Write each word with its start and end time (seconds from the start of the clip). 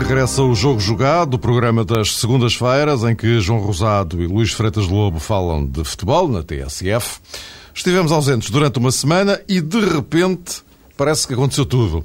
Regressa 0.00 0.42
o 0.42 0.54
Jogo 0.54 0.80
Jogado, 0.80 1.34
o 1.34 1.38
programa 1.38 1.84
das 1.84 2.16
segundas-feiras, 2.16 3.04
em 3.04 3.14
que 3.14 3.38
João 3.38 3.60
Rosado 3.60 4.20
e 4.22 4.26
Luís 4.26 4.50
Freitas 4.50 4.88
Lobo 4.88 5.20
falam 5.20 5.64
de 5.64 5.84
futebol 5.84 6.26
na 6.26 6.42
TSF. 6.42 7.20
Estivemos 7.74 8.10
ausentes 8.10 8.48
durante 8.50 8.78
uma 8.78 8.90
semana 8.90 9.40
e, 9.46 9.60
de 9.60 9.78
repente, 9.78 10.62
parece 10.96 11.28
que 11.28 11.34
aconteceu 11.34 11.66
tudo. 11.66 12.02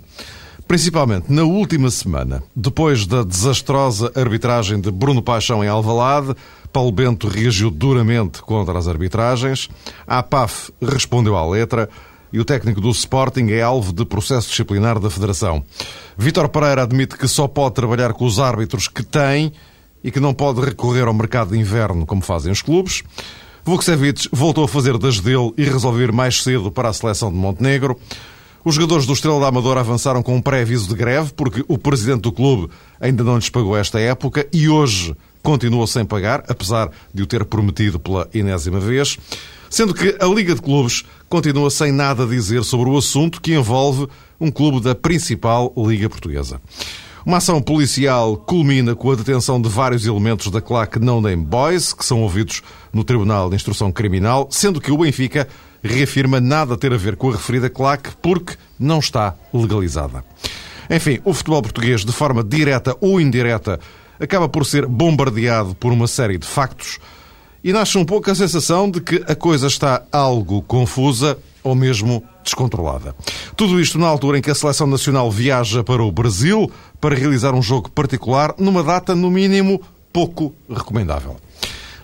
Principalmente 0.68 1.32
na 1.32 1.44
última 1.44 1.90
semana, 1.90 2.44
depois 2.54 3.08
da 3.08 3.24
desastrosa 3.24 4.12
arbitragem 4.14 4.80
de 4.80 4.92
Bruno 4.92 5.22
Paixão 5.22 5.64
em 5.64 5.68
Alvalade, 5.68 6.36
Paulo 6.74 6.92
Bento 6.92 7.30
reagiu 7.30 7.72
duramente 7.72 8.42
contra 8.42 8.78
as 8.78 8.88
arbitragens, 8.88 9.70
a 10.06 10.20
APAF 10.20 10.72
respondeu 10.82 11.38
à 11.38 11.50
letra 11.50 11.90
e 12.32 12.40
o 12.40 12.46
técnico 12.46 12.82
do 12.82 12.90
Sporting 12.90 13.48
é 13.52 13.62
alvo 13.62 13.94
de 13.94 14.04
processo 14.06 14.50
disciplinar 14.50 15.00
da 15.00 15.10
Federação. 15.10 15.64
Vítor 16.18 16.50
Pereira 16.50 16.84
admite 16.84 17.18
que 17.18 17.28
só 17.28 17.48
pode 17.48 17.76
trabalhar 17.76 18.14
com 18.14 18.26
os 18.26 18.40
árbitros 18.40 18.88
que 18.88 19.04
tem 19.04 19.52
e 20.04 20.12
que 20.12 20.20
não 20.20 20.34
pode 20.34 20.62
recorrer 20.62 21.08
ao 21.08 21.14
mercado 21.14 21.52
de 21.52 21.60
inverno 21.60 22.06
como 22.06 22.22
fazem 22.22 22.52
os 22.52 22.62
clubes. 22.62 23.04
Vukcevic 23.64 24.30
voltou 24.32 24.64
a 24.64 24.68
fazer 24.68 24.98
das 24.98 25.20
dele 25.20 25.52
e 25.58 25.64
resolver 25.64 26.12
mais 26.12 26.44
cedo 26.44 26.72
para 26.72 26.90
a 26.90 26.94
seleção 26.94 27.32
de 27.32 27.38
Montenegro. 27.38 28.00
Os 28.64 28.76
jogadores 28.76 29.06
do 29.06 29.14
Estrela 29.14 29.40
da 29.40 29.48
Amadora 29.48 29.80
avançaram 29.80 30.22
com 30.24 30.36
um 30.36 30.42
pré-aviso 30.42 30.88
de 30.88 30.96
greve 30.96 31.34
porque 31.34 31.66
o 31.68 31.78
presidente 31.78 32.22
do 32.22 32.32
clube 32.32 32.70
ainda 33.00 33.24
não 33.24 33.36
lhes 33.36 33.50
pagou 33.50 33.76
esta 33.76 34.00
época 34.00 34.48
e 34.54 34.70
hoje 34.70 35.16
continua 35.42 35.86
sem 35.86 36.06
pagar, 36.06 36.44
apesar 36.48 36.90
de 37.14 37.24
o 37.24 37.28
ter 37.28 37.44
prometido 37.46 38.00
pela 38.00 38.28
enésima 38.34 38.80
vez. 38.80 39.18
Sendo 39.70 39.94
que 39.94 40.16
a 40.20 40.26
Liga 40.26 40.56
de 40.56 40.62
Clubes 40.62 41.04
continua 41.28 41.70
sem 41.70 41.92
nada 41.92 42.24
a 42.24 42.28
dizer 42.28 42.64
sobre 42.64 42.90
o 42.90 42.98
assunto 42.98 43.42
que 43.42 43.54
envolve 43.54 44.08
um 44.40 44.52
clube 44.52 44.82
da 44.82 44.96
principal 44.96 45.74
Liga 45.78 46.10
Portuguesa. 46.10 46.62
Uma 47.26 47.38
ação 47.38 47.60
policial 47.60 48.38
culmina 48.38 48.96
com 48.96 49.12
a 49.12 49.16
detenção 49.16 49.60
de 49.60 49.68
vários 49.68 50.06
elementos 50.06 50.52
da 50.52 50.62
claque 50.62 51.00
No 51.00 51.20
Name 51.20 51.44
Boys, 51.44 51.92
que 51.92 52.06
são 52.06 52.22
ouvidos 52.22 52.62
no 52.94 53.04
Tribunal 53.04 53.50
de 53.50 53.56
Instrução 53.56 53.92
Criminal, 53.92 54.48
sendo 54.52 54.80
que 54.80 54.92
o 54.92 54.98
Benfica 55.00 55.48
reafirma 55.84 56.40
nada 56.40 56.78
ter 56.78 56.94
a 56.94 56.98
ver 56.98 57.16
com 57.16 57.30
a 57.30 57.34
referida 57.34 57.70
claque 57.70 58.12
porque 58.22 58.56
não 58.80 59.00
está 59.00 59.36
legalizada. 59.52 60.24
Enfim, 60.90 61.20
o 61.26 61.34
futebol 61.34 61.64
português, 61.64 62.06
de 62.06 62.12
forma 62.12 62.44
direta 62.44 62.96
ou 63.02 63.20
indireta, 63.20 63.80
acaba 64.20 64.48
por 64.48 64.66
ser 64.66 64.86
bombardeado 64.86 65.74
por 65.76 65.92
uma 65.92 66.08
série 66.08 66.38
de 66.38 66.46
factos 66.46 67.00
e 67.64 67.74
nasce 67.74 67.98
um 67.98 68.06
pouco 68.06 68.30
a 68.30 68.36
sensação 68.36 68.90
de 68.90 69.02
que 69.02 69.24
a 69.28 69.34
coisa 69.34 69.66
está 69.66 70.04
algo 70.12 70.62
confusa 70.62 71.38
ou 71.64 71.74
mesmo 71.74 72.24
descontrolada. 72.46 73.14
Tudo 73.58 73.82
isto 73.82 74.00
na 74.00 74.08
altura 74.08 74.38
em 74.38 74.42
que 74.42 74.52
a 74.52 74.56
seleção 74.56 74.88
nacional 74.88 75.30
viaja 75.30 75.84
para 75.84 76.02
o 76.02 76.12
Brasil 76.12 76.72
para 77.02 77.16
realizar 77.16 77.54
um 77.54 77.62
jogo 77.62 77.92
particular 77.92 78.56
numa 78.58 78.84
data, 78.84 79.14
no 79.14 79.30
mínimo, 79.30 79.82
pouco 80.14 80.56
recomendável. 80.70 81.36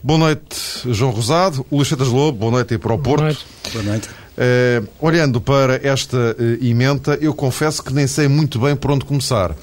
Boa 0.04 0.18
noite, 0.18 0.58
João 0.88 1.12
Rosado. 1.12 1.66
Luís 1.72 1.88
Fetas 1.88 2.08
Lobo, 2.08 2.40
boa 2.40 2.52
noite 2.52 2.74
aí 2.74 2.78
para 2.80 2.94
o 2.94 2.98
Porto. 2.98 3.20
Boa 3.20 3.28
noite. 3.28 3.46
Boa 3.72 3.84
noite. 3.84 4.10
Uh, 4.10 4.88
olhando 5.00 5.40
para 5.40 5.76
esta 5.88 6.18
uh, 6.18 6.66
emenda, 6.66 7.18
eu 7.22 7.34
confesso 7.34 7.84
que 7.84 7.94
nem 7.94 8.08
sei 8.08 8.28
muito 8.28 8.60
bem 8.60 8.76
por 8.76 8.90
onde 8.90 9.06
começar. 9.06 9.52
Uh, 9.52 9.56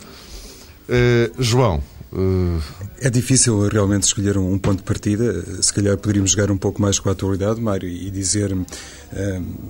João, 1.39 1.83
Uh... 2.13 2.61
É 3.01 3.11
difícil 3.11 3.69
realmente 3.69 4.05
escolher 4.05 4.39
um, 4.39 4.59
ponto 4.59 4.79
de 4.79 4.83
partida. 4.83 5.63
Se 5.63 5.73
calhar 5.73 5.97
poderíamos 5.97 6.31
jogar 6.31 6.51
um 6.51 6.57
pouco 6.57 6.81
mais 6.81 6.99
com 6.99 7.09
a 7.09 7.13
atualidade, 7.13 7.61
Mário, 7.61 7.89
e 7.89 8.11
dizer, 8.11 8.53
uh, 8.53 8.67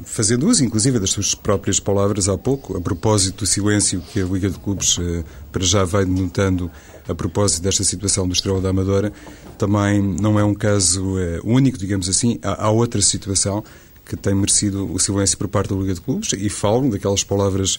fazendo 0.04 0.46
uso 0.48 0.64
inclusive 0.64 0.98
das 0.98 1.10
suas 1.10 1.34
próprias 1.34 1.80
palavras 1.80 2.28
há 2.28 2.38
pouco, 2.38 2.76
a 2.76 2.80
propósito 2.80 3.38
do 3.44 3.46
silêncio 3.46 4.00
que 4.00 4.20
a 4.20 4.24
Liga 4.24 4.48
de 4.48 4.58
Clubes 4.58 4.98
uh, 4.98 5.24
para 5.50 5.64
já 5.64 5.84
vai 5.84 6.04
denotando 6.04 6.70
a 7.08 7.14
propósito 7.14 7.62
desta 7.62 7.82
situação 7.82 8.26
do 8.26 8.34
Estrela 8.34 8.60
da 8.60 8.68
Amadora, 8.68 9.12
também 9.56 10.00
não 10.02 10.38
é 10.38 10.44
um 10.44 10.54
caso 10.54 11.14
único, 11.42 11.78
digamos 11.78 12.08
assim. 12.08 12.38
Há, 12.42 12.66
há 12.66 12.70
outra 12.70 13.00
situação 13.00 13.64
que 14.04 14.16
tem 14.16 14.34
merecido 14.34 14.90
o 14.92 14.98
silêncio 14.98 15.36
por 15.36 15.48
parte 15.48 15.70
da 15.70 15.76
Liga 15.76 15.94
de 15.94 16.00
Clubes, 16.00 16.32
e 16.32 16.48
falo 16.48 16.90
daquelas 16.90 17.24
palavras 17.24 17.78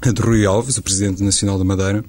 de 0.00 0.22
Rui 0.22 0.46
Alves, 0.46 0.76
o 0.76 0.82
Presidente 0.82 1.22
Nacional 1.22 1.58
da 1.58 1.64
Madeira, 1.64 2.04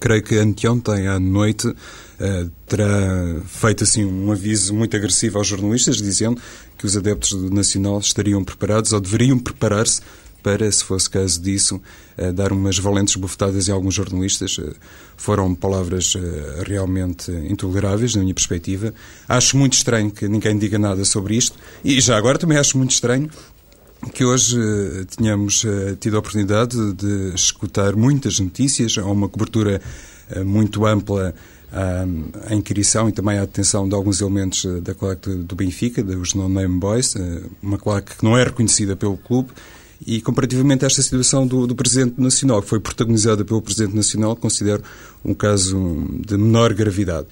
creio 0.00 0.22
que 0.22 0.36
anteontem 0.36 1.06
à 1.06 1.18
noite 1.18 1.68
uh, 1.68 2.50
terá 2.66 3.40
feito 3.46 3.84
assim 3.84 4.04
um 4.04 4.32
aviso 4.32 4.74
muito 4.74 4.96
agressivo 4.96 5.38
aos 5.38 5.46
jornalistas, 5.46 5.96
dizendo 5.96 6.40
que 6.78 6.86
os 6.86 6.96
adeptos 6.96 7.30
do 7.30 7.50
Nacional 7.50 7.98
estariam 7.98 8.42
preparados 8.44 8.92
ou 8.92 9.00
deveriam 9.00 9.38
preparar-se 9.38 10.00
para, 10.42 10.70
se 10.70 10.84
fosse 10.84 11.08
caso 11.08 11.40
disso, 11.40 11.80
uh, 12.18 12.32
dar 12.32 12.52
umas 12.52 12.78
valentes 12.78 13.16
bufetadas 13.16 13.68
em 13.68 13.72
alguns 13.72 13.94
jornalistas. 13.94 14.56
Uh, 14.58 14.74
foram 15.16 15.54
palavras 15.54 16.14
realmente 16.66 17.30
intoleráveis, 17.30 18.16
na 18.16 18.22
minha 18.22 18.34
perspectiva. 18.34 18.92
Acho 19.28 19.56
muito 19.56 19.74
estranho 19.74 20.10
que 20.10 20.26
ninguém 20.26 20.58
diga 20.58 20.78
nada 20.78 21.04
sobre 21.04 21.36
isto 21.36 21.56
e 21.84 22.00
já 22.00 22.16
agora 22.16 22.36
também 22.36 22.58
acho 22.58 22.76
muito 22.76 22.90
estranho 22.90 23.30
que 24.12 24.24
hoje 24.24 24.58
uh, 24.58 25.04
tínhamos 25.04 25.64
uh, 25.64 25.96
tido 25.98 26.16
a 26.16 26.18
oportunidade 26.18 26.92
de 26.94 27.34
escutar 27.34 27.96
muitas 27.96 28.38
notícias, 28.38 28.96
há 28.98 29.04
uma 29.04 29.28
cobertura 29.28 29.80
uh, 30.34 30.44
muito 30.44 30.86
ampla 30.86 31.34
à 32.46 32.54
inquirição 32.54 33.08
e 33.08 33.12
também 33.12 33.36
à 33.36 33.40
detenção 33.40 33.88
de 33.88 33.96
alguns 33.96 34.20
elementos 34.20 34.64
da 34.80 34.94
claque 34.94 35.28
do 35.28 35.56
Benfica, 35.56 36.04
dos 36.04 36.32
No-Name 36.32 36.78
Boys, 36.78 37.16
uma 37.60 37.76
claque 37.76 38.16
que 38.16 38.22
não 38.22 38.38
é 38.38 38.44
reconhecida 38.44 38.94
pelo 38.94 39.16
clube, 39.16 39.48
e 40.06 40.20
comparativamente 40.20 40.84
a 40.84 40.86
esta 40.86 41.02
situação 41.02 41.44
do, 41.44 41.66
do, 41.66 41.74
Presidente 41.74 42.20
Nacional, 42.20 42.62
que 42.62 42.68
foi 42.68 42.78
protagonizada 42.78 43.44
pelo 43.44 43.60
Presidente 43.60 43.96
Nacional, 43.96 44.36
considero 44.36 44.84
um 45.24 45.34
caso 45.34 45.76
de 46.24 46.36
menor 46.36 46.72
gravidade. 46.74 47.26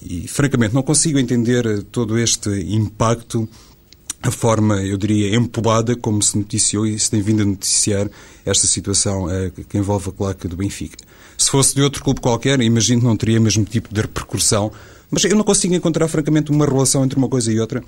E, 0.00 0.26
francamente, 0.26 0.74
não 0.74 0.82
consigo 0.82 1.18
entender 1.18 1.82
todo 1.92 2.18
este 2.18 2.48
impacto 2.48 3.46
a 4.22 4.30
forma, 4.30 4.80
eu 4.82 4.96
diria, 4.96 5.34
empolada 5.34 5.96
como 5.96 6.22
se 6.22 6.38
noticiou 6.38 6.86
e 6.86 6.98
se 6.98 7.10
tem 7.10 7.20
vindo 7.20 7.42
a 7.42 7.46
noticiar 7.46 8.08
esta 8.46 8.66
situação 8.66 9.28
é, 9.28 9.50
que 9.50 9.76
envolve 9.76 10.10
a 10.10 10.12
claque 10.12 10.46
do 10.46 10.56
Benfica. 10.56 10.96
Se 11.36 11.50
fosse 11.50 11.74
de 11.74 11.82
outro 11.82 12.04
clube 12.04 12.20
qualquer, 12.20 12.60
imagino 12.60 13.00
que 13.00 13.06
não 13.06 13.16
teria 13.16 13.40
o 13.40 13.42
mesmo 13.42 13.64
tipo 13.64 13.92
de 13.92 14.00
repercussão, 14.00 14.70
mas 15.10 15.24
eu 15.24 15.36
não 15.36 15.44
consigo 15.44 15.74
encontrar, 15.74 16.06
francamente, 16.08 16.50
uma 16.50 16.64
relação 16.64 17.04
entre 17.04 17.18
uma 17.18 17.28
coisa 17.28 17.52
e 17.52 17.58
outra. 17.58 17.82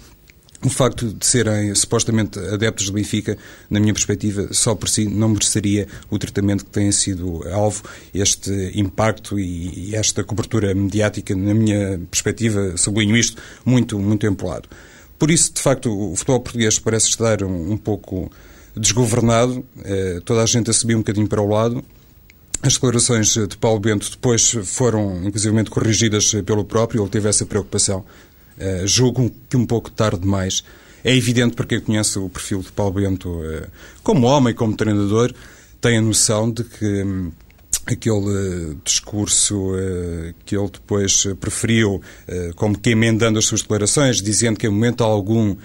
O 0.64 0.70
facto 0.70 1.12
de 1.12 1.26
serem 1.26 1.74
supostamente 1.74 2.38
adeptos 2.38 2.86
do 2.86 2.92
Benfica, 2.94 3.36
na 3.68 3.78
minha 3.78 3.92
perspectiva, 3.92 4.48
só 4.50 4.74
por 4.74 4.88
si 4.88 5.06
não 5.06 5.28
mereceria 5.28 5.86
o 6.10 6.18
tratamento 6.18 6.64
que 6.64 6.70
tem 6.70 6.90
sido 6.90 7.46
alvo, 7.52 7.82
este 8.14 8.72
impacto 8.74 9.38
e 9.38 9.94
esta 9.94 10.24
cobertura 10.24 10.74
mediática, 10.74 11.36
na 11.36 11.54
minha 11.54 12.00
perspectiva, 12.10 12.76
sublinho 12.76 13.16
isto, 13.16 13.40
muito, 13.64 13.98
muito 13.98 14.26
empolado. 14.26 14.68
Por 15.18 15.30
isso, 15.30 15.52
de 15.52 15.60
facto, 15.60 15.90
o 15.90 16.16
futebol 16.16 16.40
português 16.40 16.78
parece 16.78 17.08
estar 17.08 17.42
um, 17.42 17.72
um 17.72 17.76
pouco 17.76 18.30
desgovernado, 18.76 19.64
eh, 19.84 20.20
toda 20.24 20.42
a 20.42 20.46
gente 20.46 20.70
a 20.70 20.72
subir 20.72 20.96
um 20.96 20.98
bocadinho 20.98 21.28
para 21.28 21.40
o 21.40 21.48
lado. 21.48 21.84
As 22.60 22.74
declarações 22.74 23.34
de 23.34 23.56
Paulo 23.56 23.78
Bento 23.78 24.10
depois 24.10 24.50
foram, 24.64 25.22
inclusivamente, 25.24 25.70
corrigidas 25.70 26.32
pelo 26.44 26.64
próprio, 26.64 27.02
ele 27.02 27.10
teve 27.10 27.28
essa 27.28 27.46
preocupação. 27.46 28.04
Eh, 28.58 28.84
julgo 28.86 29.30
que 29.48 29.56
um 29.56 29.66
pouco 29.66 29.90
tarde 29.90 30.20
demais. 30.20 30.64
É 31.02 31.14
evidente, 31.14 31.54
para 31.54 31.66
quem 31.66 31.80
conhece 31.80 32.18
o 32.18 32.28
perfil 32.28 32.60
de 32.60 32.72
Paulo 32.72 32.94
Bento 32.94 33.40
eh, 33.44 33.66
como 34.02 34.26
homem, 34.26 34.54
como 34.54 34.76
treinador, 34.76 35.32
tem 35.80 35.98
a 35.98 36.00
noção 36.00 36.50
de 36.50 36.64
que 36.64 37.02
hum, 37.02 37.30
aquele 37.86 38.72
eh, 38.72 38.74
discurso 38.82 39.72
uh, 39.72 40.34
que 40.44 40.56
ele 40.56 40.70
depois 40.70 41.26
preferiu, 41.38 41.96
uh, 41.96 42.54
como 42.56 42.78
que 42.78 42.90
emendando 42.90 43.38
as 43.38 43.44
suas 43.44 43.60
declarações, 43.60 44.22
dizendo 44.22 44.58
que 44.58 44.66
em 44.66 44.70
momento 44.70 45.04
algum 45.04 45.56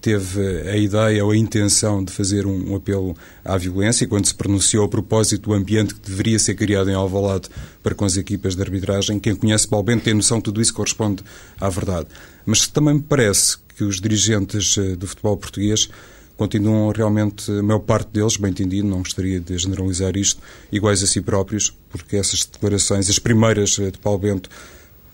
teve 0.00 0.68
a 0.68 0.76
ideia 0.76 1.24
ou 1.24 1.30
a 1.30 1.36
intenção 1.36 2.04
de 2.04 2.12
fazer 2.12 2.46
um, 2.46 2.72
um, 2.72 2.76
apelo 2.76 3.16
à 3.44 3.56
violência, 3.56 4.06
quando 4.06 4.26
se 4.26 4.34
pronunciou 4.34 4.84
a 4.84 4.88
propósito 4.88 5.48
do 5.48 5.54
ambiente 5.54 5.94
que 5.94 6.10
deveria 6.10 6.38
ser 6.38 6.54
criado 6.54 6.90
em 6.90 6.94
Alvalade 6.94 7.48
para 7.82 7.94
com 7.94 8.04
as 8.04 8.16
equipas 8.16 8.54
de 8.54 8.62
arbitragem. 8.62 9.18
Quem 9.18 9.34
conhece 9.34 9.68
Balbento 9.68 10.04
tem 10.04 10.14
noção 10.14 10.38
que 10.38 10.44
tudo 10.44 10.60
isso 10.60 10.74
corresponde 10.74 11.22
à 11.60 11.68
verdade. 11.68 12.08
Mas 12.44 12.66
também 12.66 12.94
me 12.94 13.02
parece 13.02 13.56
que 13.76 13.84
os 13.84 14.00
dirigentes 14.00 14.76
do 14.98 15.06
futebol 15.06 15.36
português 15.36 15.88
continuam 16.42 16.90
realmente, 16.90 17.48
a 17.52 17.62
maior 17.62 17.78
parte 17.78 18.08
deles, 18.12 18.36
bem 18.36 18.50
entendido, 18.50 18.88
não 18.88 18.98
gostaria 18.98 19.38
de 19.38 19.56
generalizar 19.56 20.16
isto, 20.16 20.42
iguais 20.72 21.00
a 21.00 21.06
si 21.06 21.20
próprios, 21.20 21.72
porque 21.88 22.16
essas 22.16 22.44
declarações, 22.44 23.08
as 23.08 23.20
primeiras 23.20 23.78
eh, 23.78 23.92
de 23.92 23.98
Paulo 23.98 24.18
Bento, 24.18 24.50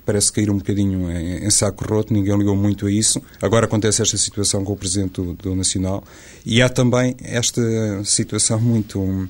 parece 0.07 0.33
cair 0.33 0.49
um 0.49 0.57
bocadinho 0.57 1.11
em, 1.11 1.45
em, 1.45 1.51
saco 1.51 1.85
roto, 1.85 2.15
ninguém 2.15 2.35
ligou 2.39 2.57
muito 2.57 2.87
a 2.87 2.91
isso. 2.91 3.21
Agora 3.43 3.67
acontece 3.67 4.01
esta 4.01 4.17
situação 4.17 4.65
com 4.65 4.73
o 4.73 4.77
Presidente 4.77 5.21
do, 5.21 5.35
do 5.35 5.55
Nacional 5.55 6.03
e 6.47 6.63
há 6.63 6.69
também 6.71 7.15
esta 7.23 7.61
situação 8.05 8.59
muito 8.59 8.99
hum, 8.99 9.29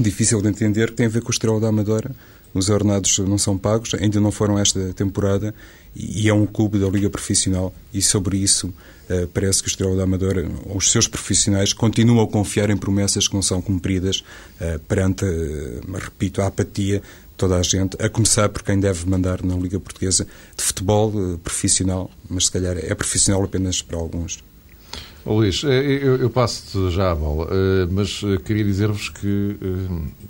difícil 0.00 0.40
de 0.40 0.48
entender 0.48 0.92
que 0.92 0.96
tem 0.96 1.06
a 1.06 1.10
ver 1.10 1.20
com 1.20 1.28
o 1.28 1.30
Estrela 1.30 1.60
da 1.60 1.68
Amadora. 1.68 2.10
Os 2.54 2.70
ordenados 2.70 3.18
não 3.18 3.36
são 3.36 3.58
pagos, 3.58 3.92
ainda 3.92 4.18
não 4.18 4.32
foram 4.32 4.58
esta 4.58 4.94
temporada 4.94 5.54
e 5.94 6.26
é 6.26 6.32
um 6.32 6.46
clube 6.46 6.78
da 6.78 6.88
Liga 6.88 7.10
Profissional 7.10 7.74
e 7.92 8.00
sobre 8.00 8.38
isso 8.38 8.72
parece 9.32 9.62
que 9.62 9.68
o 9.68 9.70
Estrela 9.70 9.96
da 9.96 10.02
Amadora, 10.04 10.46
os 10.74 10.90
seus 10.90 11.08
profissionais, 11.08 11.72
continuam 11.72 12.24
a 12.24 12.28
confiar 12.28 12.70
em 12.70 12.76
promessas 12.76 13.26
que 13.26 13.34
não 13.34 13.42
são 13.42 13.60
cumpridas 13.62 14.24
uh, 14.60 14.78
perante, 14.80 15.24
uh, 15.24 15.80
repito, 15.96 16.42
a 16.42 16.46
apatia 16.46 17.02
toda 17.36 17.56
a 17.56 17.62
gente, 17.62 17.96
a 18.02 18.08
começar 18.08 18.48
por 18.48 18.62
quem 18.62 18.78
deve 18.80 19.08
mandar 19.08 19.42
na 19.44 19.54
Liga 19.54 19.78
Portuguesa 19.78 20.26
de 20.56 20.62
futebol 20.62 21.38
profissional, 21.38 22.10
mas 22.28 22.46
se 22.46 22.52
calhar 22.52 22.76
é 22.76 22.92
profissional 22.94 23.44
apenas 23.44 23.80
para 23.80 23.96
alguns. 23.96 24.42
Luís, 25.24 25.62
eu, 25.62 26.16
eu 26.16 26.30
passo-te 26.30 26.90
já 26.90 27.12
a 27.12 27.14
bola, 27.14 27.48
mas 27.92 28.22
queria 28.44 28.64
dizer-vos 28.64 29.10
que 29.10 29.56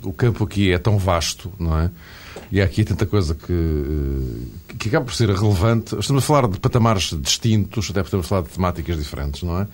o 0.03 0.13
campo 0.13 0.43
aqui 0.43 0.71
é 0.71 0.77
tão 0.77 0.99
vasto, 0.99 1.51
não 1.57 1.79
é? 1.79 1.89
E 2.51 2.61
há 2.61 2.65
aqui 2.65 2.83
tanta 2.83 3.07
coisa 3.07 3.33
que, 3.33 3.53
que 4.79 4.87
acaba 4.87 5.05
por 5.05 5.13
ser 5.13 5.29
relevante. 5.29 5.95
Estamos 5.99 6.23
a 6.23 6.25
falar 6.25 6.47
de 6.47 6.59
patamares 6.59 7.13
distintos, 7.21 7.89
até 7.91 8.01
podemos 8.01 8.27
falar 8.27 8.43
de 8.43 8.49
temáticas 8.49 8.97
diferentes, 8.97 9.43
não 9.43 9.59
é? 9.59 9.67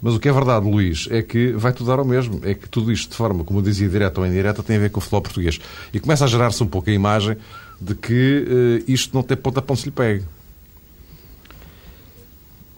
Mas 0.00 0.14
o 0.14 0.20
que 0.20 0.28
é 0.28 0.32
verdade, 0.32 0.68
Luís, 0.68 1.06
é 1.10 1.22
que 1.22 1.52
vai 1.52 1.72
tudo 1.72 1.88
dar 1.88 1.98
ao 1.98 2.04
mesmo. 2.04 2.40
É 2.44 2.54
que 2.54 2.68
tudo 2.68 2.90
isto, 2.90 3.10
de 3.10 3.16
forma, 3.16 3.44
como 3.44 3.58
eu 3.58 3.62
dizia, 3.62 3.88
direta 3.88 4.20
ou 4.20 4.26
indireta, 4.26 4.62
tem 4.62 4.76
a 4.76 4.78
ver 4.78 4.90
com 4.90 4.98
o 4.98 5.00
futebol 5.00 5.22
português. 5.22 5.60
E 5.92 6.00
começa 6.00 6.24
a 6.24 6.28
gerar-se 6.28 6.62
um 6.62 6.66
pouco 6.66 6.90
a 6.90 6.92
imagem 6.92 7.36
de 7.80 7.94
que 7.94 8.82
uh, 8.86 8.90
isto 8.90 9.14
não 9.14 9.22
tem 9.22 9.36
ponta 9.36 9.60
a 9.60 9.62
ponto 9.62 9.80
se 9.80 9.86
lhe 9.86 9.92
pegue. 9.92 10.24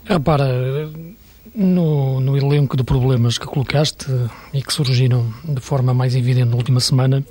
Repara, 0.04 0.90
no, 1.54 2.20
no 2.20 2.36
elenco 2.36 2.76
de 2.76 2.84
problemas 2.84 3.38
que 3.38 3.46
colocaste 3.46 4.06
e 4.52 4.62
que 4.62 4.72
surgiram 4.72 5.32
de 5.44 5.60
forma 5.60 5.94
mais 5.94 6.14
evidente 6.14 6.50
na 6.50 6.56
última 6.56 6.80
semana, 6.80 7.24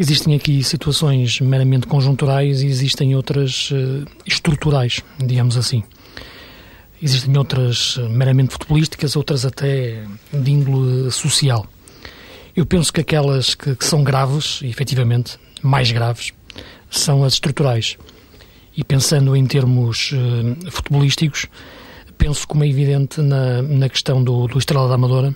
Existem 0.00 0.36
aqui 0.36 0.62
situações 0.62 1.40
meramente 1.40 1.88
conjunturais 1.88 2.62
e 2.62 2.66
existem 2.66 3.16
outras 3.16 3.72
uh, 3.72 4.06
estruturais, 4.24 5.00
digamos 5.18 5.56
assim. 5.56 5.82
Existem 7.02 7.36
outras 7.36 7.96
eh, 7.98 8.08
meramente 8.08 8.52
futebolísticas, 8.52 9.14
outras 9.14 9.44
até 9.44 10.04
de 10.32 10.50
índole 10.50 11.10
social. 11.10 11.66
Eu 12.54 12.64
penso 12.66 12.92
que 12.92 13.00
aquelas 13.00 13.54
que, 13.56 13.74
que 13.74 13.84
são 13.84 14.04
graves, 14.04 14.60
e 14.62 14.66
efetivamente 14.66 15.36
mais 15.62 15.90
graves, 15.90 16.32
são 16.90 17.24
as 17.24 17.34
estruturais. 17.34 17.96
E 18.76 18.84
pensando 18.84 19.34
em 19.34 19.46
termos 19.46 20.12
uh, 20.12 20.70
futebolísticos, 20.70 21.46
penso 22.16 22.46
como 22.46 22.62
é 22.62 22.68
evidente 22.68 23.20
na, 23.20 23.62
na 23.62 23.88
questão 23.88 24.22
do, 24.22 24.46
do 24.46 24.58
Estrela 24.58 24.88
da 24.88 24.94
Amadora, 24.94 25.34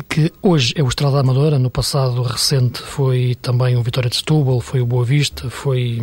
que 0.00 0.32
hoje 0.40 0.72
é 0.74 0.82
o 0.82 0.88
Estrela 0.88 1.12
da 1.12 1.20
Amadora, 1.20 1.58
no 1.58 1.68
passado 1.68 2.22
recente 2.22 2.80
foi 2.80 3.36
também 3.42 3.76
o 3.76 3.82
Vitória 3.82 4.08
de 4.08 4.16
Setúbal, 4.16 4.60
foi 4.60 4.80
o 4.80 4.86
Boa 4.86 5.04
Vista, 5.04 5.50
foi 5.50 6.00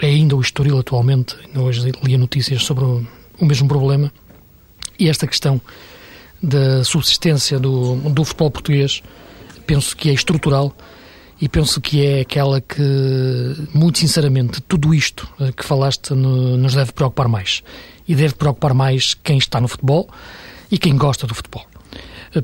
é 0.00 0.06
ainda 0.06 0.36
o 0.36 0.40
Estoril 0.40 0.78
atualmente, 0.78 1.34
hoje 1.56 1.90
lia 2.02 2.18
notícias 2.18 2.62
sobre 2.62 2.84
o, 2.84 3.06
mesmo 3.40 3.66
problema, 3.66 4.12
e 4.98 5.08
esta 5.08 5.26
questão 5.26 5.60
da 6.42 6.84
subsistência 6.84 7.58
do, 7.58 7.96
do 8.10 8.24
futebol 8.24 8.50
português 8.50 9.02
penso 9.66 9.96
que 9.96 10.10
é 10.10 10.12
estrutural 10.12 10.76
e 11.40 11.48
penso 11.48 11.80
que 11.80 12.04
é 12.04 12.20
aquela 12.20 12.60
que, 12.60 12.82
muito 13.72 13.98
sinceramente, 14.00 14.60
tudo 14.62 14.92
isto 14.92 15.26
que 15.56 15.64
falaste 15.64 16.12
nos 16.12 16.74
deve 16.74 16.92
preocupar 16.92 17.28
mais. 17.28 17.62
E 18.08 18.14
deve 18.14 18.34
preocupar 18.34 18.74
mais 18.74 19.14
quem 19.14 19.38
está 19.38 19.60
no 19.60 19.68
futebol 19.68 20.08
e 20.70 20.78
quem 20.78 20.96
gosta 20.96 21.26
do 21.26 21.34
futebol 21.34 21.64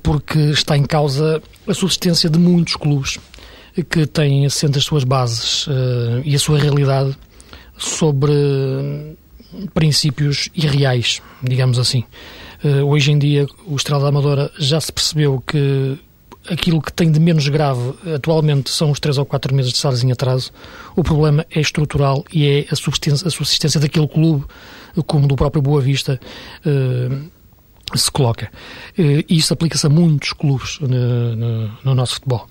porque 0.02 0.38
está 0.38 0.76
em 0.76 0.84
causa 0.84 1.42
a 1.66 1.74
subsistência 1.74 2.30
de 2.30 2.38
muitos 2.38 2.76
clubes 2.76 3.18
que 3.90 4.06
têm 4.06 4.46
assente 4.46 4.78
as 4.78 4.84
suas 4.84 5.04
bases 5.04 5.66
uh, 5.66 6.22
e 6.24 6.34
a 6.34 6.38
sua 6.38 6.58
realidade 6.58 7.16
sobre 7.76 8.32
princípios 9.72 10.48
irreais, 10.54 11.20
digamos 11.42 11.78
assim. 11.78 12.04
Uh, 12.62 12.84
hoje 12.84 13.10
em 13.12 13.18
dia, 13.18 13.46
o 13.66 13.76
Estrela 13.76 14.02
da 14.02 14.08
Amadora 14.08 14.50
já 14.58 14.80
se 14.80 14.92
percebeu 14.92 15.42
que 15.44 15.98
aquilo 16.48 16.80
que 16.80 16.92
tem 16.92 17.10
de 17.10 17.18
menos 17.18 17.48
grave 17.48 17.94
atualmente 18.14 18.70
são 18.70 18.90
os 18.90 19.00
três 19.00 19.18
ou 19.18 19.24
quatro 19.24 19.54
meses 19.54 19.72
de 19.72 19.78
salários 19.78 20.04
em 20.04 20.12
atraso. 20.12 20.52
O 20.94 21.02
problema 21.02 21.44
é 21.50 21.60
estrutural 21.60 22.24
e 22.32 22.46
é 22.46 22.66
a 22.70 22.76
subsistência, 22.76 23.26
a 23.26 23.30
subsistência 23.30 23.80
daquele 23.80 24.06
clube, 24.06 24.44
como 25.06 25.26
do 25.26 25.34
próprio 25.36 25.62
Boa 25.62 25.80
Vista, 25.80 26.20
uh, 26.64 27.30
se 27.98 28.10
coloca. 28.10 28.50
Eh, 28.96 29.24
e 29.28 29.36
isso 29.36 29.52
aplica-se 29.52 29.86
a 29.86 29.90
muitos 29.90 30.32
clubes 30.32 30.78
no, 30.80 31.36
no, 31.36 31.78
no 31.84 31.94
nosso 31.94 32.14
futebol. 32.14 32.48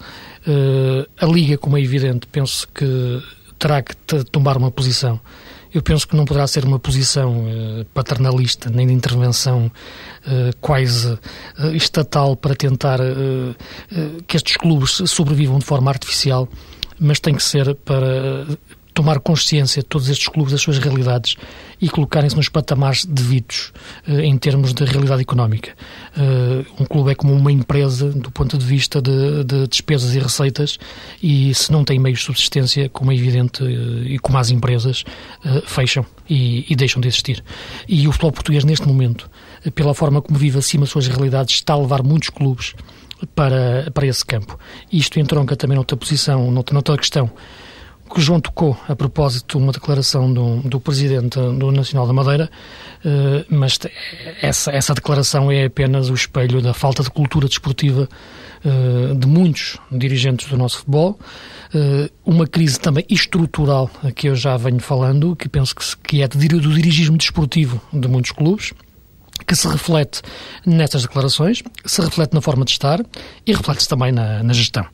Eh, 0.47 1.07
a 1.19 1.25
Liga, 1.25 1.57
como 1.57 1.77
é 1.77 1.81
evidente, 1.81 2.27
penso 2.27 2.67
que 2.73 3.21
terá 3.57 3.81
que 3.81 3.95
tomar 4.31 4.57
uma 4.57 4.71
posição. 4.71 5.19
Eu 5.73 5.81
penso 5.81 6.07
que 6.07 6.15
não 6.15 6.23
poderá 6.25 6.45
ser 6.45 6.65
uma 6.65 6.77
posição 6.77 7.45
eh, 7.47 7.85
paternalista, 7.93 8.69
nem 8.69 8.87
de 8.87 8.93
intervenção 8.93 9.71
quase 10.61 11.19
estatal 11.73 12.37
para 12.37 12.55
tentar 12.55 12.99
que 14.25 14.37
estes 14.37 14.55
clubes 14.55 15.01
sobrevivam 15.05 15.59
de 15.59 15.65
forma 15.65 15.91
artificial, 15.91 16.47
mas 16.97 17.19
tem 17.19 17.35
que 17.35 17.43
ser 17.43 17.75
para 17.75 18.47
tomar 18.93 19.19
consciência 19.19 19.81
de 19.81 19.87
todos 19.87 20.09
estes 20.09 20.27
clubes, 20.27 20.51
das 20.51 20.61
suas 20.61 20.77
realidades 20.77 21.35
e 21.81 21.89
colocarem-se 21.89 22.35
nos 22.35 22.47
patamares 22.47 23.05
devidos 23.05 23.73
uh, 24.07 24.19
em 24.19 24.37
termos 24.37 24.73
de 24.73 24.85
realidade 24.85 25.21
económica. 25.21 25.73
Uh, 26.15 26.81
um 26.81 26.85
clube 26.85 27.11
é 27.11 27.15
como 27.15 27.33
uma 27.33 27.51
empresa 27.51 28.09
do 28.09 28.31
ponto 28.31 28.57
de 28.57 28.65
vista 28.65 29.01
de, 29.01 29.43
de 29.43 29.67
despesas 29.67 30.15
e 30.15 30.19
receitas 30.19 30.77
e 31.21 31.53
se 31.53 31.71
não 31.71 31.83
tem 31.83 31.99
meios 31.99 32.19
de 32.19 32.25
subsistência, 32.25 32.87
como 32.89 33.11
é 33.11 33.15
evidente, 33.15 33.63
uh, 33.63 34.03
e 34.05 34.19
como 34.19 34.37
as 34.37 34.49
empresas, 34.49 35.03
fecham 35.65 36.05
e, 36.29 36.65
e, 36.69 36.75
deixam 36.75 37.01
de 37.01 37.07
existir. 37.07 37.43
E 37.87 38.07
o 38.07 38.11
futebol 38.11 38.31
português, 38.31 38.63
neste 38.63 38.87
momento, 38.87 39.29
pela 39.75 39.93
forma 39.93 40.21
como 40.21 40.37
vive 40.37 40.57
acima 40.59 40.83
das 40.83 40.89
suas 40.89 41.07
realidades, 41.07 41.55
está 41.55 41.73
a 41.73 41.77
levar 41.77 42.03
muitos 42.03 42.29
clubes 42.29 42.73
para, 43.35 43.89
para 43.93 44.07
esse 44.07 44.25
campo. 44.25 44.57
Isto 44.91 45.19
entronca 45.19 45.55
também 45.55 45.75
noutra 45.75 45.97
posição, 45.97 46.51
noutra, 46.51 46.73
noutra 46.73 46.97
questão 46.97 47.31
que 48.13 48.21
João 48.21 48.39
tocou 48.39 48.77
a 48.87 48.95
propósito 48.95 49.57
uma 49.57 49.71
declaração 49.71 50.31
do, 50.31 50.57
do 50.61 50.79
Presidente 50.79 51.39
do 51.39 51.71
Nacional 51.71 52.05
da 52.05 52.13
Madeira, 52.13 52.49
uh, 53.03 53.45
mas 53.49 53.79
essa, 54.41 54.71
essa 54.71 54.93
declaração 54.93 55.51
é 55.51 55.65
apenas 55.65 56.09
o 56.09 56.13
espelho 56.13 56.61
da 56.61 56.73
falta 56.73 57.01
de 57.01 57.09
cultura 57.09 57.47
desportiva 57.47 58.07
uh, 58.63 59.15
de 59.15 59.27
muitos 59.27 59.77
dirigentes 59.91 60.47
do 60.47 60.57
nosso 60.57 60.79
futebol, 60.79 61.19
uh, 61.73 62.09
uma 62.25 62.45
crise 62.45 62.79
também 62.79 63.05
estrutural 63.09 63.89
que 64.15 64.27
eu 64.27 64.35
já 64.35 64.57
venho 64.57 64.79
falando, 64.79 65.35
que 65.35 65.49
penso 65.49 65.75
que, 65.75 65.83
que 65.97 66.21
é 66.21 66.27
do 66.27 66.37
dirigismo 66.37 67.17
desportivo 67.17 67.81
de 67.91 68.07
muitos 68.07 68.31
clubes, 68.31 68.73
que 69.45 69.55
se 69.55 69.67
reflete 69.67 70.21
nestas 70.65 71.01
declarações, 71.03 71.61
se 71.85 72.01
reflete 72.01 72.33
na 72.33 72.41
forma 72.41 72.63
de 72.65 72.71
estar 72.71 73.03
e 73.45 73.53
reflete-se 73.53 73.89
também 73.89 74.11
na, 74.11 74.43
na, 74.43 74.53
gestão. 74.53 74.85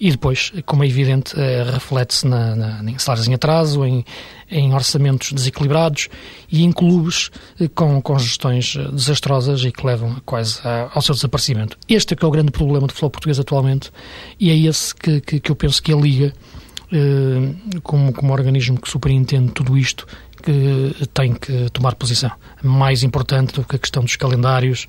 E 0.00 0.10
depois, 0.10 0.50
como 0.64 0.82
é 0.82 0.86
evidente, 0.86 1.38
eh, 1.38 1.62
reflete-se 1.62 2.26
na, 2.26 2.56
na, 2.56 2.90
em 2.90 2.98
salários 2.98 3.28
em 3.28 3.34
atraso, 3.34 3.84
em, 3.84 4.02
em, 4.50 4.72
orçamentos 4.72 5.30
desequilibrados 5.30 6.08
e 6.50 6.64
em 6.64 6.72
clubes 6.72 7.30
eh, 7.60 7.68
com, 7.68 8.00
com 8.00 8.18
gestões 8.18 8.76
eh, 8.78 8.90
desastrosas 8.90 9.62
e 9.62 9.70
que 9.70 9.84
levam 9.86 10.16
quase 10.24 10.58
ao 10.94 11.02
seu 11.02 11.14
desaparecimento. 11.14 11.76
Este 11.86 12.14
é 12.14 12.16
que 12.16 12.24
é 12.24 12.28
o 12.28 12.30
grande 12.30 12.50
problema 12.50 12.86
do 12.86 12.94
futebol 12.94 13.10
português 13.10 13.38
atualmente 13.38 13.90
e 14.38 14.50
é 14.50 14.56
esse 14.56 14.94
que, 14.94 15.20
que, 15.20 15.38
que 15.38 15.52
eu 15.52 15.54
penso 15.54 15.82
que 15.82 15.92
a 15.92 15.96
Liga, 15.96 16.32
como, 17.82 18.12
como 18.12 18.32
organismo 18.32 18.80
que 18.80 18.90
superintende 18.90 19.52
tudo 19.52 19.76
isto, 19.76 20.06
que 20.42 21.06
tem 21.12 21.34
que 21.34 21.68
tomar 21.70 21.94
posição. 21.94 22.30
Mais 22.62 23.02
importante 23.02 23.52
do 23.54 23.64
que 23.64 23.76
a 23.76 23.78
questão 23.78 24.02
dos 24.02 24.16
calendários, 24.16 24.86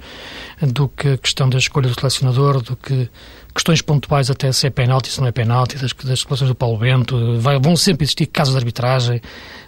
do 0.61 0.87
que 0.87 1.09
a 1.09 1.17
questão 1.17 1.49
da 1.49 1.57
escolha 1.57 1.89
do 1.89 1.99
selecionador, 1.99 2.61
do 2.61 2.75
que 2.75 3.09
questões 3.53 3.81
pontuais 3.81 4.29
até 4.29 4.51
se 4.51 4.67
é 4.67 4.69
penalti, 4.69 5.09
se 5.09 5.19
não 5.19 5.27
é 5.27 5.31
penalti, 5.31 5.77
das, 5.77 5.93
das 5.93 6.19
declarações 6.19 6.49
do 6.49 6.55
Paulo 6.55 6.77
Bento. 6.77 7.39
Vai, 7.39 7.59
vão 7.59 7.75
sempre 7.75 8.05
existir 8.05 8.27
casos 8.27 8.53
de 8.53 8.59
arbitragem. 8.59 9.21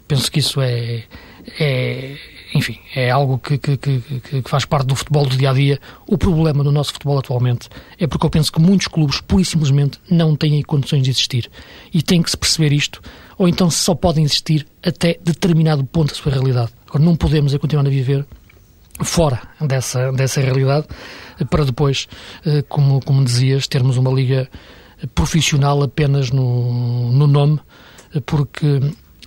Penso 0.07 0.31
que 0.31 0.39
isso 0.39 0.61
é, 0.61 1.03
é 1.59 2.17
enfim, 2.53 2.77
é 2.95 3.09
algo 3.09 3.39
que, 3.39 3.57
que, 3.57 3.77
que, 3.77 3.99
que, 4.01 4.43
faz 4.45 4.63
parte 4.65 4.85
do 4.85 4.95
futebol 4.95 5.25
do 5.25 5.35
dia 5.35 5.49
a 5.49 5.53
dia. 5.53 5.79
O 6.07 6.17
problema 6.17 6.63
no 6.63 6.71
nosso 6.71 6.93
futebol 6.93 7.17
atualmente 7.17 7.67
é 7.99 8.05
porque 8.05 8.25
eu 8.25 8.29
penso 8.29 8.51
que 8.51 8.61
muitos 8.61 8.87
clubes, 8.87 9.19
pura 9.21 9.41
e 9.41 9.45
simplesmente, 9.45 9.99
não 10.09 10.35
têm 10.35 10.61
condições 10.61 11.03
de 11.03 11.09
existir. 11.09 11.49
E 11.93 12.01
tem 12.01 12.21
que 12.21 12.29
se 12.29 12.37
perceber 12.37 12.71
isto, 12.71 13.01
ou 13.37 13.47
então 13.47 13.69
só 13.71 13.95
podem 13.95 14.23
existir 14.23 14.67
até 14.85 15.17
determinado 15.23 15.83
ponto 15.83 16.09
da 16.09 16.15
sua 16.15 16.31
realidade. 16.31 16.71
Agora, 16.87 17.03
não 17.03 17.15
podemos 17.15 17.53
é 17.53 17.57
continuar 17.57 17.87
a 17.87 17.89
viver 17.89 18.25
fora 19.01 19.41
dessa, 19.59 20.11
dessa 20.11 20.41
realidade 20.41 20.87
para 21.49 21.65
depois, 21.65 22.07
eh, 22.45 22.63
como, 22.67 22.99
como 23.03 23.23
dizias, 23.23 23.67
termos 23.67 23.97
uma 23.97 24.11
liga 24.11 24.49
profissional 25.15 25.81
apenas 25.81 26.31
no, 26.31 27.11
no 27.11 27.27
nome, 27.27 27.59
porque 28.25 28.79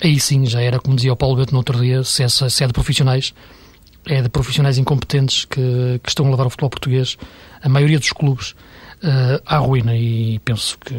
aí 0.02 0.18
sim 0.20 0.46
já 0.46 0.60
era, 0.60 0.78
como 0.78 0.96
dizia 0.96 1.12
o 1.12 1.16
Paulo 1.16 1.36
Beto 1.36 1.52
no 1.52 1.58
outro 1.58 1.78
dia, 1.80 2.02
se, 2.04 2.22
essa, 2.22 2.48
se 2.48 2.64
é 2.64 2.66
de 2.66 2.72
profissionais, 2.72 3.34
é 4.06 4.22
de 4.22 4.28
profissionais 4.28 4.78
incompetentes 4.78 5.44
que, 5.44 6.00
que 6.02 6.08
estão 6.08 6.26
a 6.26 6.30
levar 6.30 6.46
o 6.46 6.50
futebol 6.50 6.70
português, 6.70 7.18
a 7.60 7.68
maioria 7.68 7.98
dos 7.98 8.12
clubes, 8.12 8.54
uh, 9.02 9.42
à 9.44 9.58
ruína. 9.58 9.96
E 9.96 10.38
penso 10.44 10.78
que 10.78 10.94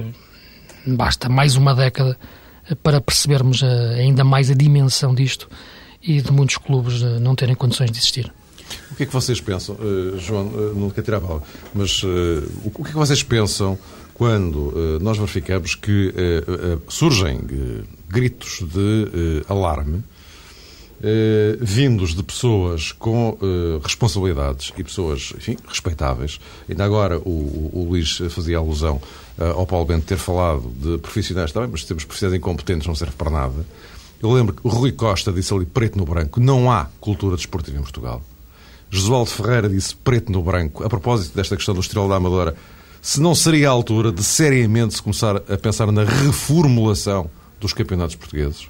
basta 0.86 1.30
mais 1.30 1.56
uma 1.56 1.74
década 1.74 2.18
para 2.84 3.00
percebermos 3.00 3.62
uh, 3.62 3.96
ainda 3.98 4.24
mais 4.24 4.52
a 4.52 4.54
dimensão 4.54 5.16
disto 5.16 5.50
e 6.02 6.22
de 6.22 6.32
muitos 6.32 6.58
clubes 6.58 7.02
não 7.02 7.36
terem 7.36 7.56
condições 7.56 7.92
de 7.92 7.98
existir. 7.98 8.32
Que 8.98 9.04
é 9.04 9.06
que 9.06 9.14
vocês 9.14 9.40
pensam, 9.40 9.78
João, 10.18 10.46
não 10.76 10.90
quer 10.90 11.04
tirar 11.04 11.18
a 11.18 11.20
bola, 11.20 11.44
mas 11.72 12.04
o 12.04 12.72
que 12.72 12.82
é 12.82 12.86
que 12.86 12.94
vocês 12.96 13.22
pensam 13.22 13.78
quando 14.12 15.00
nós 15.00 15.18
verificamos 15.18 15.76
que 15.76 16.12
surgem 16.90 17.40
gritos 18.10 18.64
de 18.68 19.44
alarme 19.48 20.04
eh, 21.02 21.56
vindos 21.62 22.16
de 22.16 22.24
pessoas 22.24 22.92
com 22.92 23.38
eh, 23.40 23.80
responsabilidades 23.84 24.74
e 24.76 24.84
pessoas, 24.84 25.32
enfim, 25.38 25.56
respeitáveis. 25.68 26.40
Ainda 26.68 26.84
agora 26.84 27.20
o, 27.20 27.70
o, 27.72 27.86
Luís 27.90 28.18
fazia 28.32 28.58
alusão 28.58 29.00
eh, 29.38 29.48
ao 29.48 29.68
Paulo 29.68 29.86
Bento 29.86 30.08
ter 30.08 30.18
falado 30.18 30.72
de 30.76 30.98
profissionais 30.98 31.52
também, 31.52 31.70
mas 31.72 31.84
temos 31.84 32.04
profissionais 32.04 32.40
incompetentes, 32.40 32.88
não 32.88 32.96
serve 32.96 33.14
para 33.16 33.30
nada. 33.30 33.64
Eu 34.20 34.32
lembro 34.32 34.56
que 34.56 34.62
o 34.64 34.70
Rui 34.70 34.92
Costa 34.92 35.32
disse 35.32 35.54
ali 35.54 35.68
preto 35.68 36.00
no 36.00 36.06
branco, 36.06 36.40
não 36.40 36.72
há 36.72 36.88
cultura 37.00 37.36
desportiva 37.36 37.78
em 37.78 37.84
Portugal. 37.84 38.24
Josualdo 38.90 39.30
Ferreira 39.30 39.70
disse 39.70 39.96
preto 39.96 40.32
no 40.32 40.42
branco, 40.42 40.84
a 40.84 40.90
propósito 40.90 41.36
desta 41.36 41.56
questão 41.56 41.74
do 41.74 41.82
Estrela 41.82 42.08
da 42.08 42.16
Amadora, 42.16 42.56
se 43.02 43.22
não 43.22 43.36
seria 43.36 43.70
a 43.70 43.72
altura 43.72 44.12
de 44.12 44.24
seriamente 44.24 44.96
se 44.96 45.02
começar 45.02 45.38
a 45.38 45.58
pensar 45.58 45.92
na 45.92 46.04
reformulação 46.04 47.30
dos 47.60 47.74
campeonatos 47.74 48.16
portugueses. 48.16 48.70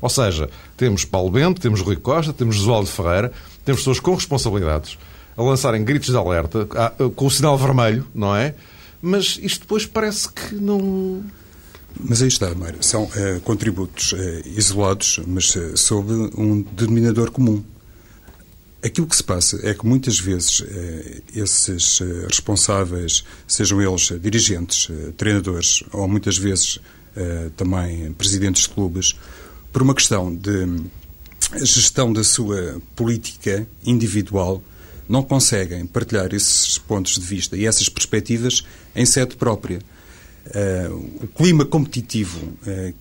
Ou 0.00 0.08
seja, 0.08 0.48
temos 0.76 1.04
Paulo 1.04 1.30
Bento, 1.30 1.60
temos 1.60 1.80
Rui 1.80 1.96
Costa, 1.96 2.32
temos 2.32 2.56
Josualdo 2.56 2.88
Ferreira, 2.88 3.32
temos 3.64 3.82
pessoas 3.82 4.00
com 4.00 4.14
responsabilidades 4.14 4.98
a 5.36 5.42
lançarem 5.42 5.84
gritos 5.84 6.10
de 6.10 6.16
alerta, 6.16 6.66
com 7.14 7.26
o 7.26 7.30
sinal 7.30 7.56
vermelho, 7.56 8.06
não 8.14 8.34
é? 8.34 8.54
Mas 9.00 9.38
isto 9.40 9.60
depois 9.60 9.86
parece 9.86 10.30
que 10.30 10.54
não. 10.54 11.22
Mas 11.98 12.20
aí 12.22 12.28
está, 12.28 12.54
Mário. 12.54 12.82
São 12.82 13.04
uh, 13.04 13.40
contributos 13.42 14.12
uh, 14.12 14.16
isolados, 14.44 15.20
mas 15.26 15.54
uh, 15.56 15.76
sob 15.76 16.12
um 16.36 16.62
denominador 16.72 17.30
comum. 17.30 17.64
Aquilo 18.82 19.06
que 19.06 19.16
se 19.16 19.22
passa 19.22 19.60
é 19.62 19.74
que 19.74 19.86
muitas 19.86 20.18
vezes 20.18 20.64
esses 21.34 22.00
responsáveis, 22.26 23.24
sejam 23.46 23.80
eles 23.82 24.10
dirigentes, 24.22 24.88
treinadores 25.16 25.82
ou 25.92 26.08
muitas 26.08 26.38
vezes 26.38 26.78
também 27.56 28.12
presidentes 28.12 28.62
de 28.62 28.70
clubes, 28.70 29.16
por 29.72 29.82
uma 29.82 29.94
questão 29.94 30.34
de 30.34 30.66
gestão 31.62 32.12
da 32.12 32.24
sua 32.24 32.80
política 32.96 33.66
individual, 33.84 34.62
não 35.08 35.22
conseguem 35.22 35.84
partilhar 35.86 36.32
esses 36.32 36.78
pontos 36.78 37.14
de 37.14 37.26
vista 37.26 37.56
e 37.56 37.66
essas 37.66 37.88
perspectivas 37.88 38.64
em 38.94 39.04
sede 39.04 39.36
própria. 39.36 39.80
O 41.20 41.26
clima 41.26 41.66
competitivo 41.66 42.54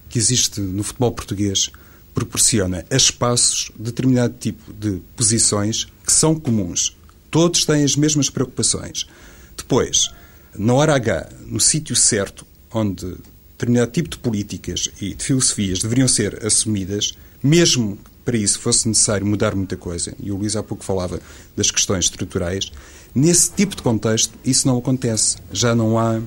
que 0.10 0.20
existe 0.20 0.60
no 0.60 0.84
futebol 0.84 1.14
português 1.14 1.72
proporciona 2.20 2.86
a 2.92 2.96
espaços 2.96 3.72
determinado 3.78 4.34
tipo 4.38 4.74
de 4.74 5.00
posições 5.16 5.88
que 6.06 6.12
são 6.12 6.38
comuns. 6.38 6.98
Todos 7.32 7.64
têm 7.64 7.84
as 7.84 7.96
mesmas 7.96 8.30
preocupações. 8.30 9.08
Depois, 9.56 10.12
na 10.58 10.74
hora 10.74 10.96
H, 10.96 11.30
no 11.46 11.60
sítio 11.60 11.96
certo, 11.96 12.46
onde 12.74 13.16
determinado 13.52 13.92
tipo 13.92 14.10
de 14.10 14.18
políticas 14.18 14.90
e 15.00 15.14
de 15.14 15.24
filosofias 15.24 15.80
deveriam 15.80 16.08
ser 16.08 16.46
assumidas, 16.46 17.14
mesmo 17.42 17.98
para 18.26 18.38
isso 18.38 18.60
fosse 18.60 18.88
necessário 18.88 19.26
mudar 19.26 19.56
muita 19.56 19.78
coisa, 19.78 20.14
e 20.22 20.32
o 20.32 20.36
Luís 20.36 20.56
há 20.56 20.64
pouco 20.64 20.84
falava 20.84 21.22
das 21.56 21.72
questões 21.72 22.06
estruturais, 22.06 22.72
nesse 23.16 23.52
tipo 23.52 23.76
de 23.76 23.82
contexto 23.82 24.34
isso 24.44 24.68
não 24.68 24.78
acontece. 24.78 25.38
Já 25.52 25.74
não 25.74 25.98
há 25.98 26.22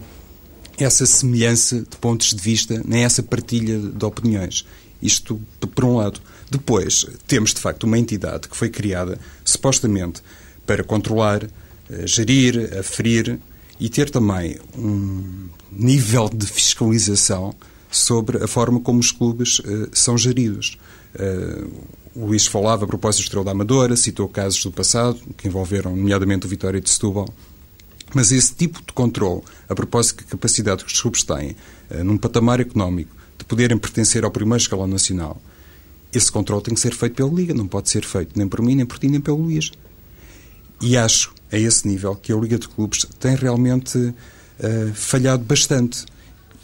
essa 0.78 1.04
semelhança 1.04 1.80
de 1.80 1.96
pontos 1.98 2.34
de 2.34 2.40
vista, 2.40 2.82
nem 2.84 3.04
essa 3.04 3.22
partilha 3.22 3.78
de 3.78 4.04
opiniões. 4.04 4.64
Isto 5.02 5.40
por 5.74 5.84
um 5.84 5.96
lado. 5.96 6.20
Depois, 6.50 7.06
temos 7.26 7.52
de 7.52 7.60
facto 7.60 7.84
uma 7.84 7.98
entidade 7.98 8.48
que 8.48 8.56
foi 8.56 8.70
criada 8.70 9.18
supostamente 9.44 10.22
para 10.64 10.84
controlar, 10.84 11.44
eh, 11.90 12.06
gerir, 12.06 12.78
aferir 12.78 13.38
e 13.80 13.88
ter 13.88 14.10
também 14.10 14.58
um 14.76 15.48
nível 15.70 16.28
de 16.28 16.46
fiscalização 16.46 17.54
sobre 17.90 18.42
a 18.42 18.46
forma 18.46 18.80
como 18.80 19.00
os 19.00 19.10
clubes 19.10 19.58
uh, 19.58 19.88
são 19.92 20.16
geridos. 20.16 20.78
Uh, 21.14 21.70
o 22.14 22.26
Luís 22.26 22.46
falava 22.46 22.84
a 22.84 22.86
propósito 22.86 23.22
do 23.22 23.24
Estrela 23.24 23.44
da 23.44 23.50
Amadora, 23.50 23.96
citou 23.96 24.28
casos 24.28 24.62
do 24.62 24.70
passado, 24.70 25.18
que 25.36 25.48
envolveram 25.48 25.96
nomeadamente 25.96 26.46
o 26.46 26.48
Vitória 26.48 26.80
de 26.80 26.88
Setúbal, 26.88 27.28
mas 28.14 28.30
esse 28.30 28.54
tipo 28.54 28.80
de 28.80 28.92
controle, 28.92 29.42
a 29.68 29.74
propósito 29.74 30.22
da 30.22 30.30
capacidade 30.30 30.84
que 30.84 30.92
os 30.92 31.00
clubes 31.00 31.22
têm, 31.22 31.56
num 32.04 32.18
patamar 32.18 32.60
económico, 32.60 33.16
poderem 33.52 33.76
pertencer 33.76 34.24
ao 34.24 34.30
primeiro 34.30 34.62
escalão 34.62 34.86
nacional, 34.86 35.38
esse 36.10 36.32
controle 36.32 36.62
tem 36.62 36.72
que 36.72 36.80
ser 36.80 36.94
feito 36.94 37.16
pela 37.16 37.30
Liga, 37.30 37.52
não 37.52 37.68
pode 37.68 37.90
ser 37.90 38.02
feito 38.02 38.30
nem 38.34 38.48
por 38.48 38.62
mim, 38.62 38.74
nem 38.74 38.86
por 38.86 38.98
ti, 38.98 39.08
nem 39.08 39.20
pelo 39.20 39.42
Luís. 39.42 39.70
E 40.80 40.96
acho, 40.96 41.34
a 41.52 41.58
esse 41.58 41.86
nível, 41.86 42.14
que 42.16 42.32
a 42.32 42.36
Liga 42.36 42.58
de 42.58 42.66
Clubes 42.66 43.06
tem 43.20 43.36
realmente 43.36 43.98
uh, 43.98 44.94
falhado 44.94 45.44
bastante. 45.44 46.06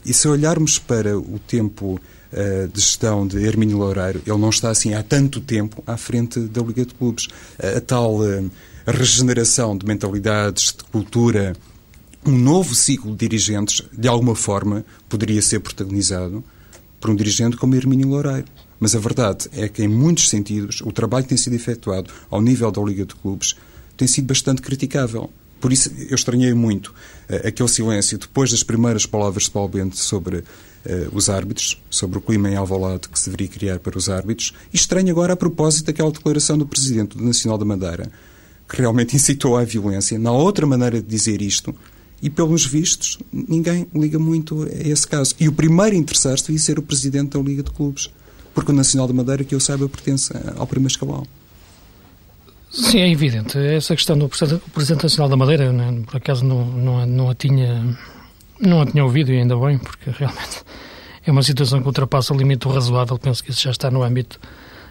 E 0.02 0.14
se 0.14 0.26
olharmos 0.28 0.78
para 0.78 1.18
o 1.18 1.38
tempo 1.46 2.00
uh, 2.32 2.68
de 2.68 2.80
gestão 2.80 3.26
de 3.26 3.36
Hermínio 3.44 3.76
Loureiro, 3.76 4.22
ele 4.26 4.38
não 4.38 4.48
está 4.48 4.70
assim 4.70 4.94
há 4.94 5.02
tanto 5.02 5.42
tempo 5.42 5.84
à 5.86 5.98
frente 5.98 6.40
da 6.40 6.62
Liga 6.62 6.86
de 6.86 6.94
Clubes. 6.94 7.26
Uh, 7.26 7.76
a 7.76 7.80
tal 7.82 8.20
regeneração 8.86 9.76
de 9.76 9.84
mentalidades, 9.84 10.72
de 10.72 10.84
cultura, 10.84 11.54
um 12.24 12.32
novo 12.32 12.74
ciclo 12.74 13.10
de 13.10 13.28
dirigentes, 13.28 13.82
de 13.92 14.08
alguma 14.08 14.34
forma, 14.34 14.86
poderia 15.06 15.42
ser 15.42 15.60
protagonizado 15.60 16.42
por 17.00 17.10
um 17.10 17.16
dirigente 17.16 17.56
como 17.56 17.74
Hermínio 17.74 18.08
Loureiro. 18.08 18.46
Mas 18.80 18.94
a 18.94 18.98
verdade 18.98 19.48
é 19.52 19.68
que, 19.68 19.82
em 19.82 19.88
muitos 19.88 20.28
sentidos, 20.28 20.80
o 20.82 20.92
trabalho 20.92 21.24
que 21.24 21.30
tem 21.30 21.38
sido 21.38 21.54
efetuado 21.54 22.10
ao 22.30 22.40
nível 22.40 22.70
da 22.70 22.80
Liga 22.80 23.04
de 23.04 23.14
Clubes 23.14 23.56
tem 23.96 24.06
sido 24.06 24.26
bastante 24.26 24.62
criticável. 24.62 25.30
Por 25.60 25.72
isso 25.72 25.90
eu 26.08 26.14
estranhei 26.14 26.54
muito 26.54 26.88
uh, 27.28 27.48
aquele 27.48 27.68
silêncio 27.68 28.16
depois 28.16 28.50
das 28.52 28.62
primeiras 28.62 29.04
palavras 29.04 29.44
de 29.44 29.50
Paulo 29.50 29.68
Bento 29.68 29.96
sobre 29.96 30.38
uh, 30.38 30.44
os 31.12 31.28
árbitros, 31.28 31.82
sobre 31.90 32.18
o 32.18 32.20
clima 32.20 32.48
em 32.48 32.54
Alvalade 32.54 33.08
que 33.08 33.18
se 33.18 33.28
deveria 33.28 33.48
criar 33.48 33.78
para 33.80 33.98
os 33.98 34.08
árbitros, 34.08 34.54
e 34.72 34.76
estranho 34.76 35.10
agora 35.10 35.32
a 35.32 35.36
propósito 35.36 35.86
daquela 35.86 36.12
declaração 36.12 36.56
do 36.56 36.66
Presidente 36.66 37.16
do 37.16 37.24
Nacional 37.24 37.58
da 37.58 37.64
Madeira, 37.64 38.10
que 38.68 38.80
realmente 38.80 39.16
incitou 39.16 39.56
à 39.56 39.64
violência. 39.64 40.16
Não 40.16 40.36
há 40.36 40.38
outra 40.38 40.64
maneira 40.64 41.02
de 41.02 41.08
dizer 41.08 41.42
isto, 41.42 41.74
e 42.20 42.28
pelos 42.28 42.66
vistos 42.66 43.18
ninguém 43.32 43.86
liga 43.94 44.18
muito 44.18 44.64
a 44.64 44.88
esse 44.88 45.06
caso. 45.06 45.34
E 45.38 45.48
o 45.48 45.52
primeiro 45.52 45.94
a 45.94 45.98
interessar-se 45.98 46.44
devia 46.46 46.58
ser 46.58 46.78
o 46.78 46.82
Presidente 46.82 47.36
da 47.36 47.40
Liga 47.40 47.62
de 47.62 47.70
Clubes, 47.70 48.10
porque 48.54 48.72
o 48.72 48.74
Nacional 48.74 49.06
da 49.06 49.14
Madeira, 49.14 49.44
que 49.44 49.54
eu 49.54 49.60
saiba, 49.60 49.88
pertence 49.88 50.32
ao 50.56 50.66
primeiro 50.66 50.92
escalão. 50.92 51.24
Sim, 52.70 52.98
é 52.98 53.10
evidente. 53.10 53.56
Essa 53.58 53.94
questão 53.94 54.18
do 54.18 54.28
Presidente 54.28 55.02
Nacional 55.02 55.28
da 55.28 55.36
Madeira, 55.36 55.72
né, 55.72 56.02
por 56.06 56.16
acaso 56.16 56.44
não, 56.44 56.66
não, 56.66 57.06
não, 57.06 57.30
a 57.30 57.34
tinha, 57.34 57.96
não 58.60 58.82
a 58.82 58.86
tinha 58.86 59.04
ouvido 59.04 59.32
e 59.32 59.38
ainda 59.38 59.56
bem, 59.56 59.78
porque 59.78 60.10
realmente 60.10 60.62
é 61.24 61.30
uma 61.30 61.42
situação 61.42 61.80
que 61.80 61.86
ultrapassa 61.86 62.34
o 62.34 62.36
limite 62.36 62.68
razoável. 62.68 63.18
Penso 63.18 63.42
que 63.42 63.50
isso 63.50 63.62
já 63.62 63.70
está 63.70 63.90
no 63.90 64.02
âmbito, 64.02 64.38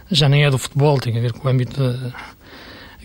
já 0.10 0.28
nem 0.28 0.44
é 0.44 0.50
do 0.50 0.58
futebol, 0.58 1.00
tem 1.00 1.18
a 1.18 1.22
ver 1.22 1.34
com 1.34 1.48
o 1.48 1.52
âmbito 1.52 1.82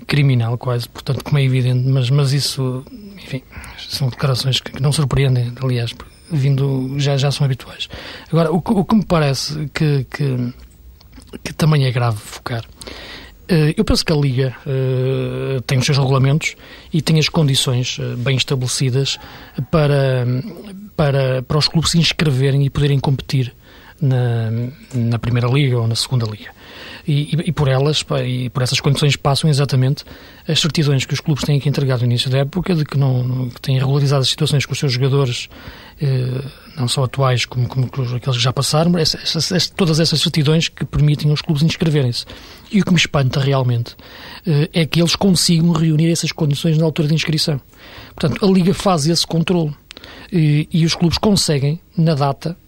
criminal 0.07 0.59
quase, 0.59 0.89
portanto, 0.89 1.23
como 1.25 1.39
é 1.39 1.45
evidente, 1.45 1.87
mas, 1.89 2.11
mas 2.11 2.33
isso, 2.33 2.85
enfim, 3.17 3.43
são 3.89 4.09
declarações 4.09 4.61
que, 4.61 4.81
não 4.81 4.93
surpreendem, 4.93 5.53
aliás, 5.63 5.95
vindo, 6.31 6.95
já, 6.99 7.17
já 7.17 7.31
são 7.31 7.45
habituais. 7.45 7.89
Agora, 8.31 8.53
o, 8.53 8.57
o 8.57 8.85
que 8.85 8.95
me 8.95 9.05
parece 9.05 9.71
que, 9.75 10.07
que, 10.11 10.53
que 11.43 11.53
também 11.53 11.85
é 11.85 11.91
grave 11.91 12.19
focar 12.19 12.65
eh, 13.49 13.75
eu 13.77 13.85
penso 13.85 14.05
que 14.05 14.13
a 14.13 14.17
Liga 14.17 14.57
uh, 14.67 15.61
tem 15.63 15.79
os 15.79 15.85
seus 15.85 15.99
regulamentos 15.99 16.57
e 16.93 17.03
tem 17.03 17.19
as 17.19 17.29
condições 17.29 17.99
uh, 17.99 18.17
bem 18.17 18.37
estabelecidas 18.37 19.19
para, 19.71 20.27
para, 20.97 21.43
para 21.43 21.59
os 21.59 21.69
clubes 21.69 21.91
se 21.91 21.99
inscreverem 21.99 22.65
e 22.65 22.71
poderem 22.71 22.99
competir 22.99 23.55
na, 24.01 24.51
na 24.95 25.19
Primeira 25.19 25.49
Liga 25.49 25.79
ou 25.79 25.87
na 25.87 25.95
Segunda 25.95 26.25
Liga. 26.25 26.51
E, 27.07 27.35
e, 27.35 27.49
e, 27.49 27.53
por 27.53 27.69
elas, 27.69 28.05
e 28.25 28.49
por 28.51 28.63
essas 28.63 28.81
condições 28.81 29.17
passam 29.17 29.51
exatamente 29.51 30.05
as 30.47 30.61
certidões 30.61 31.05
que 31.05 31.15
os 31.15 31.21
clubes 31.21 31.45
têm 31.45 31.59
que 31.59 31.69
entregar 31.69 31.99
no 31.99 32.05
início 32.05 32.31
da 32.31 32.39
época 32.39 32.75
de 32.75 32.85
que 32.85 32.97
não 32.97 33.49
que 33.49 33.61
têm 33.61 33.79
regularizado 33.79 34.23
as 34.23 34.29
situações 34.29 34.65
com 34.67 34.73
os 34.73 34.79
seus 34.79 34.93
jogadores, 34.93 35.49
eh, 36.01 36.43
não 36.77 36.89
só 36.89 37.05
atuais 37.05 37.45
como, 37.45 37.69
como 37.69 37.87
aqueles 37.87 38.37
que 38.37 38.43
já 38.43 38.53
passaram, 38.53 38.97
essas, 38.99 39.35
essas, 39.37 39.71
todas 39.71 40.01
essas 40.01 40.21
certidões 40.21 40.69
que 40.69 40.85
permitem 40.85 41.31
aos 41.31 41.41
clubes 41.41 41.63
inscreverem-se. 41.63 42.25
E 42.71 42.81
o 42.81 42.85
que 42.85 42.91
me 42.91 42.99
espanta 42.99 43.41
realmente 43.41 43.97
eh, 44.47 44.71
é 44.73 44.87
que 44.87 45.01
eles 45.01 45.17
consigam 45.17 45.73
reunir 45.73 46.11
essas 46.11 46.33
condições 46.33 46.79
na 46.79 46.85
altura 46.85 47.09
de 47.09 47.15
inscrição. 47.15 47.61
Portanto, 48.15 48.45
a 48.45 48.51
Liga 48.51 48.75
faz 48.75 49.07
esse 49.07 49.27
controle 49.27 49.75
e, 50.33 50.69
e 50.73 50.85
os 50.85 50.95
clubes 50.95 51.19
conseguem, 51.19 51.81
na 51.97 52.15
data, 52.15 52.57
eh, 52.57 52.62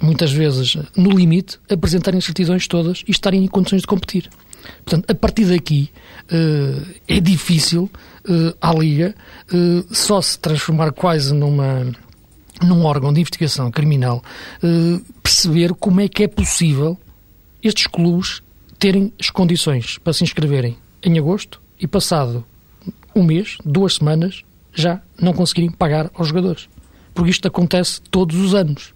muitas 0.00 0.32
vezes 0.32 0.76
no 0.96 1.10
limite, 1.10 1.58
apresentarem 1.70 2.20
certidões 2.20 2.66
todas 2.66 3.02
e 3.06 3.10
estarem 3.10 3.44
em 3.44 3.48
condições 3.48 3.82
de 3.82 3.86
competir. 3.86 4.28
Portanto, 4.84 5.10
a 5.10 5.14
partir 5.14 5.44
daqui 5.46 5.90
uh, 6.24 6.94
é 7.08 7.20
difícil 7.20 7.90
uh, 8.28 8.56
à 8.60 8.72
Liga 8.72 9.14
só 9.90 10.20
se 10.20 10.38
transformar 10.38 10.92
quase 10.92 11.34
numa 11.34 11.86
num 12.62 12.84
órgão 12.84 13.12
de 13.12 13.20
investigação 13.20 13.72
criminal 13.72 14.22
perceber 15.20 15.74
como 15.74 16.00
é 16.00 16.06
que 16.08 16.22
é 16.22 16.28
possível 16.28 16.96
estes 17.60 17.88
clubes 17.88 18.40
terem 18.78 19.12
as 19.18 19.30
condições 19.30 19.98
para 19.98 20.12
se 20.12 20.22
inscreverem 20.22 20.76
em 21.02 21.18
agosto 21.18 21.60
e 21.80 21.88
passado 21.88 22.44
um 23.14 23.24
mês, 23.24 23.58
duas 23.64 23.94
semanas, 23.94 24.44
já 24.72 25.00
não 25.20 25.32
conseguirem 25.32 25.70
pagar 25.70 26.10
aos 26.14 26.28
jogadores. 26.28 26.68
porque 27.14 27.30
isto 27.30 27.46
acontece 27.46 28.00
todos 28.10 28.36
os 28.36 28.54
anos. 28.54 28.94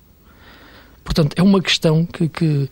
Portanto, 1.06 1.34
é 1.38 1.42
uma 1.42 1.62
questão 1.62 2.04
que, 2.04 2.28
que 2.28 2.68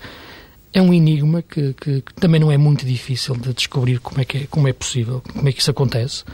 é 0.72 0.82
um 0.82 0.92
enigma 0.92 1.40
que, 1.40 1.72
que, 1.74 2.00
que, 2.02 2.14
também 2.14 2.40
não 2.40 2.50
é 2.50 2.58
muito 2.58 2.84
difícil 2.84 3.36
de 3.36 3.54
descobrir 3.54 4.00
como 4.00 4.20
é, 4.20 4.24
que 4.24 4.38
é, 4.38 4.46
como 4.48 4.66
é 4.66 4.72
possível, 4.72 5.22
como 5.32 5.48
é 5.48 5.52
que 5.52 5.60
isso 5.60 5.70
acontece, 5.70 6.24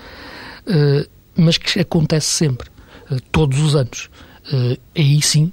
uh, 0.66 1.07
mas 1.37 1.59
que 1.59 1.78
acontece 1.78 2.26
sempre, 2.26 2.71
uh, 3.11 3.21
todos 3.30 3.61
os 3.61 3.76
anos. 3.76 4.09
Uh, 4.50 4.80
aí 4.97 5.21
sim, 5.21 5.52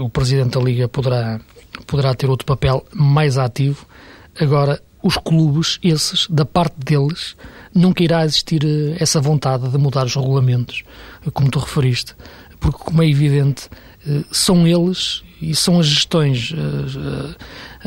o 0.00 0.08
Presidente 0.08 0.56
da 0.56 0.60
Liga 0.60 0.88
poderá, 0.88 1.40
poderá 1.88 2.14
ter 2.14 2.30
outro 2.30 2.46
papel 2.46 2.86
mais 2.94 3.36
ativo. 3.36 3.84
Agora, 4.40 4.80
os 5.02 5.16
clubes, 5.16 5.80
esses, 5.82 6.28
da 6.30 6.44
parte 6.44 6.76
deles, 6.78 7.36
nunca 7.74 8.02
irá 8.04 8.24
existir 8.24 8.62
essa 9.00 9.20
vontade 9.20 9.68
de 9.68 9.76
mudar 9.76 10.06
os 10.06 10.14
regulamentos, 10.14 10.84
como 11.34 11.50
tu 11.50 11.58
referiste, 11.58 12.14
porque, 12.60 12.78
como 12.78 13.02
é 13.02 13.08
evidente, 13.08 13.68
são 14.30 14.66
eles 14.66 15.22
e 15.40 15.54
são 15.54 15.78
as 15.78 15.86
gestões, 15.86 16.52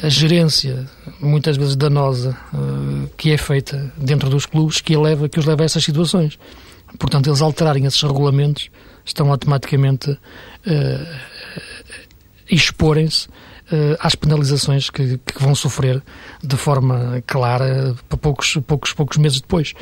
a, 0.01 0.05
a 0.05 0.09
gerência, 0.09 0.87
muitas 1.19 1.57
vezes 1.57 1.75
danosa, 1.75 2.37
eh, 2.53 3.09
que 3.17 3.31
é 3.31 3.37
feita 3.37 3.91
dentro 3.97 4.29
dos 4.29 4.45
clubes, 4.45 4.81
que, 4.81 4.93
eleva, 4.93 5.27
que 5.27 5.39
os 5.39 5.45
leva 5.45 5.63
a 5.63 5.65
essas 5.65 5.83
situações. 5.83 6.37
Portanto, 6.97 7.27
eles 7.27 7.41
alterarem 7.41 7.85
esses 7.85 8.01
regulamentos 8.01 8.69
estão 9.05 9.31
automaticamente 9.31 10.17
exporem-se 12.49 13.27
às 13.99 14.15
penalizações 14.15 14.89
que, 14.89 15.17
que, 15.17 15.41
vão 15.41 15.55
sofrer 15.55 16.01
de 16.43 16.57
forma 16.57 17.23
clara 17.25 17.95
para 18.07 18.17
poucos, 18.17 18.57
poucos, 18.65 18.93
poucos 18.93 19.17
meses 19.17 19.41
depois. 19.41 19.73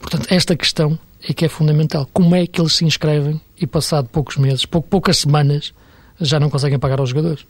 Portanto, 0.00 0.26
esta 0.30 0.56
questão 0.56 0.98
é 1.28 1.32
que 1.32 1.44
é 1.44 1.48
fundamental. 1.48 2.08
Como 2.12 2.34
é 2.34 2.46
que 2.46 2.60
eles 2.60 2.74
se 2.74 2.84
inscrevem 2.84 3.40
e, 3.60 3.66
passado 3.66 4.08
poucos 4.08 4.36
meses, 4.36 4.66
pou, 4.66 4.82
poucas 4.82 5.18
semanas, 5.18 5.72
já 6.20 6.38
não 6.38 6.50
conseguem 6.50 6.78
pagar 6.78 7.00
aos 7.00 7.10
jogadores. 7.10 7.44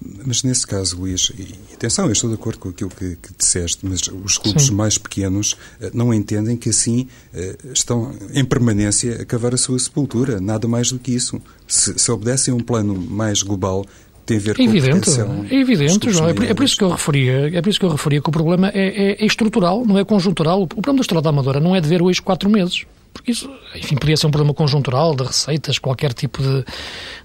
Mas 0.00 0.42
nesse 0.42 0.66
caso, 0.66 0.96
Luís, 0.96 1.32
e 1.36 1.74
atenção, 1.74 2.06
eu 2.06 2.12
estou 2.12 2.30
de 2.30 2.36
acordo 2.36 2.58
com 2.58 2.68
aquilo 2.68 2.90
que, 2.90 3.16
que 3.16 3.30
disseste, 3.36 3.84
mas 3.84 4.02
os 4.24 4.38
clubes 4.38 4.66
Sim. 4.66 4.74
mais 4.74 4.96
pequenos 4.96 5.52
uh, 5.52 5.90
não 5.92 6.14
entendem 6.14 6.56
que 6.56 6.68
assim 6.68 7.08
uh, 7.34 7.72
estão 7.72 8.14
em 8.32 8.44
permanência 8.44 9.22
a 9.22 9.24
cavar 9.24 9.54
a 9.54 9.56
sua 9.56 9.78
sepultura, 9.78 10.40
nada 10.40 10.68
mais 10.68 10.92
do 10.92 10.98
que 10.98 11.12
isso. 11.12 11.40
Se, 11.66 11.98
se 11.98 12.10
obedecem 12.12 12.52
a 12.52 12.56
um 12.56 12.60
plano 12.60 12.94
mais 12.94 13.42
global, 13.42 13.84
tem 14.24 14.36
a 14.36 14.40
ver 14.40 14.56
com 14.56 14.62
é 14.62 14.64
evidente, 14.64 15.10
É 15.50 15.54
evidente, 15.54 16.10
João. 16.12 16.28
É 16.28 16.34
por, 16.34 16.44
é 16.44 16.64
isso 16.64 16.76
que 16.76 16.84
eu 16.84 16.90
referia, 16.90 17.58
é 17.58 17.62
por 17.62 17.68
isso 17.68 17.80
que 17.80 17.84
eu 17.84 17.90
referia 17.90 18.20
que 18.20 18.28
o 18.28 18.32
problema 18.32 18.68
é, 18.68 18.80
é, 18.80 19.22
é 19.22 19.26
estrutural, 19.26 19.84
não 19.84 19.98
é 19.98 20.04
conjuntural. 20.04 20.62
O 20.62 20.66
problema 20.66 20.98
da 20.98 21.00
Estrela 21.00 21.22
da 21.22 21.30
Amadora 21.30 21.58
não 21.58 21.74
é 21.74 21.80
de 21.80 21.88
ver 21.88 22.02
hoje 22.02 22.22
quatro 22.22 22.48
meses 22.48 22.84
porque 23.18 23.32
isso, 23.32 23.50
enfim, 23.74 23.96
podia 23.96 24.16
ser 24.16 24.26
um 24.26 24.30
problema 24.30 24.54
conjuntural 24.54 25.14
de 25.14 25.24
receitas, 25.24 25.78
qualquer 25.78 26.12
tipo 26.12 26.40
de, 26.42 26.64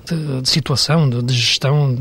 de, 0.06 0.42
de 0.42 0.50
situação, 0.50 1.10
de, 1.10 1.22
de 1.22 1.34
gestão, 1.34 1.96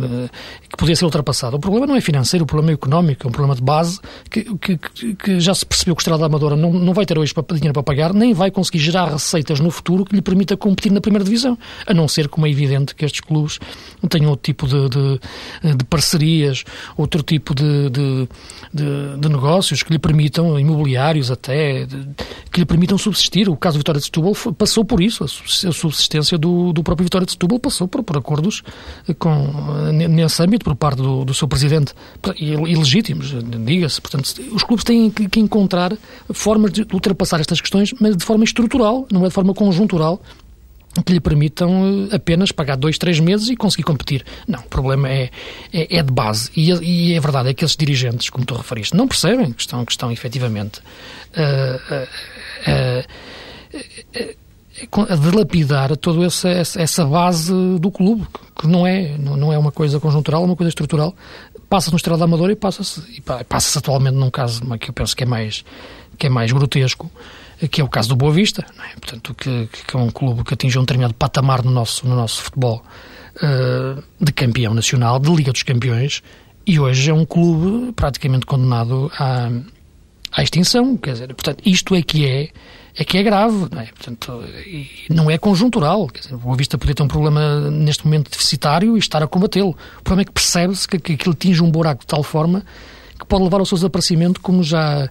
que 0.69 0.77
podia 0.77 0.97
ser 0.97 1.05
ultrapassado. 1.05 1.57
O 1.57 1.61
problema 1.61 1.87
não 1.87 1.97
é 1.97 2.01
financeiro, 2.01 2.45
o 2.45 2.47
problema 2.47 2.73
é 2.73 2.75
económico, 2.75 3.27
é 3.27 3.29
um 3.29 3.33
problema 3.33 3.55
de 3.55 3.63
base 3.63 4.01
que, 4.31 4.45
que, 4.59 5.15
que 5.15 5.41
já 5.41 5.55
se 5.55 5.65
percebeu 5.65 5.95
que 5.95 6.01
o 6.01 6.03
Estrela 6.03 6.19
da 6.19 6.27
Amadora 6.27 6.57
não, 6.57 6.73
não 6.73 6.95
vai 6.95 7.07
ter 7.07 7.19
hoje 7.19 7.35
dinheiro 7.55 7.73
para 7.73 7.83
pagar, 7.83 8.13
nem 8.13 8.33
vai 8.33 8.51
conseguir 8.51 8.79
gerar 8.79 9.11
receitas 9.11 9.61
no 9.61 9.71
futuro 9.71 10.05
que 10.05 10.15
lhe 10.15 10.23
permita 10.23 10.57
competir 10.57 10.93
na 10.93 11.01
primeira 11.01 11.25
divisão, 11.25 11.59
a 11.87 11.95
não 11.95 12.09
ser 12.09 12.29
como 12.29 12.47
é 12.47 12.51
evidente 12.51 12.95
que 12.95 13.05
estes 13.05 13.21
clubes 13.21 13.59
tenham 14.09 14.31
outro 14.31 14.43
tipo 14.43 14.67
de, 14.67 14.89
de, 14.89 15.77
de 15.77 15.85
parcerias, 15.85 16.65
outro 16.97 17.23
tipo 17.23 17.55
de, 17.55 17.91
de, 17.91 18.29
de, 18.73 19.29
negócios 19.29 19.83
que 19.83 19.93
lhe 19.93 19.99
permitam, 19.99 20.59
imobiliários 20.59 21.31
até, 21.31 21.87
que 22.51 22.61
lhe 22.61 22.67
permitam 22.67 22.99
subsistir. 22.99 23.49
O 23.49 23.57
caso 23.57 23.79
Vitória 23.79 23.99
de 23.99 24.07
Setúbal 24.07 24.35
passou 24.55 24.85
por 24.85 25.01
isso. 25.01 25.25
A 25.25 25.73
subsistência 25.73 26.37
do, 26.37 26.73
do 26.73 26.83
próprio 26.83 27.05
Vitória 27.05 27.25
de 27.25 27.33
Setúbal 27.33 27.59
passou 27.59 27.89
por, 27.93 28.03
por 28.03 28.17
acordos 28.17 28.63
com, 29.19 29.93
nesse 29.93 30.43
âmbito 30.43 30.65
por 30.65 30.75
parte 30.75 30.97
do, 31.03 31.25
do 31.25 31.35
seu 31.35 31.47
presidente, 31.47 31.93
ilegítimos, 32.39 33.33
diga-se. 33.65 34.01
Portanto, 34.01 34.35
os 34.53 34.65
clubes 34.65 34.85
têm 34.85 35.11
que, 35.11 35.29
que 35.29 35.39
encontrar 35.39 35.97
formas 36.33 36.73
de 36.73 36.87
ultrapassar 36.93 37.41
estas 37.41 37.61
questões, 37.61 37.95
mas 38.01 38.17
de 38.17 38.25
forma 38.25 38.45
estrutural, 38.45 39.07
não 39.13 39.25
é 39.25 39.29
de 39.29 39.35
forma 39.35 39.55
conjuntural, 39.55 40.21
que 41.07 41.13
lhe 41.13 41.21
permitam 41.21 42.09
eh, 42.11 42.17
apenas 42.17 42.53
pagar 42.53 42.77
dois, 42.77 42.99
três 42.99 43.19
meses 43.19 43.49
e 43.49 43.57
conseguir 43.57 43.85
competir. 43.85 44.25
Não, 44.47 44.61
o 44.61 44.65
problema 44.65 45.09
é, 45.09 45.31
é, 45.73 45.99
é 45.99 46.03
de 46.03 46.13
base. 46.13 46.51
E, 46.55 46.71
e, 46.71 47.15
é 47.15 47.21
verdade, 47.21 47.49
é 47.49 47.55
que 47.55 47.65
esses 47.65 47.77
dirigentes, 47.77 48.29
como 48.29 48.45
tu 48.45 48.55
referiste, 48.55 48.95
não 48.95 49.09
percebem 49.09 49.53
que 49.53 49.63
estão, 49.63 49.85
que 49.87 49.93
estão 49.93 50.13
efetivamente 50.13 50.81
uh, 50.81 51.95
uh, 51.95 53.05
uh, 54.21 54.42
a 55.09 55.17
dilapidar 55.17 55.97
toda 55.97 56.25
essa, 56.25 56.49
essa 56.49 57.05
base 57.05 57.53
do 57.79 57.91
clube, 57.91 58.27
que 58.59 58.67
não 58.67 58.87
é, 58.87 59.17
não 59.19 59.53
é 59.53 59.59
uma 59.59 59.73
coisa 59.73 60.01
conjuntural, 60.01 60.43
é 60.43 60.47
uma 60.47 60.57
coisa 60.57 60.69
estrutural. 60.69 61.15
Passa-se 61.69 61.93
no 61.93 61.97
Estrela 61.97 62.19
da 62.19 62.25
Amadora 62.25 62.53
e 62.53 62.57
passa-se 62.57 63.21
passa 63.49 63.81
também 63.81 64.13
num 64.13 64.31
caso 64.31 64.63
que 64.79 64.91
eu 64.91 64.95
penso 64.95 65.17
que 65.17 65.25
é 65.25 65.27
mais, 65.27 65.65
que 66.19 66.27
é 66.27 66.31
mais 66.31 66.53
grotesco, 66.53 67.11
que 67.71 67.81
é 67.81 67.85
o 67.85 67.89
caso 67.89 68.09
do 68.09 68.17
Boa 68.17 68.33
Vista, 68.33 68.65
é? 68.79 68.99
portanto, 68.99 69.35
que, 69.35 69.69
que, 69.69 69.97
é 69.97 69.99
um 69.99 70.11
clube 70.11 70.43
que 70.45 70.55
atinge 70.55 70.79
um 70.79 70.83
determinado 70.83 71.15
patamar 71.15 71.65
no 71.65 71.71
nosso, 71.71 72.07
no 72.07 72.17
nosso 72.17 72.43
futebol 72.43 72.83
uh, 73.37 74.03
de 74.21 74.33
campeão 74.33 74.75
nacional, 74.75 75.19
de 75.19 75.31
Liga 75.31 75.53
dos 75.53 75.63
Campeões, 75.63 76.23
e 76.67 76.79
hoje 76.79 77.11
é 77.11 77.15
um 77.15 77.25
clube 77.25 77.93
praticamente 77.93 78.47
condenado 78.47 79.11
à, 79.19 79.51
à 80.33 80.43
extinção. 80.43 80.97
Quer 80.97 81.13
dizer, 81.13 81.29
portanto, 81.29 81.63
isto 81.65 81.95
é 81.95 82.03
que 82.03 82.27
é 82.27 82.51
é 83.03 83.05
que 83.05 83.19
é 83.19 83.23
grave, 83.23 83.67
não 83.71 83.81
é? 83.81 83.87
Portanto, 83.87 84.45
não 85.11 85.31
é 85.31 85.37
conjuntural. 85.37 86.07
Quer 86.09 86.21
dizer, 86.21 86.35
o 86.35 86.39
Boa 86.39 86.57
Vista 86.57 86.79
poderia 86.79 86.95
ter 86.95 87.03
um 87.03 87.09
problema 87.09 87.71
neste 87.71 88.05
momento 88.05 88.31
deficitário 88.31 88.97
e 88.97 88.99
estar 88.99 89.23
a 89.23 89.27
combatê-lo. 89.27 89.77
O 89.99 90.03
problema 90.03 90.23
é 90.23 90.25
que 90.25 90.33
percebe-se 90.33 90.89
que, 90.89 90.99
que 90.99 91.13
aquilo 91.15 91.33
atinge 91.33 91.63
um 91.63 91.71
buraco 91.71 92.01
de 92.01 92.07
tal 92.07 92.23
forma 92.23 92.65
que 93.19 93.27
pode 93.27 93.45
levar 93.45 93.61
ao 93.61 93.67
seu 93.67 93.77
desaparecimento, 93.77 94.41
como 94.41 94.63
já 94.63 95.09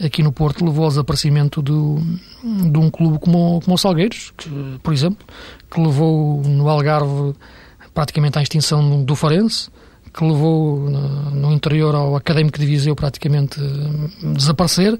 aqui 0.00 0.22
no 0.22 0.32
Porto 0.32 0.64
levou 0.64 0.84
ao 0.84 0.90
desaparecimento 0.90 1.60
do, 1.60 1.98
de 2.42 2.78
um 2.78 2.90
clube 2.90 3.18
como, 3.18 3.60
como 3.62 3.74
o 3.74 3.78
Salgueiros, 3.78 4.32
que, 4.36 4.48
por 4.82 4.92
exemplo, 4.92 5.24
que 5.70 5.80
levou 5.80 6.42
no 6.42 6.68
Algarve 6.68 7.34
praticamente 7.94 8.38
à 8.38 8.42
extinção 8.42 9.04
do 9.04 9.14
Forense, 9.14 9.68
que 10.12 10.24
levou 10.24 10.90
no, 10.90 11.30
no 11.30 11.52
interior 11.52 11.94
ao 11.94 12.16
Académico 12.16 12.58
de 12.58 12.66
Viseu 12.66 12.94
praticamente 12.94 13.60
desaparecer 14.34 14.98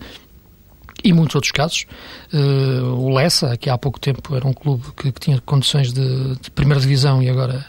e 1.05 1.13
muitos 1.13 1.35
outros 1.35 1.53
casos. 1.53 1.87
Uh, 2.33 2.95
o 2.95 3.13
Lessa, 3.13 3.57
que 3.57 3.69
há 3.69 3.77
pouco 3.77 3.99
tempo 3.99 4.35
era 4.35 4.47
um 4.47 4.53
clube 4.53 4.85
que, 4.97 5.13
que 5.13 5.21
tinha 5.21 5.41
condições 5.41 5.93
de, 5.93 6.37
de, 6.37 6.51
primeira 6.51 6.81
divisão 6.81 7.23
e 7.23 7.29
agora 7.29 7.65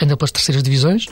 anda 0.00 0.16
pelas 0.16 0.32
terceiras 0.32 0.62
divisões. 0.62 1.06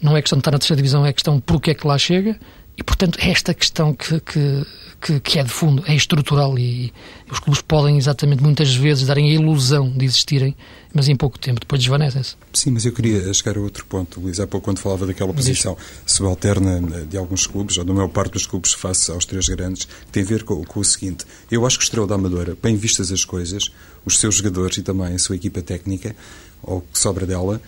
Não 0.00 0.16
é 0.16 0.22
questão 0.22 0.36
de 0.36 0.40
estar 0.40 0.50
na 0.50 0.58
terceira 0.58 0.76
divisão, 0.76 1.06
é 1.06 1.12
questão 1.12 1.40
por 1.40 1.60
que 1.60 1.70
é 1.70 1.74
que 1.74 1.86
lá 1.86 1.96
chega. 1.96 2.38
E, 2.76 2.82
portanto, 2.82 3.18
esta 3.20 3.52
questão 3.52 3.92
que, 3.92 4.18
que, 4.20 4.66
que, 5.00 5.20
que 5.20 5.38
é 5.38 5.42
de 5.42 5.50
fundo, 5.50 5.82
é 5.86 5.94
estrutural 5.94 6.58
e, 6.58 6.86
e, 6.86 6.92
os 7.30 7.38
clubes 7.38 7.60
podem 7.60 7.98
exatamente 7.98 8.42
muitas 8.42 8.74
vezes 8.74 9.06
darem 9.06 9.28
a 9.30 9.34
ilusão 9.34 9.90
de 9.90 10.04
existirem, 10.04 10.56
mas 10.94 11.06
em 11.06 11.14
pouco 11.14 11.38
tempo. 11.38 11.60
Depois 11.60 11.82
desvanecem-se. 11.82 12.34
Sim, 12.52 12.70
mas 12.70 12.86
eu 12.86 12.92
queria 12.92 13.32
chegar 13.34 13.58
a 13.58 13.60
outro 13.60 13.84
ponto, 13.84 14.20
Luís, 14.20 14.40
há 14.40 14.46
pouco 14.46 14.64
quando 14.64 14.78
falava 14.78 15.06
daquela 15.06 15.34
posição 15.34 15.76
subalterna 16.06 16.80
eh, 16.96 17.04
de 17.04 17.16
alguns 17.18 17.46
clubes, 17.46 17.76
ou 17.76 17.84
da 17.84 17.92
maior 17.92 18.08
parte 18.08 18.32
dos 18.32 18.46
clubes 18.46 18.72
face 18.72 19.10
aos 19.10 19.26
três 19.26 19.48
grandes, 19.48 19.84
que 19.84 20.12
tem 20.12 20.22
a 20.22 20.26
ver 20.26 20.42
com, 20.42 20.64
com 20.64 20.80
o 20.80 20.84
seguinte, 20.84 21.26
eu 21.50 21.66
acho 21.66 21.78
que 21.78 21.84
o 21.84 21.86
Estrela 21.86 22.06
da 22.06 22.14
Amadora, 22.14 22.56
bem 22.62 22.74
vistas 22.76 23.12
as 23.12 23.24
coisas, 23.24 23.70
os 24.04 24.18
seus 24.18 24.36
jogadores 24.36 24.78
e 24.78 24.82
também 24.82 25.14
a 25.14 25.18
sua 25.18 25.36
equipa 25.36 25.60
técnica, 25.60 26.16
ou 26.62 26.78
o 26.78 26.80
que 26.80 26.98
sobra 26.98 27.26
dela, 27.26 27.60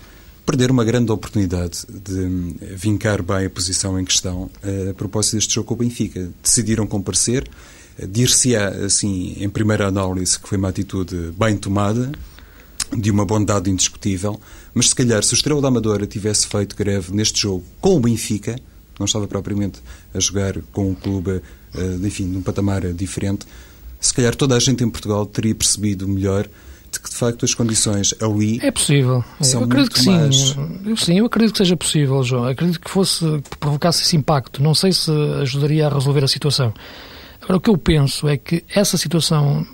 perder 0.44 0.70
uma 0.70 0.84
grande 0.84 1.10
oportunidade 1.10 1.84
de 1.88 2.74
vincar 2.76 3.22
bem 3.22 3.46
a 3.46 3.50
posição 3.50 3.98
em 3.98 4.04
questão 4.04 4.50
eh, 4.62 4.90
a 4.90 4.94
propósito 4.94 5.36
deste 5.36 5.54
jogo 5.54 5.68
com 5.68 5.74
o 5.74 5.76
Benfica. 5.78 6.30
Decidiram 6.42 6.86
comparecer, 6.86 7.48
eh, 7.98 8.06
dir-se-á, 8.06 8.68
assim, 8.84 9.36
em 9.38 9.48
primeira 9.48 9.86
análise, 9.86 10.38
que 10.38 10.48
foi 10.48 10.58
uma 10.58 10.68
atitude 10.68 11.32
bem 11.38 11.56
tomada, 11.56 12.12
de 12.96 13.10
uma 13.10 13.24
bondade 13.24 13.70
indiscutível, 13.70 14.38
mas 14.72 14.90
se 14.90 14.94
calhar 14.94 15.22
se 15.22 15.32
o 15.32 15.36
Estrela 15.36 15.60
da 15.60 15.68
Amadora 15.68 16.06
tivesse 16.06 16.46
feito 16.46 16.76
greve 16.76 17.12
neste 17.12 17.40
jogo 17.40 17.64
com 17.80 17.96
o 17.96 18.00
Benfica, 18.00 18.56
não 18.98 19.06
estava 19.06 19.26
propriamente 19.26 19.80
a 20.12 20.20
jogar 20.20 20.60
com 20.72 20.90
um 20.90 20.94
clube, 20.94 21.40
eh, 21.74 21.98
enfim, 22.02 22.24
num 22.26 22.42
patamar 22.42 22.92
diferente, 22.92 23.46
se 24.00 24.12
calhar 24.12 24.36
toda 24.36 24.54
a 24.54 24.60
gente 24.60 24.84
em 24.84 24.90
Portugal 24.90 25.24
teria 25.24 25.54
percebido 25.54 26.06
melhor 26.06 26.46
de 26.94 27.00
que 27.00 27.10
de 27.10 27.16
facto 27.16 27.44
as 27.44 27.54
condições 27.54 28.14
ali 28.20 28.58
é 28.62 28.70
possível 28.70 29.24
são 29.40 29.60
eu 29.60 29.66
acredito 29.66 29.92
que 29.92 30.00
sim 30.00 30.10
mais... 30.10 30.56
eu, 30.86 30.96
sim 30.96 31.18
eu 31.18 31.26
acredito 31.26 31.52
que 31.52 31.58
seja 31.58 31.76
possível 31.76 32.22
João 32.22 32.44
acredito 32.44 32.80
que 32.80 32.90
fosse 32.90 33.24
que 33.50 33.58
provocasse 33.58 34.02
esse 34.02 34.16
impacto 34.16 34.62
não 34.62 34.74
sei 34.74 34.92
se 34.92 35.10
ajudaria 35.40 35.86
a 35.86 35.94
resolver 35.94 36.24
a 36.24 36.28
situação 36.28 36.72
agora 37.42 37.58
o 37.58 37.60
que 37.60 37.70
eu 37.70 37.76
penso 37.76 38.28
é 38.28 38.36
que 38.36 38.64
essa 38.74 38.96
situação 38.96 39.66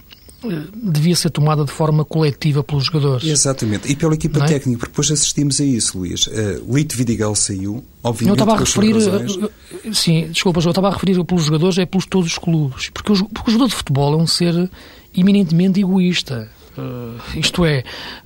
eh, 0.42 0.62
devia 0.74 1.14
ser 1.14 1.28
tomada 1.30 1.64
de 1.64 1.70
forma 1.70 2.02
coletiva 2.02 2.64
pelos 2.64 2.86
jogadores. 2.86 3.28
Exatamente, 3.28 3.92
e 3.92 3.94
pela 3.94 4.14
equipa 4.14 4.42
é? 4.44 4.46
técnica, 4.46 4.78
porque 4.78 4.92
depois 4.92 5.10
assistimos 5.10 5.60
a 5.60 5.64
isso, 5.64 5.98
Luís. 5.98 6.26
Uh, 6.26 6.74
Lito 6.74 6.96
Vidigal 6.96 7.34
saiu, 7.34 7.84
obviamente. 8.02 8.38
Eu 8.38 8.44
estava 8.44 8.56
a 8.56 8.64
referir, 8.64 8.96
eh, 8.96 9.92
sim, 9.92 10.28
desculpa, 10.28 10.60
eu 10.60 10.70
estava 10.70 10.88
a 10.88 10.92
referir 10.92 11.22
pelos 11.24 11.44
jogadores, 11.44 11.76
é 11.76 11.84
pelos 11.84 12.06
todos 12.06 12.32
os 12.32 12.38
clubes, 12.38 12.88
porque 12.88 13.12
o, 13.12 13.28
porque 13.28 13.50
o 13.50 13.52
jogador 13.52 13.68
de 13.68 13.74
futebol 13.74 14.14
é 14.14 14.16
um 14.16 14.26
ser 14.26 14.70
eminentemente 15.14 15.80
egoísta. 15.80 16.48
Uh, 16.78 17.18
isto 17.38 17.64
é, 17.64 17.82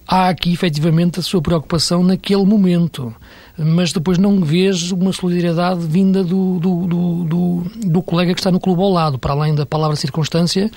há 0.07 0.29
aqui 0.29 0.53
efetivamente 0.53 1.19
a 1.19 1.23
sua 1.23 1.41
preocupação 1.41 2.03
naquele 2.03 2.45
momento, 2.45 3.15
mas 3.57 3.93
depois 3.93 4.19
não 4.19 4.41
vês 4.41 4.93
uma 4.93 5.13
solidariedade 5.13 5.87
vinda 5.87 6.23
do, 6.23 6.59
do, 6.59 6.87
do, 6.87 7.25
do, 7.25 7.65
do 7.87 8.03
colega 8.03 8.35
que 8.35 8.41
está 8.41 8.51
no 8.51 8.61
clube 8.61 8.83
ao 8.83 8.91
lado, 8.91 9.19
para 9.19 9.33
além 9.33 9.55
da 9.55 9.65
palavra 9.65 9.97
circunstância, 9.97 10.71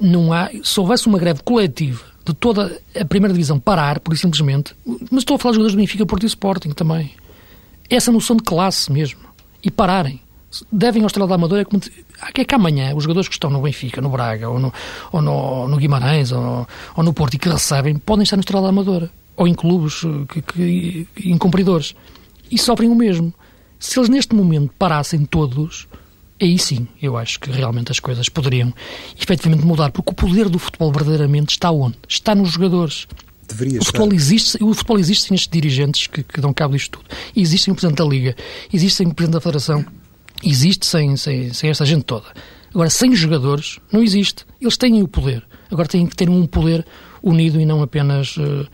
não 0.00 0.32
há. 0.32 0.50
Se 0.62 0.78
houvesse 0.78 1.06
uma 1.06 1.18
greve 1.18 1.42
coletiva 1.42 2.04
de 2.24 2.32
toda 2.32 2.80
a 2.98 3.04
primeira 3.04 3.32
divisão 3.32 3.58
parar, 3.58 4.00
por 4.00 4.16
simplesmente, 4.16 4.74
mas 5.10 5.20
estou 5.20 5.36
a 5.36 5.38
falar 5.38 5.52
de 5.52 5.56
jogadores 5.56 5.74
do 5.74 5.78
Benfica, 5.78 6.06
Porto 6.06 6.22
e 6.22 6.26
Sporting 6.26 6.70
também. 6.70 7.12
Essa 7.88 8.10
noção 8.10 8.36
de 8.36 8.42
classe 8.42 8.90
mesmo. 8.90 9.20
E 9.62 9.70
pararem. 9.70 10.20
Devem 10.70 11.02
ao 11.02 11.06
Estrela 11.06 11.28
da 11.28 11.34
Amadora 11.34 11.64
como. 11.64 11.80
É 12.34 12.44
que 12.44 12.54
amanhã 12.54 12.94
os 12.94 13.04
jogadores 13.04 13.28
que 13.28 13.34
estão 13.34 13.50
no 13.50 13.62
Benfica, 13.62 14.00
no 14.00 14.08
Braga, 14.08 14.48
ou 14.48 14.58
no, 14.58 14.72
ou 15.12 15.22
no, 15.22 15.68
no 15.68 15.76
Guimarães, 15.76 16.32
ou, 16.32 16.66
ou, 16.96 17.04
no 17.04 17.12
Porto 17.12 17.34
e 17.34 17.38
que 17.38 17.48
recebem, 17.48 17.96
podem 17.96 18.22
estar 18.22 18.36
no 18.36 18.40
Estrela 18.40 18.62
da 18.62 18.68
Amadora. 18.68 19.10
Ou 19.36 19.48
em 19.48 19.54
clubes 19.54 20.02
que, 20.28 20.42
que, 20.42 21.08
incumpridores. 21.24 21.94
E 22.50 22.58
sofrem 22.58 22.88
o 22.88 22.94
mesmo. 22.94 23.34
Se 23.80 23.98
eles 23.98 24.08
neste 24.08 24.34
momento 24.34 24.72
parassem 24.78 25.24
todos, 25.24 25.88
aí 26.40 26.58
sim, 26.58 26.86
eu 27.02 27.16
acho 27.16 27.40
que 27.40 27.50
realmente 27.50 27.90
as 27.90 28.00
coisas 28.00 28.28
poderiam 28.28 28.72
efetivamente 29.20 29.64
mudar, 29.64 29.90
porque 29.90 30.12
o 30.12 30.14
poder 30.14 30.48
do 30.48 30.58
futebol 30.58 30.92
verdadeiramente 30.92 31.50
está 31.50 31.70
onde? 31.70 31.96
Está 32.08 32.34
nos 32.34 32.52
jogadores. 32.52 33.06
Deveria 33.46 33.80
o 33.80 33.84
futebol, 33.84 34.12
existe, 34.12 34.62
o 34.62 34.72
futebol 34.72 34.98
existe 34.98 35.28
sem 35.28 35.34
estes 35.34 35.50
dirigentes 35.50 36.06
que, 36.06 36.22
que 36.22 36.40
dão 36.40 36.52
cabo 36.52 36.74
disto 36.74 36.98
tudo. 36.98 37.04
Existe 37.36 37.64
sem 37.64 37.72
o 37.72 37.74
Presidente 37.74 37.98
da 37.98 38.04
Liga, 38.04 38.36
existe 38.72 38.96
sem 38.96 39.06
o 39.06 39.14
Presidente 39.14 39.34
da 39.34 39.40
Federação, 39.40 39.84
existe 40.44 40.86
sem, 40.86 41.16
sem, 41.16 41.52
sem 41.52 41.70
esta 41.70 41.84
gente 41.84 42.04
toda. 42.04 42.26
Agora, 42.74 42.90
sem 42.90 43.14
jogadores, 43.14 43.78
não 43.92 44.02
existe. 44.02 44.44
Eles 44.60 44.76
têm 44.76 45.02
o 45.02 45.08
poder. 45.08 45.44
Agora 45.70 45.86
têm 45.88 46.06
que 46.06 46.16
ter 46.16 46.28
um 46.28 46.44
poder 46.46 46.84
unido 47.22 47.60
e 47.60 47.64
não 47.64 47.82
apenas 47.82 48.36
uh, 48.36 48.66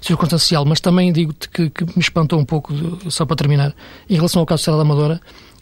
circunstancial. 0.00 0.64
Mas 0.64 0.80
também 0.80 1.12
digo-te 1.12 1.48
que, 1.48 1.68
que, 1.68 1.84
me 1.84 1.98
espantou 1.98 2.38
um 2.38 2.44
pouco, 2.44 2.72
de, 2.72 3.12
só 3.12 3.26
para 3.26 3.36
terminar, 3.36 3.74
em 4.08 4.14
relação 4.14 4.40
ao 4.40 4.46
caso 4.46 4.64
da 4.66 4.80
Amadora, 4.80 5.20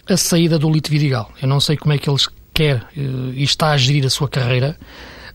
a 0.08 0.16
saída 0.16 0.58
do 0.58 0.70
Lito 0.70 0.90
Vidigal. 0.90 1.32
Eu 1.40 1.48
não 1.48 1.58
sei 1.58 1.76
como 1.76 1.94
é 1.94 1.98
que 1.98 2.08
eles 2.08 2.28
quer 2.52 2.82
uh, 2.96 3.32
e 3.34 3.42
está 3.42 3.70
a 3.70 3.76
gerir 3.76 4.04
a 4.04 4.10
sua 4.10 4.28
carreira, 4.28 4.76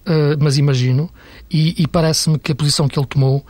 uh, 0.06 0.38
mas 0.40 0.58
imagino, 0.60 1.10
e, 1.50 1.82
e 1.82 1.88
parece-me 1.88 2.38
que 2.38 2.52
a 2.52 2.56
posição 2.56 2.88
que 2.88 2.98
ele 2.98 3.08
tomou 3.08 3.46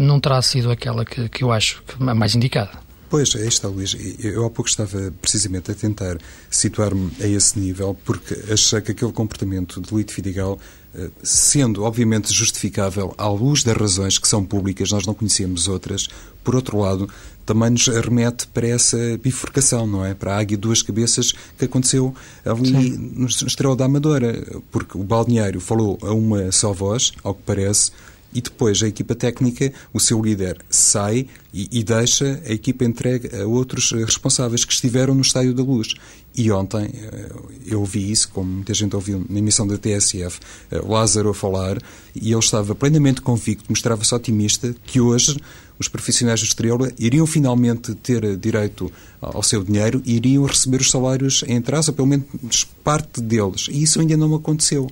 não 0.00 0.18
terá 0.18 0.42
sido 0.42 0.72
aquela 0.72 1.04
que, 1.04 1.28
que 1.28 1.44
eu 1.44 1.52
acho 1.52 1.82
que 1.84 2.02
a 2.02 2.14
mais 2.14 2.34
indicada. 2.34 2.70
Pois, 3.12 3.36
aí 3.36 3.46
está, 3.46 3.68
Luís. 3.68 3.94
Eu 4.20 4.46
há 4.46 4.48
pouco 4.48 4.70
estava 4.70 5.12
precisamente 5.20 5.70
a 5.70 5.74
tentar 5.74 6.16
situar-me 6.48 7.12
a 7.20 7.26
esse 7.26 7.58
nível, 7.58 7.94
porque 8.06 8.34
achei 8.50 8.80
que 8.80 8.92
aquele 8.92 9.12
comportamento 9.12 9.82
de 9.82 9.94
Lito 9.94 10.14
Vidigal 10.14 10.58
eh, 10.94 11.10
sendo 11.22 11.82
obviamente 11.82 12.32
justificável 12.32 13.14
à 13.18 13.28
luz 13.28 13.64
das 13.64 13.76
razões 13.76 14.16
que 14.16 14.26
são 14.26 14.42
públicas, 14.42 14.90
nós 14.90 15.04
não 15.04 15.12
conhecemos 15.12 15.68
outras, 15.68 16.08
por 16.42 16.56
outro 16.56 16.78
lado, 16.78 17.06
também 17.44 17.68
nos 17.68 17.86
remete 17.86 18.46
para 18.46 18.66
essa 18.66 18.96
bifurcação, 19.22 19.86
não 19.86 20.02
é? 20.06 20.14
Para 20.14 20.34
a 20.34 20.38
águia 20.38 20.56
de 20.56 20.62
duas 20.62 20.80
cabeças 20.80 21.32
que 21.58 21.66
aconteceu 21.66 22.14
ali 22.46 22.92
Sim. 22.92 23.12
no 23.14 23.26
Estrela 23.26 23.76
da 23.76 23.84
Amadora, 23.84 24.62
porque 24.70 24.96
o 24.96 25.04
balneário 25.04 25.60
falou 25.60 25.98
a 26.00 26.14
uma 26.14 26.50
só 26.50 26.72
voz, 26.72 27.12
ao 27.22 27.34
que 27.34 27.42
parece, 27.44 27.90
e 28.34 28.40
depois 28.40 28.82
a 28.82 28.88
equipa 28.88 29.14
técnica, 29.14 29.72
o 29.92 30.00
seu 30.00 30.20
líder, 30.20 30.58
sai 30.68 31.26
e, 31.52 31.68
e, 31.70 31.84
deixa 31.84 32.40
a 32.46 32.52
equipa 32.52 32.84
entregue 32.84 33.30
a 33.36 33.46
outros 33.46 33.92
responsáveis 33.92 34.64
que 34.64 34.72
estiveram 34.72 35.14
no 35.14 35.20
Estádio 35.20 35.52
da 35.52 35.62
Luz. 35.62 35.94
E 36.34 36.50
ontem 36.50 36.90
eh, 36.94 37.32
eu 37.66 37.80
ouvi 37.80 38.10
isso, 38.10 38.30
como 38.30 38.50
muita 38.50 38.72
gente 38.72 38.96
ouviu 38.96 39.22
na 39.28 39.38
emissão 39.38 39.66
da 39.66 39.76
TSF, 39.76 40.40
eh, 40.70 40.80
Lázaro 40.82 41.28
a 41.28 41.34
falar, 41.34 41.76
e 42.16 42.32
ele 42.32 42.38
estava 42.38 42.74
plenamente 42.74 43.20
convicto, 43.20 43.66
mostrava-se 43.68 44.14
otimista, 44.14 44.74
que 44.86 44.98
hoje 44.98 45.36
os 45.78 45.88
profissionais 45.88 46.40
do 46.40 46.46
Estrela 46.46 46.90
iriam 46.98 47.26
finalmente 47.26 47.94
ter 47.96 48.36
direito 48.36 48.90
ao 49.20 49.42
seu 49.42 49.62
dinheiro 49.62 50.00
e 50.06 50.16
iriam 50.16 50.44
receber 50.46 50.80
os 50.80 50.90
salários 50.90 51.44
em 51.46 51.58
atraso, 51.58 51.90
ou 51.90 51.96
pelo 51.96 52.08
menos 52.08 52.64
parte 52.82 53.20
deles. 53.20 53.66
E 53.70 53.82
isso 53.82 54.00
ainda 54.00 54.16
não 54.16 54.34
aconteceu. 54.34 54.88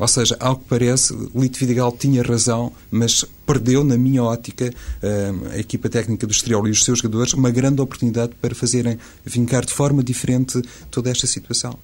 Ou 0.00 0.08
seja, 0.08 0.34
ao 0.40 0.56
que 0.56 0.64
parece, 0.66 1.14
Lito 1.34 1.58
Vidigal 1.58 1.92
tinha 1.92 2.22
razão, 2.22 2.72
mas 2.90 3.22
perdeu, 3.44 3.84
na 3.84 3.98
minha 3.98 4.24
ótica, 4.24 4.72
eh, 5.02 5.32
a 5.52 5.58
equipa 5.58 5.90
técnica 5.90 6.26
do 6.26 6.30
Estoril 6.30 6.66
e 6.66 6.70
os 6.70 6.82
seus 6.82 7.00
jogadores 7.00 7.34
uma 7.34 7.50
grande 7.50 7.82
oportunidade 7.82 8.32
para 8.40 8.54
fazerem 8.54 8.98
vincar 9.26 9.62
de 9.62 9.74
forma 9.74 10.02
diferente 10.02 10.62
toda 10.90 11.10
esta 11.10 11.26
situação. 11.26 11.78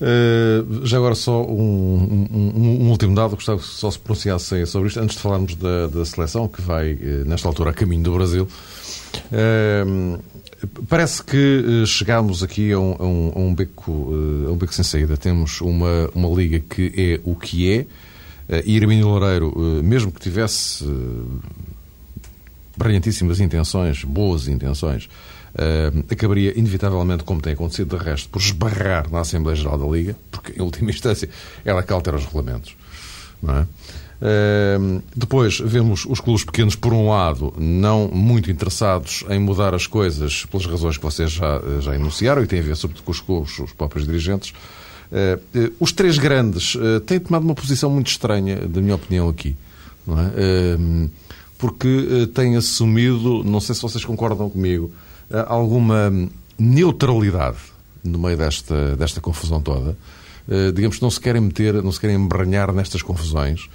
Uh, 0.00 0.86
já 0.86 0.96
agora 0.96 1.14
só 1.14 1.44
um, 1.44 2.26
um, 2.32 2.84
um, 2.86 2.90
último 2.90 3.14
dado, 3.14 3.34
gostava 3.34 3.58
que 3.58 3.66
só 3.66 3.90
se 3.90 3.98
pronunciasse 3.98 4.64
sobre 4.64 4.88
isto, 4.88 4.98
antes 4.98 5.16
de 5.16 5.22
falarmos 5.22 5.54
da, 5.56 5.88
da 5.88 6.06
seleção, 6.06 6.48
que 6.48 6.62
vai, 6.62 6.94
uh, 6.94 7.26
nesta 7.26 7.46
altura, 7.46 7.68
a 7.68 7.74
caminho 7.74 8.02
do 8.02 8.14
Brasil. 8.14 8.48
Uh, 9.30 10.18
Parece 10.88 11.22
que 11.22 11.64
eh, 11.82 11.86
chegámos 11.86 12.42
aqui 12.42 12.70
a 12.72 12.78
um, 12.78 12.96
a 12.98 13.04
um, 13.04 13.32
a 13.34 13.38
um 13.38 13.54
beco, 13.54 14.10
eh, 14.12 14.48
a 14.48 14.52
um 14.52 14.56
beco 14.56 14.74
sem 14.74 14.84
saída. 14.84 15.16
Temos 15.16 15.60
uma, 15.60 16.10
uma 16.14 16.28
liga 16.28 16.60
que 16.60 16.92
é 16.96 17.20
o 17.24 17.34
que 17.34 17.72
é. 17.72 17.86
Eh, 18.48 18.62
e 18.66 18.76
Irmínio 18.76 19.08
Loureiro, 19.08 19.54
mesmo 19.82 20.12
que 20.12 20.20
tivesse 20.20 20.84
brilhantíssimas 22.76 23.40
intenções, 23.40 24.04
boas 24.04 24.48
intenções, 24.48 25.08
acabaria 26.10 26.58
inevitavelmente, 26.58 27.24
como 27.24 27.40
tem 27.40 27.52
acontecido 27.52 27.96
de 27.96 28.04
resto, 28.04 28.28
por 28.28 28.40
esbarrar 28.40 29.10
na 29.10 29.20
Assembleia 29.20 29.56
Geral 29.56 29.78
da 29.78 29.86
Liga, 29.86 30.16
porque 30.30 30.58
em 30.58 30.62
última 30.62 30.90
instância 30.90 31.28
ela 31.64 31.82
que 31.82 31.92
altera 31.92 32.16
os 32.16 32.24
regulamentos. 32.24 32.76
Não 33.42 33.56
é? 33.56 33.66
Depois 35.16 35.58
vemos 35.60 36.04
os 36.06 36.20
clubes 36.20 36.44
pequenos, 36.44 36.76
por 36.76 36.92
um 36.92 37.08
lado, 37.08 37.54
não 37.56 38.08
muito 38.08 38.50
interessados 38.50 39.24
em 39.30 39.38
mudar 39.38 39.74
as 39.74 39.86
coisas 39.86 40.44
pelas 40.44 40.66
razões 40.66 40.96
que 40.98 41.02
vocês 41.02 41.30
já, 41.30 41.60
já 41.80 41.94
enunciaram 41.94 42.42
e 42.42 42.46
têm 42.46 42.60
a 42.60 42.62
ver, 42.62 42.76
sobretudo, 42.76 43.04
com 43.04 43.10
os 43.12 43.20
clubes, 43.20 43.58
os 43.58 43.72
próprios 43.72 44.06
dirigentes. 44.06 44.52
Uh, 45.10 45.72
os 45.80 45.90
três 45.90 46.18
grandes 46.18 46.76
têm 47.06 47.18
tomado 47.18 47.44
uma 47.44 47.54
posição 47.54 47.90
muito 47.90 48.08
estranha, 48.08 48.56
da 48.68 48.80
minha 48.80 48.94
opinião, 48.94 49.28
aqui. 49.28 49.56
É? 50.06 50.76
Uh, 50.76 51.10
porque 51.58 52.28
têm 52.34 52.56
assumido, 52.56 53.42
não 53.44 53.60
sei 53.60 53.74
se 53.74 53.82
vocês 53.82 54.02
concordam 54.02 54.48
comigo, 54.48 54.90
alguma 55.46 56.10
neutralidade 56.58 57.58
no 58.02 58.18
meio 58.18 58.36
desta, 58.36 58.96
desta 58.96 59.20
confusão 59.20 59.60
toda. 59.60 59.94
digamos 60.74 60.96
que 60.96 61.02
não 61.02 61.10
se 61.10 61.20
querem 61.20 61.42
meter, 61.42 61.82
não 61.82 61.92
se 61.92 62.00
querem 62.00 62.16
embranhar 62.16 62.72
nestas 62.72 63.02
confusões. 63.02 63.68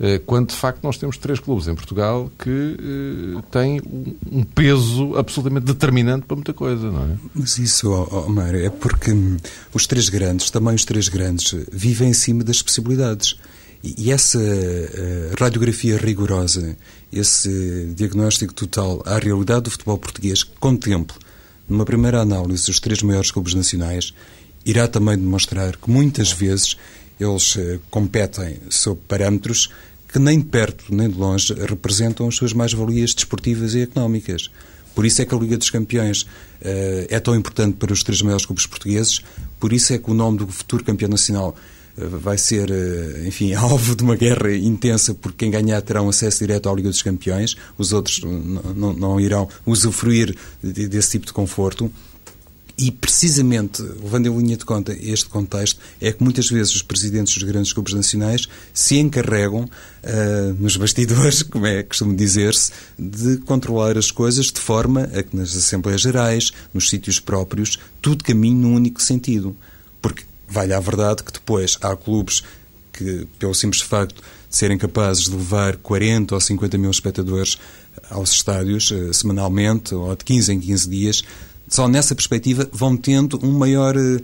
Eh, 0.00 0.20
quando 0.24 0.50
de 0.50 0.54
facto 0.54 0.82
nós 0.84 0.96
temos 0.96 1.16
três 1.16 1.40
clubes 1.40 1.66
em 1.66 1.74
Portugal 1.74 2.30
que 2.38 2.48
uh, 2.48 3.42
têm 3.50 3.82
um 4.30 4.44
peso 4.44 5.16
absolutamente 5.16 5.66
determinante 5.66 6.24
para 6.24 6.36
muita 6.36 6.54
coisa, 6.54 6.90
não 6.90 7.02
é? 7.02 7.16
Mas 7.34 7.58
isso, 7.58 7.90
Mário, 8.28 8.64
é 8.64 8.70
porque 8.70 9.12
hum, 9.12 9.36
os 9.74 9.88
três 9.88 10.08
grandes, 10.08 10.50
também 10.50 10.74
os 10.74 10.84
três 10.84 11.08
grandes, 11.08 11.52
vivem 11.72 12.10
em 12.10 12.12
cima 12.12 12.44
das 12.44 12.62
possibilidades. 12.62 13.36
E 13.82 14.10
essa 14.12 14.38
uh, 14.38 15.34
radiografia 15.38 15.96
rigorosa, 15.96 16.76
esse 17.12 17.92
diagnóstico 17.96 18.54
total 18.54 19.02
à 19.04 19.18
realidade 19.18 19.62
do 19.62 19.70
futebol 19.70 19.98
português, 19.98 20.44
contemplo, 20.44 21.16
numa 21.68 21.84
primeira 21.84 22.20
análise, 22.20 22.70
os 22.70 22.78
três 22.78 23.02
maiores 23.02 23.32
clubes 23.32 23.54
nacionais, 23.54 24.14
irá 24.64 24.86
também 24.86 25.16
demonstrar 25.16 25.76
que 25.76 25.90
muitas 25.90 26.30
vezes 26.30 26.76
eles 27.20 27.58
competem 27.90 28.58
sob 28.70 29.00
parâmetros 29.08 29.70
que 30.08 30.18
nem 30.18 30.38
de 30.38 30.46
perto 30.46 30.94
nem 30.94 31.08
de 31.08 31.16
longe 31.16 31.52
representam 31.54 32.26
as 32.26 32.34
suas 32.34 32.52
mais-valias 32.52 33.14
desportivas 33.14 33.74
e 33.74 33.82
económicas. 33.82 34.50
Por 34.94 35.06
isso 35.06 35.22
é 35.22 35.24
que 35.24 35.34
a 35.34 35.38
Liga 35.38 35.56
dos 35.56 35.70
Campeões 35.70 36.22
uh, 36.22 37.06
é 37.08 37.20
tão 37.20 37.36
importante 37.36 37.76
para 37.76 37.92
os 37.92 38.02
três 38.02 38.20
maiores 38.20 38.44
clubes 38.44 38.66
portugueses, 38.66 39.20
por 39.60 39.72
isso 39.72 39.92
é 39.92 39.98
que 39.98 40.10
o 40.10 40.14
nome 40.14 40.38
do 40.38 40.48
futuro 40.48 40.82
campeão 40.82 41.08
nacional 41.08 41.54
uh, 41.96 42.08
vai 42.18 42.36
ser, 42.36 42.68
uh, 42.68 43.24
enfim, 43.24 43.52
alvo 43.54 43.94
de 43.94 44.02
uma 44.02 44.16
guerra 44.16 44.52
intensa, 44.56 45.14
porque 45.14 45.38
quem 45.38 45.50
ganhar 45.52 45.80
terá 45.82 46.00
acesso 46.00 46.38
direto 46.38 46.68
à 46.68 46.74
Liga 46.74 46.88
dos 46.88 47.00
Campeões, 47.00 47.56
os 47.76 47.92
outros 47.92 48.22
não 48.24 49.20
irão 49.20 49.48
usufruir 49.64 50.34
desse 50.60 51.12
tipo 51.12 51.26
de 51.26 51.32
conforto. 51.32 51.92
E, 52.80 52.92
precisamente, 52.92 53.82
levando 53.82 54.28
em 54.28 54.38
linha 54.38 54.56
de 54.56 54.64
conta 54.64 54.92
este 54.92 55.26
contexto, 55.26 55.80
é 56.00 56.12
que 56.12 56.22
muitas 56.22 56.48
vezes 56.48 56.76
os 56.76 56.82
presidentes 56.82 57.34
dos 57.34 57.42
grandes 57.42 57.72
clubes 57.72 57.92
nacionais 57.92 58.46
se 58.72 58.96
encarregam, 58.98 59.64
uh, 59.64 60.54
nos 60.60 60.76
bastidores, 60.76 61.42
como 61.50 61.66
é 61.66 61.82
costume 61.82 62.14
dizer-se, 62.14 62.70
de 62.96 63.38
controlar 63.38 63.98
as 63.98 64.12
coisas 64.12 64.46
de 64.46 64.60
forma 64.60 65.10
a 65.12 65.24
que 65.24 65.36
nas 65.36 65.56
Assembleias 65.56 66.02
Gerais, 66.02 66.52
nos 66.72 66.88
sítios 66.88 67.18
próprios, 67.18 67.80
tudo 68.00 68.22
caminhe 68.22 68.54
num 68.54 68.76
único 68.76 69.02
sentido. 69.02 69.56
Porque, 70.00 70.22
vale 70.48 70.72
a 70.72 70.78
verdade 70.78 71.24
que 71.24 71.32
depois 71.32 71.76
há 71.82 71.96
clubes 71.96 72.44
que, 72.92 73.26
pelo 73.40 73.54
simples 73.54 73.82
facto 73.82 74.22
de 74.48 74.56
serem 74.56 74.78
capazes 74.78 75.24
de 75.24 75.34
levar 75.34 75.76
40 75.78 76.32
ou 76.32 76.40
50 76.40 76.78
mil 76.78 76.92
espectadores 76.92 77.58
aos 78.08 78.30
estádios 78.30 78.92
uh, 78.92 79.12
semanalmente 79.12 79.96
ou 79.96 80.14
de 80.14 80.24
15 80.24 80.52
em 80.52 80.60
15 80.60 80.88
dias, 80.88 81.24
só 81.68 81.88
nessa 81.88 82.14
perspectiva 82.14 82.68
vão 82.72 82.96
tendo 82.96 83.38
um 83.44 83.58
maior, 83.58 83.96
eh, 83.96 84.20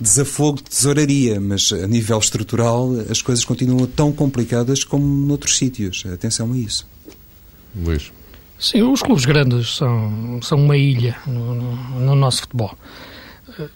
desafogo 0.00 0.58
de 0.58 0.64
tesouraria, 0.64 1.40
mas 1.40 1.72
a 1.72 1.86
nível 1.86 2.18
estrutural 2.18 2.90
as 3.08 3.22
coisas 3.22 3.44
continuam 3.44 3.86
tão 3.86 4.12
complicadas 4.12 4.84
como 4.84 5.06
noutros 5.06 5.56
sítios. 5.56 6.04
Atenção 6.12 6.52
a 6.52 6.56
isso. 6.56 6.86
Luís. 7.74 8.12
Sim, 8.58 8.82
os 8.82 9.02
clubes 9.02 9.24
grandes 9.24 9.76
são, 9.76 10.40
são 10.42 10.58
uma 10.58 10.76
ilha 10.76 11.16
no, 11.26 11.54
no, 11.54 12.00
no 12.00 12.14
nosso 12.14 12.42
futebol. 12.42 12.76
Eu 13.58 13.68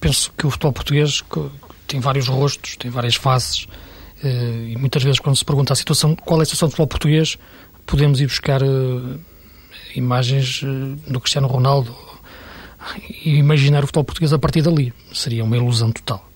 penso 0.00 0.32
que 0.36 0.46
o 0.46 0.50
futebol 0.50 0.72
português 0.72 1.22
tem 1.86 2.00
vários 2.00 2.28
rostos, 2.28 2.76
tem 2.76 2.90
várias 2.90 3.14
faces, 3.14 3.66
eh, 4.22 4.72
e 4.72 4.76
muitas 4.76 5.02
vezes 5.02 5.20
quando 5.20 5.36
se 5.36 5.44
pergunta 5.44 5.72
a 5.72 5.76
situação, 5.76 6.14
qual 6.14 6.40
é 6.40 6.42
a 6.42 6.44
situação 6.44 6.68
do 6.68 6.72
futebol 6.72 6.88
português, 6.88 7.38
podemos 7.86 8.20
ir 8.20 8.26
buscar 8.26 8.60
eh, 8.62 9.18
imagens 9.94 10.62
eh, 10.62 11.10
do 11.10 11.20
Cristiano 11.20 11.48
Ronaldo 11.48 11.96
e 13.24 13.36
imaginar 13.36 13.84
o 13.84 13.86
futebol 13.86 14.04
português 14.04 14.32
a 14.32 14.38
partir 14.38 14.62
dali. 14.62 14.92
Seria 15.12 15.44
uma 15.44 15.56
ilusão 15.56 15.90
total. 15.92 16.28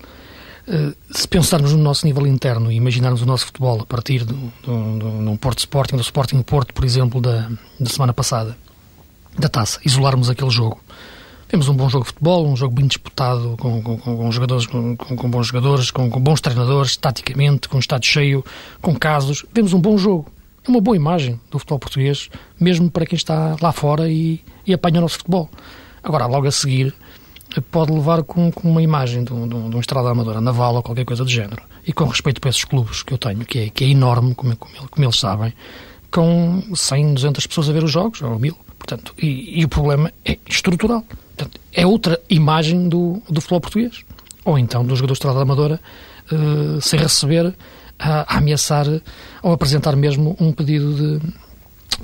Se 1.10 1.26
pensarmos 1.26 1.72
no 1.72 1.78
nosso 1.78 2.06
nível 2.06 2.26
interno 2.26 2.70
e 2.70 2.76
imaginarmos 2.76 3.22
o 3.22 3.26
nosso 3.26 3.46
futebol 3.46 3.80
a 3.80 3.86
partir 3.86 4.24
do, 4.24 4.34
do 4.64 5.38
Porto 5.38 5.58
Sporting, 5.58 5.96
do 5.96 6.02
Sporting 6.02 6.40
Porto, 6.42 6.72
por 6.72 6.84
exemplo, 6.84 7.20
da, 7.20 7.50
da 7.80 7.90
semana 7.90 8.12
passada, 8.12 8.56
da 9.36 9.48
taça, 9.48 9.80
isolarmos 9.84 10.30
aquele 10.30 10.50
jogo, 10.50 10.80
temos 11.52 11.68
um 11.68 11.74
bom 11.74 11.86
jogo 11.86 12.04
de 12.04 12.12
futebol, 12.12 12.48
um 12.48 12.56
jogo 12.56 12.74
bem 12.74 12.86
disputado, 12.86 13.58
com, 13.58 13.82
com, 13.82 13.98
com 13.98 14.32
jogadores, 14.32 14.64
com, 14.64 14.96
com, 14.96 15.30
bons 15.30 15.48
jogadores, 15.48 15.90
com, 15.90 16.08
bons 16.08 16.40
treinadores, 16.40 16.96
taticamente, 16.96 17.68
com 17.68 17.78
estádio 17.78 18.08
cheio, 18.08 18.44
com 18.80 18.94
casos. 18.94 19.44
Vemos 19.52 19.74
um 19.74 19.78
bom 19.78 19.98
jogo. 19.98 20.32
É 20.66 20.70
uma 20.70 20.80
boa 20.80 20.96
imagem 20.96 21.38
do 21.50 21.58
futebol 21.58 21.78
português, 21.78 22.30
mesmo 22.58 22.90
para 22.90 23.04
quem 23.04 23.16
está 23.16 23.54
lá 23.60 23.70
fora 23.70 24.08
e, 24.08 24.40
e 24.66 24.72
apanha 24.72 24.98
o 24.98 25.02
nosso 25.02 25.18
futebol. 25.18 25.50
Agora, 26.02 26.26
logo 26.26 26.46
a 26.46 26.50
seguir, 26.50 26.94
pode 27.70 27.92
levar 27.92 28.22
com, 28.22 28.50
com 28.50 28.68
uma 28.68 28.82
imagem 28.82 29.24
de 29.24 29.32
um, 29.32 29.46
de 29.46 29.76
um 29.76 29.80
estrada 29.80 30.10
amadora 30.10 30.40
naval 30.40 30.76
ou 30.76 30.82
qualquer 30.82 31.04
coisa 31.04 31.24
do 31.24 31.30
género. 31.30 31.62
E 31.86 31.92
com 31.92 32.04
respeito 32.04 32.40
para 32.40 32.50
esses 32.50 32.64
clubes 32.64 33.02
que 33.02 33.12
eu 33.12 33.18
tenho, 33.18 33.44
que 33.44 33.58
é, 33.58 33.68
que 33.70 33.84
é 33.84 33.88
enorme, 33.88 34.34
como, 34.34 34.56
como, 34.56 34.88
como 34.88 35.04
eles 35.04 35.18
sabem, 35.18 35.52
com 36.10 36.62
100, 36.74 37.14
200 37.14 37.46
pessoas 37.46 37.68
a 37.68 37.72
ver 37.72 37.84
os 37.84 37.90
jogos, 37.90 38.22
ou 38.22 38.38
mil. 38.38 38.56
Portanto, 38.78 39.14
e, 39.20 39.60
e 39.60 39.64
o 39.64 39.68
problema 39.68 40.12
é 40.24 40.38
estrutural. 40.48 41.04
Portanto, 41.36 41.60
é 41.72 41.86
outra 41.86 42.20
imagem 42.28 42.88
do, 42.88 43.22
do 43.28 43.40
futebol 43.40 43.60
português. 43.60 44.04
Ou 44.44 44.58
então 44.58 44.84
do 44.84 44.94
jogador 44.96 45.12
de 45.12 45.18
estrada 45.18 45.40
amadora 45.40 45.80
uh, 46.32 46.80
sem 46.80 46.98
receber, 46.98 47.54
a, 47.98 48.36
ameaçar 48.36 48.86
ou 49.42 49.52
apresentar 49.52 49.94
mesmo 49.94 50.36
um 50.40 50.52
pedido 50.52 50.94
de 50.94 51.26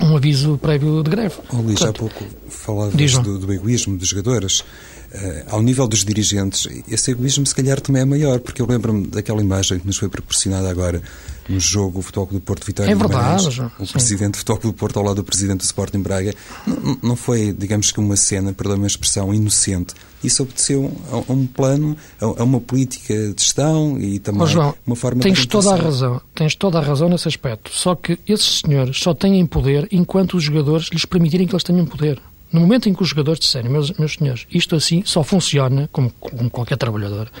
um 0.01 0.15
aviso 0.15 0.57
prévio 0.57 1.03
de 1.03 1.09
greve. 1.09 1.35
Oh, 1.51 1.57
Luís, 1.57 1.81
há 1.81 1.93
pouco 1.93 2.23
falavas 2.49 3.17
do, 3.19 3.39
do, 3.39 3.53
egoísmo 3.53 3.97
dos 3.97 4.07
jogadores. 4.07 4.61
Uh, 5.11 5.43
ao 5.47 5.61
nível 5.61 5.87
dos 5.87 6.05
dirigentes, 6.05 6.67
esse 6.87 7.11
egoísmo 7.11 7.45
se 7.45 7.55
calhar 7.55 7.81
também 7.81 8.03
é 8.03 8.05
maior, 8.05 8.39
porque 8.39 8.61
eu 8.61 8.67
lembro-me 8.67 9.07
daquela 9.07 9.41
imagem 9.41 9.79
que 9.79 9.87
nos 9.87 9.97
foi 9.97 10.07
proporcionada 10.07 10.69
agora 10.69 11.01
no 11.49 11.59
jogo 11.59 11.99
o 11.99 12.01
Futebol 12.01 12.27
Clube 12.27 12.41
do 12.41 12.45
Porto 12.45 12.65
Vitória 12.65 12.91
é 12.91 12.95
verdade, 12.95 13.61
o 13.79 13.87
presidente 13.87 14.33
do 14.33 14.37
Futebol 14.37 14.57
Clube 14.59 14.75
do 14.75 14.79
Porto 14.79 14.99
ao 14.99 15.05
lado 15.05 15.15
do 15.15 15.23
presidente 15.23 15.57
do 15.57 15.63
Sporting 15.63 16.01
Braga 16.01 16.33
não, 16.65 16.97
não 17.01 17.15
foi, 17.15 17.51
digamos 17.51 17.91
que 17.91 17.99
uma 17.99 18.15
cena, 18.15 18.53
perdoe-me 18.53 18.83
a 18.83 18.87
expressão, 18.87 19.33
inocente. 19.33 19.93
Isso 20.23 20.43
obedeceu 20.43 20.91
a, 21.11 21.31
um 21.31 21.47
plano, 21.47 21.97
a, 22.19 22.43
uma 22.43 22.59
política 22.59 23.13
de 23.33 23.41
gestão 23.41 23.99
e 23.99 24.19
também 24.19 24.43
oh, 24.43 24.47
João, 24.47 24.75
uma 24.85 24.95
forma 24.95 25.21
tens 25.21 25.39
de 25.39 25.47
toda 25.47 25.73
a 25.73 25.75
razão, 25.75 26.21
tens 26.35 26.55
toda 26.55 26.77
a 26.77 26.81
razão 26.81 27.09
nesse 27.09 27.27
aspecto. 27.27 27.71
Só 27.73 27.95
que 27.95 28.19
esses 28.27 28.59
senhores 28.59 28.99
só 28.99 29.13
têm 29.13 29.45
poder 29.45 29.87
enquanto 29.91 30.37
os 30.37 30.43
jogadores 30.43 30.89
lhes 30.91 31.05
permitirem 31.05 31.47
que 31.47 31.53
eles 31.53 31.63
tenham 31.63 31.85
poder. 31.85 32.21
No 32.51 32.59
momento 32.61 32.89
em 32.89 32.93
que 32.93 33.03
os 33.03 33.09
jogadores 33.09 33.39
disserem, 33.39 33.71
meus, 33.71 33.91
meus 33.93 34.13
senhores, 34.13 34.45
isto 34.51 34.75
assim 34.75 35.03
só 35.05 35.23
funciona, 35.23 35.87
como, 35.91 36.11
como 36.19 36.49
qualquer 36.49 36.77
trabalhador, 36.77 37.31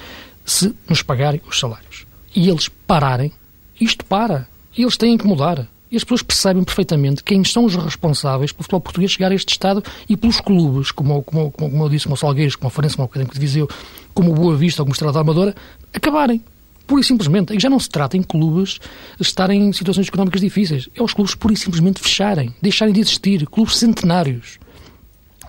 se 0.45 0.73
nos 0.87 1.01
pagarem 1.01 1.41
os 1.47 1.59
salários. 1.59 2.05
E 2.35 2.47
eles 2.47 2.69
pararem 2.69 3.31
isto 3.79 4.05
para. 4.05 4.47
E 4.77 4.81
eles 4.81 4.97
têm 4.97 5.17
que 5.17 5.25
mudar. 5.25 5.67
E 5.91 5.97
as 5.97 6.03
pessoas 6.03 6.21
percebem 6.21 6.63
perfeitamente 6.63 7.23
quem 7.23 7.43
são 7.43 7.65
os 7.65 7.75
responsáveis 7.75 8.51
pelo 8.51 8.63
futebol 8.63 8.81
português 8.81 9.11
chegar 9.11 9.31
a 9.31 9.35
este 9.35 9.49
estado 9.49 9.83
e 10.07 10.15
pelos 10.15 10.39
clubes, 10.39 10.91
como, 10.91 11.23
como, 11.23 11.51
como 11.51 11.83
eu 11.83 11.89
disse, 11.89 12.05
como 12.05 12.13
o 12.13 12.17
Salgueiros, 12.17 12.55
como 12.55 12.67
a 12.67 12.71
Farense, 12.71 12.95
como 12.95 13.07
o 13.07 13.09
Académico 13.09 13.33
de 13.33 13.39
Viseu, 13.39 13.67
como 14.13 14.31
o 14.31 14.35
Boa 14.35 14.55
Vista, 14.55 14.83
como 14.83 14.91
o 14.91 14.93
Estrada 14.93 15.13
da 15.13 15.21
Amadora, 15.21 15.55
acabarem. 15.93 16.43
Pura 16.85 17.01
e 17.01 17.03
simplesmente. 17.03 17.55
E 17.55 17.59
já 17.59 17.69
não 17.69 17.79
se 17.79 17.89
trata 17.89 18.17
em 18.17 18.21
clubes 18.21 18.79
estarem 19.19 19.67
em 19.67 19.73
situações 19.73 20.07
económicas 20.07 20.41
difíceis. 20.41 20.89
É 20.95 21.01
os 21.01 21.13
clubes 21.13 21.33
pura 21.33 21.53
e 21.53 21.57
simplesmente 21.57 21.99
fecharem, 21.99 22.53
deixarem 22.61 22.93
de 22.93 22.99
existir. 22.99 23.47
Clubes 23.47 23.77
centenários. 23.77 24.59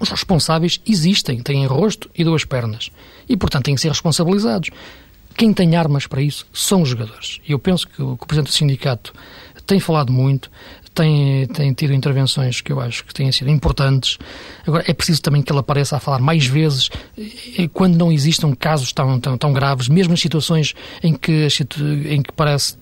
Os 0.01 0.09
responsáveis 0.09 0.81
existem, 0.87 1.43
têm 1.43 1.67
rosto 1.67 2.11
e 2.15 2.25
duas 2.25 2.45
pernas. 2.47 2.91
E, 3.29 3.37
portanto, 3.37 3.65
têm 3.67 3.75
que 3.75 3.81
ser 3.81 3.89
responsabilizados 3.89 4.71
quem 5.37 5.53
tem 5.53 5.77
armas 5.77 6.07
para 6.07 6.21
isso 6.21 6.47
são 6.53 6.83
os 6.83 6.89
jogadores. 6.89 7.41
E 7.47 7.53
eu 7.53 7.59
penso 7.59 7.87
que 7.89 8.03
o, 8.03 8.17
que 8.17 8.25
o 8.25 8.27
Presidente 8.27 8.53
do 8.53 8.57
Sindicato 8.57 9.13
tem 9.67 9.79
falado 9.79 10.13
muito, 10.13 10.51
tem, 10.95 11.47
tem 11.47 11.73
tido 11.73 11.95
intervenções 11.95 12.61
que 12.61 12.73
eu 12.73 12.81
acho 12.81 13.05
que 13.05 13.15
têm 13.15 13.31
sido 13.31 13.49
importantes. 13.51 14.19
Agora, 14.67 14.85
é 14.87 14.93
preciso 14.93 15.23
também 15.23 15.43
que 15.43 15.53
ele 15.53 15.61
apareça 15.61 15.97
a 15.97 16.01
falar 16.01 16.19
mais 16.19 16.47
vezes 16.47 16.91
quando 17.73 17.97
não 17.97 18.11
existam 18.11 18.55
casos 18.55 18.93
tão, 18.93 19.21
tão, 19.21 19.39
tão 19.39 19.53
graves, 19.53 19.89
mesmo 19.89 20.11
nas 20.11 20.21
situações 20.21 20.75
em 21.03 21.15
que, 21.15 21.47
em 22.09 22.23
que 22.23 22.33
parece 22.33 22.77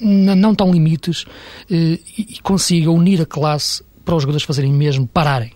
não 0.00 0.54
tão 0.54 0.70
limites, 0.72 1.24
eh, 1.70 1.98
e 2.16 2.38
consiga 2.42 2.90
unir 2.90 3.20
a 3.20 3.26
classe 3.26 3.82
para 4.04 4.14
os 4.14 4.22
jogadores 4.22 4.46
fazerem 4.46 4.72
mesmo 4.72 5.06
pararem. 5.06 5.52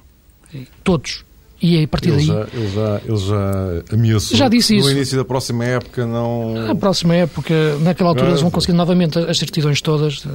Todos. 0.82 1.24
E 1.60 1.82
a 1.82 1.88
partir 1.88 2.10
ele 2.10 2.18
daí. 2.18 2.26
Já, 2.26 2.46
ele, 2.52 2.68
já, 2.68 3.00
ele 3.04 3.16
já 3.16 3.94
ameaçou. 3.94 4.36
Já 4.36 4.48
disse 4.48 4.74
no 4.74 4.78
isso. 4.78 4.88
No 4.88 4.94
início 4.94 5.18
da 5.18 5.24
próxima 5.24 5.64
época 5.64 6.06
não. 6.06 6.70
A 6.70 6.74
próxima 6.74 7.16
época, 7.16 7.54
naquela 7.80 8.10
altura, 8.10 8.28
eles 8.28 8.40
vão 8.40 8.50
conseguir 8.50 8.74
novamente 8.74 9.18
as 9.18 9.38
certidões 9.38 9.80
todas. 9.80 10.24
Uh, 10.24 10.30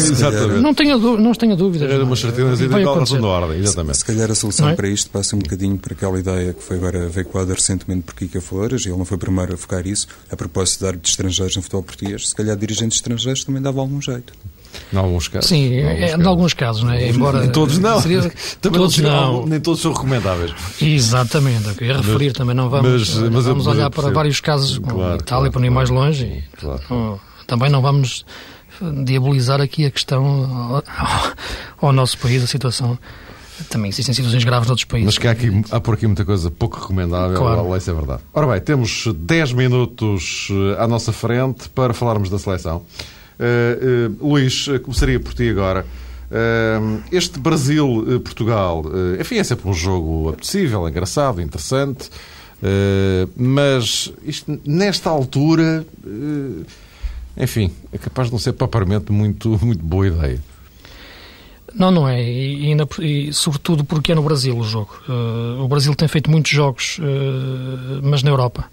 exatamente. 0.00 0.60
Não 0.60 0.72
tenha, 0.72 0.96
não 0.96 1.32
tenha 1.32 1.54
dúvidas. 1.54 1.90
Era 1.90 2.02
uma 2.02 2.16
certidões 2.16 2.60
e 2.60 2.68
da 2.68 3.26
ordem, 3.26 3.58
exatamente. 3.58 3.98
Se 3.98 4.04
calhar 4.04 4.30
a 4.30 4.34
solução 4.34 4.70
é? 4.70 4.74
para 4.74 4.88
isto 4.88 5.10
passa 5.10 5.36
um 5.36 5.38
bocadinho 5.38 5.76
para 5.76 5.92
aquela 5.92 6.18
ideia 6.18 6.54
que 6.54 6.62
foi 6.62 6.76
agora 6.78 7.08
veiculada 7.08 7.52
recentemente 7.52 8.02
por 8.02 8.14
Kika 8.14 8.40
Flores, 8.40 8.86
e 8.86 8.88
ele 8.88 8.96
não 8.96 9.04
foi 9.04 9.16
o 9.16 9.20
primeiro 9.20 9.52
a 9.52 9.56
focar 9.56 9.86
isso, 9.86 10.06
a 10.30 10.36
propósito 10.36 10.80
de 10.80 10.86
árbitros 10.86 11.12
estrangeiros 11.12 11.56
no 11.56 11.62
futebol 11.62 11.82
português. 11.82 12.30
Se 12.30 12.34
calhar 12.34 12.56
dirigentes 12.56 12.96
estrangeiros 12.96 13.44
também 13.44 13.60
davam 13.60 13.82
algum 13.82 14.00
jeito. 14.00 14.32
Em 14.92 14.96
alguns 14.96 15.28
casos. 15.28 15.48
Sim, 15.48 15.74
em 15.74 15.82
alguns, 15.82 15.92
é, 15.92 16.00
casos. 16.00 16.24
Em 16.24 16.28
alguns 16.28 16.54
casos, 16.54 16.82
não 16.82 16.92
é? 16.92 17.08
Embora. 17.08 17.40
Nem 17.40 17.50
todos 17.50 17.78
não. 17.78 18.00
Seria, 18.00 18.32
todos 18.60 18.98
não. 18.98 19.46
Nem 19.46 19.60
todos 19.60 19.80
são 19.80 19.92
recomendáveis. 19.92 20.52
Exatamente, 20.80 21.68
eu 21.68 21.74
queria 21.74 21.96
referir 21.96 22.26
mas, 22.26 22.32
também. 22.34 22.54
Não 22.54 22.68
vamos, 22.68 23.16
mas, 23.16 23.30
mas 23.30 23.44
vamos 23.44 23.66
olhar 23.66 23.90
para 23.90 24.10
vários 24.10 24.40
casos, 24.40 24.78
claro, 24.78 24.94
como 24.94 25.14
Itália, 25.14 25.24
claro, 25.24 25.50
para 25.50 25.60
não 25.60 25.66
ir 25.66 25.70
mais 25.70 25.90
longe. 25.90 26.24
E, 26.24 26.42
claro. 26.58 27.20
Também 27.46 27.70
não 27.70 27.80
vamos 27.80 28.24
diabolizar 29.04 29.60
aqui 29.60 29.84
a 29.84 29.90
questão 29.90 30.82
ao, 31.78 31.88
ao 31.88 31.92
nosso 31.92 32.18
país, 32.18 32.42
a 32.42 32.46
situação 32.46 32.98
também 33.68 33.90
existem 33.90 34.14
situações 34.14 34.44
graves 34.44 34.66
noutros 34.66 34.84
países. 34.84 35.06
Mas 35.06 35.18
que 35.18 35.28
há, 35.28 35.30
aqui, 35.30 35.62
há 35.70 35.80
por 35.80 35.94
aqui 35.94 36.06
muita 36.06 36.24
coisa 36.24 36.50
pouco 36.50 36.80
recomendável, 36.80 37.36
claro. 37.36 37.76
isso 37.76 37.90
é 37.90 37.94
verdade. 37.94 38.22
Ora 38.32 38.46
bem, 38.46 38.60
temos 38.60 39.06
10 39.14 39.52
minutos 39.52 40.48
eh, 40.50 40.82
à 40.82 40.88
nossa 40.88 41.12
frente 41.12 41.68
para 41.68 41.94
falarmos 41.94 42.30
da 42.30 42.38
seleção. 42.38 42.82
Uh, 43.38 44.12
uh, 44.22 44.28
Luís, 44.28 44.66
começaria 44.82 45.18
por 45.18 45.34
ti 45.34 45.48
agora. 45.48 45.86
Uh, 46.30 47.02
este 47.10 47.38
Brasil-Portugal, 47.38 48.84
enfim, 49.20 49.36
é 49.36 49.44
sempre 49.44 49.68
um 49.68 49.74
jogo 49.74 50.30
apetecível, 50.30 50.88
engraçado, 50.88 51.40
interessante, 51.42 52.10
mas 53.36 54.12
isto, 54.24 54.58
nesta 54.64 55.10
altura, 55.10 55.84
enfim, 57.36 57.70
é 57.92 57.98
capaz 57.98 58.28
de 58.28 58.32
não 58.32 58.38
ser 58.38 58.52
propriamente 58.52 59.12
muito, 59.12 59.58
muito 59.62 59.84
boa 59.84 60.06
ideia. 60.06 60.40
Não, 61.74 61.90
não 61.90 62.08
é. 62.08 62.22
E, 62.22 62.66
ainda, 62.66 62.86
e, 63.00 63.32
sobretudo 63.32 63.84
porque 63.84 64.12
é 64.12 64.14
no 64.14 64.22
Brasil 64.22 64.56
o 64.56 64.62
jogo. 64.62 64.96
o 65.58 65.68
Brasil 65.68 65.94
tem 65.94 66.06
feito 66.06 66.30
muitos 66.30 66.50
jogos, 66.50 66.98
mas 68.02 68.22
na 68.22 68.30
Europa. 68.30 68.71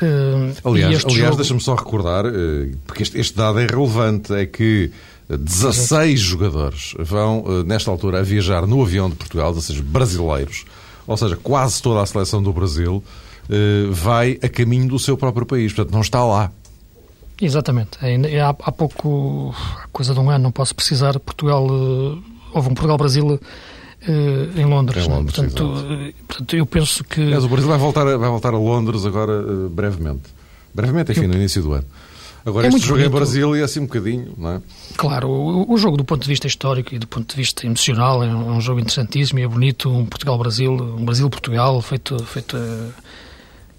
Uh, 0.00 0.54
aliás, 0.64 1.04
aliás 1.04 1.18
jogo... 1.18 1.36
deixa-me 1.36 1.60
só 1.60 1.74
recordar, 1.74 2.26
uh, 2.26 2.76
porque 2.86 3.02
este, 3.02 3.18
este, 3.18 3.36
dado 3.36 3.58
é 3.58 3.66
relevante, 3.66 4.32
é 4.32 4.46
que 4.46 4.92
16 5.28 6.20
jogadores 6.20 6.94
vão, 6.98 7.40
uh, 7.40 7.64
nesta 7.64 7.90
altura, 7.90 8.20
a 8.20 8.22
viajar 8.22 8.66
no 8.66 8.82
avião 8.82 9.10
de 9.10 9.16
Portugal, 9.16 9.52
16 9.52 9.80
brasileiros, 9.80 10.64
ou 11.06 11.16
seja, 11.16 11.36
quase 11.36 11.82
toda 11.82 12.00
a 12.00 12.06
seleção 12.06 12.42
do 12.42 12.52
Brasil 12.52 13.02
vai 13.90 14.38
a 14.42 14.48
caminho 14.48 14.86
do 14.88 14.98
seu 14.98 15.16
próprio 15.16 15.46
país, 15.46 15.72
portanto 15.72 15.94
não 15.94 16.02
está 16.02 16.22
lá. 16.22 16.52
Exatamente. 17.40 17.96
É, 18.02 18.42
há, 18.42 18.50
há 18.50 18.70
pouco, 18.70 19.54
coisa 19.90 20.12
de 20.12 20.20
um 20.20 20.28
ano, 20.28 20.44
não 20.44 20.52
posso 20.52 20.74
precisar, 20.74 21.18
Portugal, 21.18 21.66
houve 22.52 22.68
um 22.68 22.74
Portugal-Brasil 22.74 23.40
em 24.06 24.64
Londres. 24.64 25.06
Em 25.06 25.08
Londres 25.08 25.36
portanto, 25.36 25.64
uh, 25.64 26.14
portanto, 26.26 26.56
eu 26.56 26.66
penso 26.66 27.04
que. 27.04 27.20
Mas 27.20 27.44
o 27.44 27.48
Brasil 27.48 27.68
vai 27.68 27.78
voltar, 27.78 28.06
a, 28.06 28.16
vai 28.16 28.28
voltar 28.28 28.54
a 28.54 28.58
Londres 28.58 29.04
agora 29.04 29.32
uh, 29.40 29.68
brevemente. 29.68 30.30
Brevemente, 30.74 31.12
enfim, 31.12 31.22
eu... 31.22 31.28
no 31.28 31.34
início 31.34 31.62
do 31.62 31.72
ano. 31.72 31.86
Agora, 32.46 32.66
é 32.66 32.68
este 32.68 32.80
jogo 32.80 32.94
bonito. 32.94 33.08
em 33.08 33.14
Brasília 33.14 33.60
é 33.60 33.64
assim 33.64 33.80
um 33.80 33.86
bocadinho, 33.86 34.32
não 34.38 34.52
é? 34.52 34.62
Claro, 34.96 35.28
o, 35.28 35.72
o, 35.72 35.76
jogo 35.76 35.96
do 35.96 36.04
ponto 36.04 36.22
de 36.22 36.28
vista 36.28 36.46
histórico 36.46 36.94
e 36.94 36.98
do 36.98 37.06
ponto 37.06 37.28
de 37.28 37.36
vista 37.36 37.66
emocional 37.66 38.22
é 38.22 38.28
um, 38.28 38.50
é 38.50 38.52
um 38.52 38.60
jogo 38.60 38.80
interessantíssimo 38.80 39.38
e 39.38 39.42
é 39.42 39.48
bonito. 39.48 39.90
Um 39.90 40.06
Portugal-Brasil, 40.06 40.72
um 40.72 41.04
Brasil-Portugal 41.04 41.82
feito, 41.82 42.22
feito, 42.24 42.56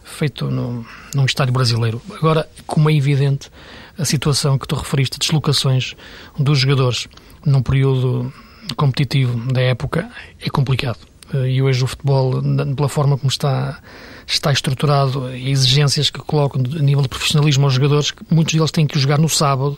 feito 0.04 0.52
no, 0.52 0.86
num 1.16 1.26
estádio 1.26 1.54
brasileiro. 1.54 2.02
Agora, 2.14 2.48
como 2.68 2.90
é 2.90 2.94
evidente, 2.94 3.50
a 3.98 4.06
situação 4.06 4.58
que 4.58 4.68
tu 4.68 4.76
referiste, 4.76 5.18
deslocações 5.18 5.96
dos 6.38 6.60
jogadores 6.60 7.08
num 7.46 7.62
período 7.64 8.32
competitivo 8.76 9.52
da 9.52 9.62
época, 9.62 10.10
é 10.40 10.50
complicado. 10.50 11.00
Eh, 11.34 11.52
e 11.52 11.62
hoje 11.62 11.84
o 11.84 11.88
futebol, 11.88 12.42
pela 12.76 12.90
forma 12.90 13.18
como 13.18 13.30
está, 13.30 13.80
está 14.28 14.52
estruturado, 14.52 15.30
exigências 15.32 16.10
que 16.10 16.20
colocam 16.20 16.62
a 16.62 16.82
nível 16.82 17.02
de 17.02 17.10
profissionalismo 17.10 17.66
aos 17.66 17.74
jogadores, 17.74 18.14
muitos 18.30 18.54
deles 18.54 18.72
têm 18.72 18.88
que 18.88 18.98
jogar 18.98 19.20
no 19.20 19.30
sábado 19.30 19.78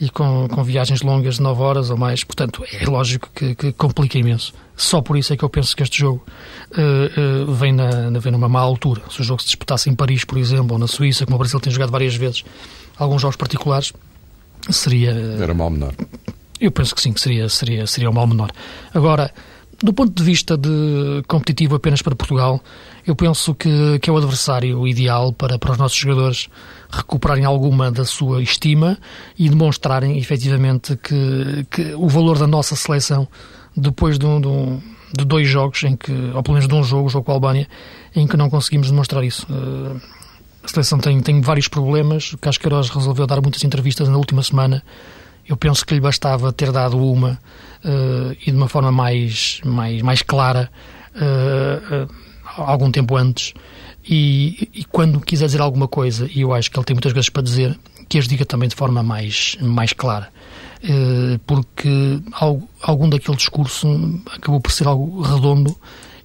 e 0.00 0.10
com, 0.10 0.46
com 0.48 0.62
viagens 0.62 1.00
longas 1.00 1.36
de 1.36 1.42
9 1.42 1.62
horas 1.62 1.90
ou 1.90 1.96
mais. 1.96 2.22
Portanto, 2.22 2.64
é 2.70 2.84
lógico 2.84 3.30
que, 3.34 3.54
que, 3.54 3.72
complica 3.72 4.18
imenso. 4.18 4.52
Só 4.76 5.00
por 5.00 5.16
isso 5.16 5.32
é 5.32 5.36
que 5.36 5.42
eu 5.44 5.48
penso 5.48 5.74
que 5.74 5.82
este 5.82 5.98
jogo 5.98 6.22
uh, 6.72 7.48
uh, 7.48 7.52
vem, 7.54 7.72
na, 7.72 8.10
vem 8.18 8.30
numa 8.30 8.48
má 8.48 8.60
altura. 8.60 9.02
Se 9.10 9.22
o 9.22 9.24
jogo 9.24 9.40
se 9.40 9.46
disputasse 9.46 9.88
em 9.88 9.94
Paris, 9.94 10.24
por 10.24 10.36
exemplo, 10.36 10.74
ou 10.74 10.78
na 10.78 10.86
Suíça, 10.86 11.24
como 11.24 11.36
o 11.36 11.38
Brasil 11.38 11.58
tem 11.60 11.72
jogado 11.72 11.90
várias 11.90 12.14
vezes, 12.14 12.44
alguns 12.98 13.22
jogos 13.22 13.36
particulares, 13.36 13.92
seria. 14.70 15.12
Era 15.12 15.54
mal 15.54 15.70
menor. 15.70 15.94
Eu 16.60 16.70
penso 16.70 16.94
que 16.94 17.00
sim, 17.00 17.12
que 17.12 17.20
seria, 17.20 17.48
seria, 17.48 17.86
seria 17.86 18.10
um 18.10 18.12
mal 18.12 18.26
menor. 18.26 18.50
Agora, 18.94 19.32
do 19.82 19.92
ponto 19.92 20.12
de 20.14 20.22
vista 20.22 20.56
de 20.56 21.22
competitivo 21.28 21.74
apenas 21.76 22.00
para 22.00 22.14
Portugal, 22.14 22.62
eu 23.06 23.14
penso 23.14 23.54
que, 23.54 23.98
que 24.00 24.08
é 24.08 24.12
o 24.12 24.16
adversário 24.16 24.86
ideal 24.88 25.32
para, 25.32 25.58
para 25.58 25.72
os 25.72 25.78
nossos 25.78 25.98
jogadores 25.98 26.48
recuperarem 26.90 27.44
alguma 27.44 27.90
da 27.90 28.04
sua 28.04 28.42
estima 28.42 28.98
e 29.38 29.48
demonstrarem 29.48 30.18
efetivamente 30.18 30.96
que, 30.96 31.66
que 31.70 31.94
o 31.94 32.08
valor 32.08 32.38
da 32.38 32.46
nossa 32.46 32.74
seleção 32.74 33.28
depois 33.76 34.18
de, 34.18 34.24
um, 34.24 34.40
de, 34.40 34.48
um, 34.48 34.80
de, 35.14 35.24
dois 35.24 35.46
jogos 35.46 35.82
em 35.84 35.94
que, 35.94 36.12
ou 36.34 36.42
pelo 36.42 36.54
menos 36.54 36.66
de 36.66 36.74
um 36.74 36.82
jogo, 36.82 37.06
o 37.06 37.10
jogo 37.10 37.26
com 37.26 37.32
a 37.32 37.34
Albânia, 37.34 37.68
em 38.14 38.26
que 38.26 38.36
não 38.36 38.48
conseguimos 38.48 38.90
demonstrar 38.90 39.22
isso. 39.22 39.46
Uh, 39.50 40.00
a 40.64 40.68
seleção 40.68 40.98
tem, 40.98 41.20
tem 41.20 41.40
vários 41.42 41.68
problemas. 41.68 42.32
O 42.32 42.38
Casqueiros 42.38 42.88
resolveu 42.88 43.26
dar 43.26 43.42
muitas 43.42 43.62
entrevistas 43.62 44.08
na 44.08 44.16
última 44.16 44.42
semana. 44.42 44.82
Eu 45.48 45.56
penso 45.56 45.84
que 45.84 45.94
lhe 45.94 46.00
bastava 46.00 46.52
ter 46.52 46.72
dado 46.72 46.98
uma 46.98 47.38
uh, 47.84 48.36
e 48.44 48.50
de 48.50 48.56
uma 48.56 48.68
forma 48.68 48.90
mais, 48.90 49.60
mais, 49.64 50.02
mais 50.02 50.22
clara 50.22 50.70
uh, 51.14 52.12
algum 52.56 52.90
tempo 52.90 53.16
antes. 53.16 53.54
E, 54.08 54.68
e, 54.72 54.84
quando 54.84 55.20
quiser 55.20 55.46
dizer 55.46 55.60
alguma 55.60 55.88
coisa, 55.88 56.30
e 56.32 56.40
eu 56.40 56.54
acho 56.54 56.70
que 56.70 56.78
ele 56.78 56.84
tem 56.84 56.94
muitas 56.94 57.12
coisas 57.12 57.28
para 57.28 57.42
dizer, 57.42 57.76
que 58.08 58.18
as 58.18 58.28
diga 58.28 58.44
também 58.44 58.68
de 58.68 58.76
forma 58.76 59.02
mais, 59.02 59.56
mais 59.60 59.92
clara. 59.92 60.28
porque 61.44 62.20
algum 62.80 63.08
daquele 63.08 63.36
discurso 63.36 63.88
acabou 64.32 64.60
por 64.60 64.70
ser 64.70 64.86
algo 64.86 65.22
redondo 65.22 65.76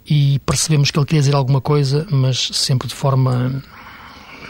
e 0.05 0.39
percebemos 0.45 0.91
que 0.91 0.99
ele 0.99 1.05
queria 1.07 1.21
dizer 1.21 1.35
alguma 1.35 1.59
coisa, 1.59 2.05
mas 2.11 2.51
sempre 2.53 2.87
de 2.87 2.93
forma 2.93 3.63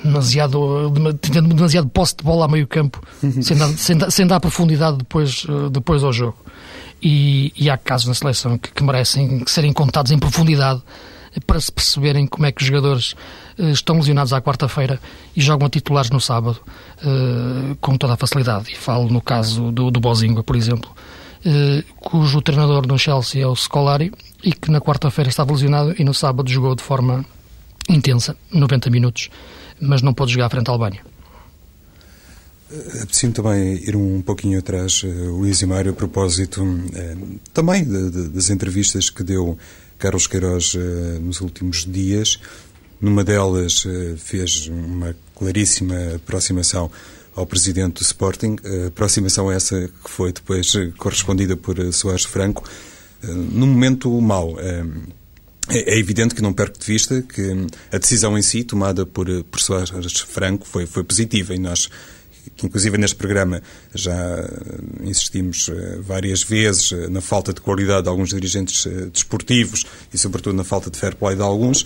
demasiado, 0.03 0.91
tendo 1.21 1.53
demasiado 1.53 1.87
posse 1.89 2.15
de 2.15 2.23
bola 2.23 2.45
a 2.45 2.47
meio 2.47 2.67
campo, 2.67 3.01
uhum. 3.21 3.41
sem, 3.41 3.57
dar, 3.57 3.67
sem, 3.69 3.97
dar, 3.97 4.11
sem 4.11 4.27
dar 4.27 4.39
profundidade 4.39 4.97
depois, 4.97 5.45
eh, 5.47 5.69
depois 5.69 6.03
ao 6.03 6.11
jogo. 6.11 6.37
E, 7.01 7.51
e 7.57 7.69
há 7.69 7.77
casos 7.77 8.07
na 8.07 8.13
seleção 8.13 8.57
que, 8.57 8.71
que 8.71 8.83
merecem 8.83 9.43
serem 9.47 9.73
contados 9.73 10.11
em 10.11 10.19
profundidade 10.19 10.81
para 11.47 11.59
se 11.59 11.71
perceberem 11.71 12.27
como 12.27 12.45
é 12.45 12.51
que 12.51 12.61
os 12.61 12.67
jogadores 12.67 13.15
uh, 13.57 13.69
estão 13.69 13.95
lesionados 13.95 14.33
à 14.33 14.41
quarta-feira 14.41 14.99
e 15.35 15.41
jogam 15.41 15.65
a 15.65 15.69
titulares 15.69 16.11
no 16.11 16.19
sábado 16.19 16.59
uh, 17.03 17.75
com 17.79 17.97
toda 17.97 18.13
a 18.13 18.17
facilidade. 18.17 18.71
E 18.71 18.75
falo 18.75 19.09
no 19.09 19.21
caso 19.21 19.71
do, 19.71 19.89
do 19.89 19.99
Bozinga, 19.99 20.43
por 20.43 20.55
exemplo, 20.55 20.91
cujo 22.01 22.39
treinador 22.41 22.85
no 22.85 22.99
Chelsea 22.99 23.41
é 23.41 23.47
o 23.47 23.55
Scolari 23.55 24.11
e 24.43 24.53
que 24.53 24.69
na 24.69 24.79
quarta-feira 24.79 25.29
estava 25.29 25.51
lesionado 25.51 25.95
e 25.97 26.03
no 26.03 26.13
sábado 26.13 26.51
jogou 26.51 26.75
de 26.75 26.83
forma 26.83 27.25
intensa, 27.89 28.35
90 28.51 28.89
minutos 28.91 29.29
mas 29.81 30.01
não 30.01 30.13
pôde 30.13 30.33
jogar 30.33 30.49
frente 30.49 30.69
à 30.69 30.71
Albânia. 30.71 31.01
Preciso 33.05 33.33
também 33.33 33.73
ir 33.83 33.97
um 33.97 34.21
pouquinho 34.21 34.57
atrás, 34.57 35.01
eh, 35.03 35.07
Luís 35.07 35.61
e 35.61 35.65
Mário, 35.65 35.91
a 35.91 35.93
propósito 35.93 36.63
eh, 36.93 37.17
também 37.53 37.83
das 37.83 38.49
entrevistas 38.49 39.09
que 39.09 39.23
deu 39.23 39.57
Carlos 39.99 40.25
Queiroz 40.25 40.73
eh, 40.77 41.19
nos 41.19 41.41
últimos 41.41 41.85
dias. 41.85 42.39
Numa 43.01 43.25
delas 43.25 43.83
fez 44.19 44.67
uma 44.67 45.15
claríssima 45.35 45.95
aproximação 46.17 46.91
ao 47.35 47.47
presidente 47.47 47.95
do 47.95 48.03
Sporting, 48.03 48.57
aproximação 48.85 49.51
essa 49.51 49.89
que 50.03 50.09
foi 50.09 50.31
depois 50.31 50.71
correspondida 50.97 51.57
por 51.57 51.75
Soares 51.91 52.25
Franco, 52.25 52.63
num 53.23 53.65
momento 53.65 54.21
mau. 54.21 54.55
É, 55.69 55.95
é 55.95 55.97
evidente 55.97 56.35
que 56.35 56.41
não 56.41 56.53
perco 56.53 56.79
de 56.79 56.85
vista 56.85 57.21
que 57.21 57.67
a 57.91 57.97
decisão 57.97 58.37
em 58.37 58.41
si, 58.41 58.63
tomada 58.63 59.05
por, 59.05 59.27
por 59.45 59.59
Soares 59.59 59.91
Franco, 60.21 60.65
foi, 60.65 60.85
foi 60.85 61.03
positiva 61.03 61.53
e 61.53 61.59
nós 61.59 61.89
que 62.55 62.65
inclusive 62.65 62.97
neste 62.97 63.15
programa 63.15 63.61
já 63.93 64.49
insistimos 65.03 65.69
eh, 65.69 65.99
várias 66.01 66.43
vezes 66.43 66.91
eh, 66.91 67.07
na 67.07 67.21
falta 67.21 67.53
de 67.53 67.61
qualidade 67.61 68.03
de 68.03 68.09
alguns 68.09 68.29
dirigentes 68.29 68.85
eh, 68.85 69.07
desportivos 69.11 69.85
e, 70.13 70.17
sobretudo, 70.17 70.55
na 70.55 70.63
falta 70.63 70.89
de 70.89 70.97
fair 70.97 71.15
play 71.15 71.35
de 71.35 71.41
alguns. 71.41 71.85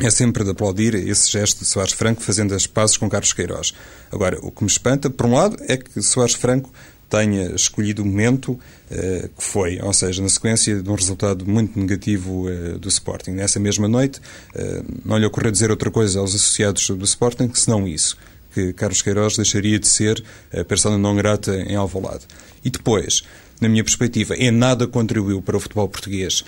É 0.00 0.10
sempre 0.10 0.44
de 0.44 0.50
aplaudir 0.50 0.94
esse 0.94 1.30
gesto 1.30 1.58
de 1.58 1.64
Soares 1.64 1.92
Franco 1.92 2.22
fazendo 2.22 2.54
as 2.54 2.66
pazes 2.66 2.96
com 2.96 3.10
Carlos 3.10 3.32
Queiroz. 3.32 3.74
Agora, 4.12 4.38
o 4.42 4.50
que 4.50 4.62
me 4.62 4.70
espanta, 4.70 5.10
por 5.10 5.26
um 5.26 5.34
lado, 5.34 5.56
é 5.66 5.76
que 5.76 6.00
Soares 6.00 6.34
Franco 6.34 6.72
tenha 7.08 7.54
escolhido 7.54 8.02
o 8.02 8.06
momento 8.06 8.52
uh, 8.52 9.28
que 9.28 9.42
foi, 9.42 9.80
ou 9.80 9.92
seja, 9.92 10.22
na 10.22 10.28
sequência 10.28 10.82
de 10.82 10.90
um 10.90 10.94
resultado 10.94 11.46
muito 11.46 11.78
negativo 11.78 12.48
uh, 12.48 12.78
do 12.78 12.88
Sporting. 12.88 13.30
Nessa 13.32 13.58
mesma 13.58 13.88
noite, 13.88 14.20
uh, 14.54 14.84
não 15.04 15.16
lhe 15.16 15.26
ocorreu 15.26 15.50
dizer 15.50 15.70
outra 15.70 15.90
coisa 15.90 16.20
aos 16.20 16.34
associados 16.34 16.88
do 16.90 17.04
Sporting 17.04 17.50
senão 17.54 17.86
isso, 17.86 18.16
que 18.52 18.72
Carlos 18.72 19.02
Queiroz 19.02 19.36
deixaria 19.36 19.78
de 19.78 19.88
ser 19.88 20.22
a 20.52 20.64
persona 20.64 20.98
não 20.98 21.16
grata 21.16 21.54
em 21.56 21.76
Alvalade. 21.76 22.26
E 22.64 22.70
depois, 22.70 23.22
na 23.60 23.68
minha 23.68 23.84
perspectiva, 23.84 24.34
em 24.36 24.50
nada 24.50 24.86
contribuiu 24.86 25.40
para 25.40 25.56
o 25.56 25.60
futebol 25.60 25.88
português 25.88 26.44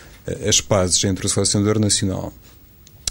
as 0.46 0.60
pazes 0.60 1.02
entre 1.04 1.26
o 1.26 1.28
selecionador 1.28 1.78
nacional 1.78 2.32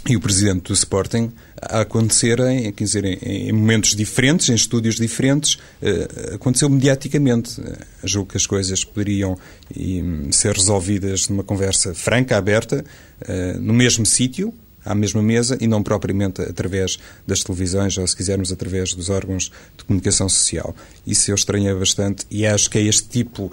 e 0.07 0.15
o 0.15 0.19
presidente 0.19 0.63
do 0.63 0.73
Sporting 0.73 1.31
a 1.61 1.81
acontecerem, 1.81 2.71
quer 2.71 2.83
dizer, 2.83 3.05
em, 3.05 3.51
momentos 3.51 3.95
diferentes, 3.95 4.49
em 4.49 4.55
estúdios 4.55 4.95
diferentes, 4.95 5.55
uh, 5.55 6.35
aconteceu 6.35 6.69
mediaticamente. 6.69 7.59
Uh, 7.59 7.77
julgo 8.03 8.31
que 8.31 8.37
as 8.37 8.45
coisas 8.45 8.83
poderiam 8.83 9.37
um, 9.77 10.31
ser 10.31 10.55
resolvidas 10.55 11.27
numa 11.27 11.43
conversa 11.43 11.93
franca, 11.93 12.37
aberta, 12.37 12.83
uh, 13.21 13.59
no 13.59 13.73
mesmo 13.73 14.05
sítio, 14.05 14.53
à 14.85 14.95
mesma 14.95 15.21
mesa, 15.21 15.57
e 15.59 15.67
não 15.67 15.83
propriamente 15.83 16.41
através 16.41 16.97
das 17.27 17.43
televisões, 17.43 17.97
ou 17.97 18.07
se 18.07 18.15
quisermos, 18.15 18.51
através 18.51 18.93
dos 18.93 19.09
órgãos 19.09 19.51
de 19.77 19.83
comunicação 19.83 20.29
social. 20.29 20.73
Isso 21.05 21.29
eu 21.29 21.35
estranhei 21.35 21.73
bastante 21.73 22.25
e 22.31 22.45
acho 22.45 22.69
que 22.69 22.77
é 22.77 22.83
este 22.83 23.09
tipo 23.09 23.51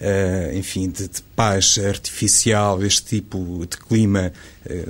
uh, 0.00 0.56
enfim, 0.56 0.88
de, 0.88 1.08
de, 1.08 1.22
paz 1.34 1.78
artificial, 1.78 2.82
este 2.84 3.16
tipo 3.16 3.66
de 3.68 3.76
clima 3.76 4.32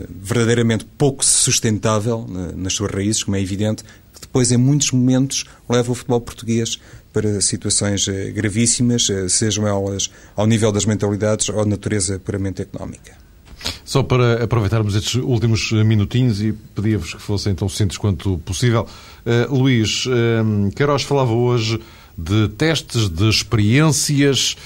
verdadeiramente 0.09 0.85
pouco 0.85 1.25
sustentável 1.25 2.27
uh, 2.29 2.57
nas 2.57 2.75
suas 2.75 2.93
raízes, 2.93 3.23
como 3.23 3.37
é 3.37 3.41
evidente, 3.41 3.83
que 4.13 4.21
depois, 4.21 4.53
em 4.53 4.57
muitos 4.57 4.91
momentos, 4.93 5.45
leva 5.69 5.91
o 5.91 5.95
futebol 5.95 6.21
português 6.21 6.79
para 7.13 7.41
situações 7.41 8.07
gravíssimas, 8.33 9.07
sejam 9.29 9.69
elas 9.69 10.11
ao 10.35 10.49
nível 10.49 10.73
das 10.73 10.85
mentalidades 10.85 11.49
ou 11.49 11.65
natureza 11.65 12.19
puramente 12.19 12.61
económica. 12.63 13.17
Só 13.85 14.03
para 14.03 14.43
aproveitarmos 14.43 14.95
estes 14.95 15.15
últimos 15.15 15.71
minutinhos 15.73 16.41
e 16.43 16.53
pedia-vos 16.53 17.15
que 17.15 17.23
fossem 17.23 17.55
tão 17.55 17.69
simples 17.69 17.99
quanto 17.99 18.39
possível. 18.39 18.87
Uh, 19.25 19.55
Luís, 19.55 20.07
uh, 20.07 20.71
Queiroz 20.75 21.03
falava 21.03 21.33
hoje 21.33 21.81
de 22.17 22.49
testes, 22.51 23.09
de 23.09 23.29
experiências 23.29 24.57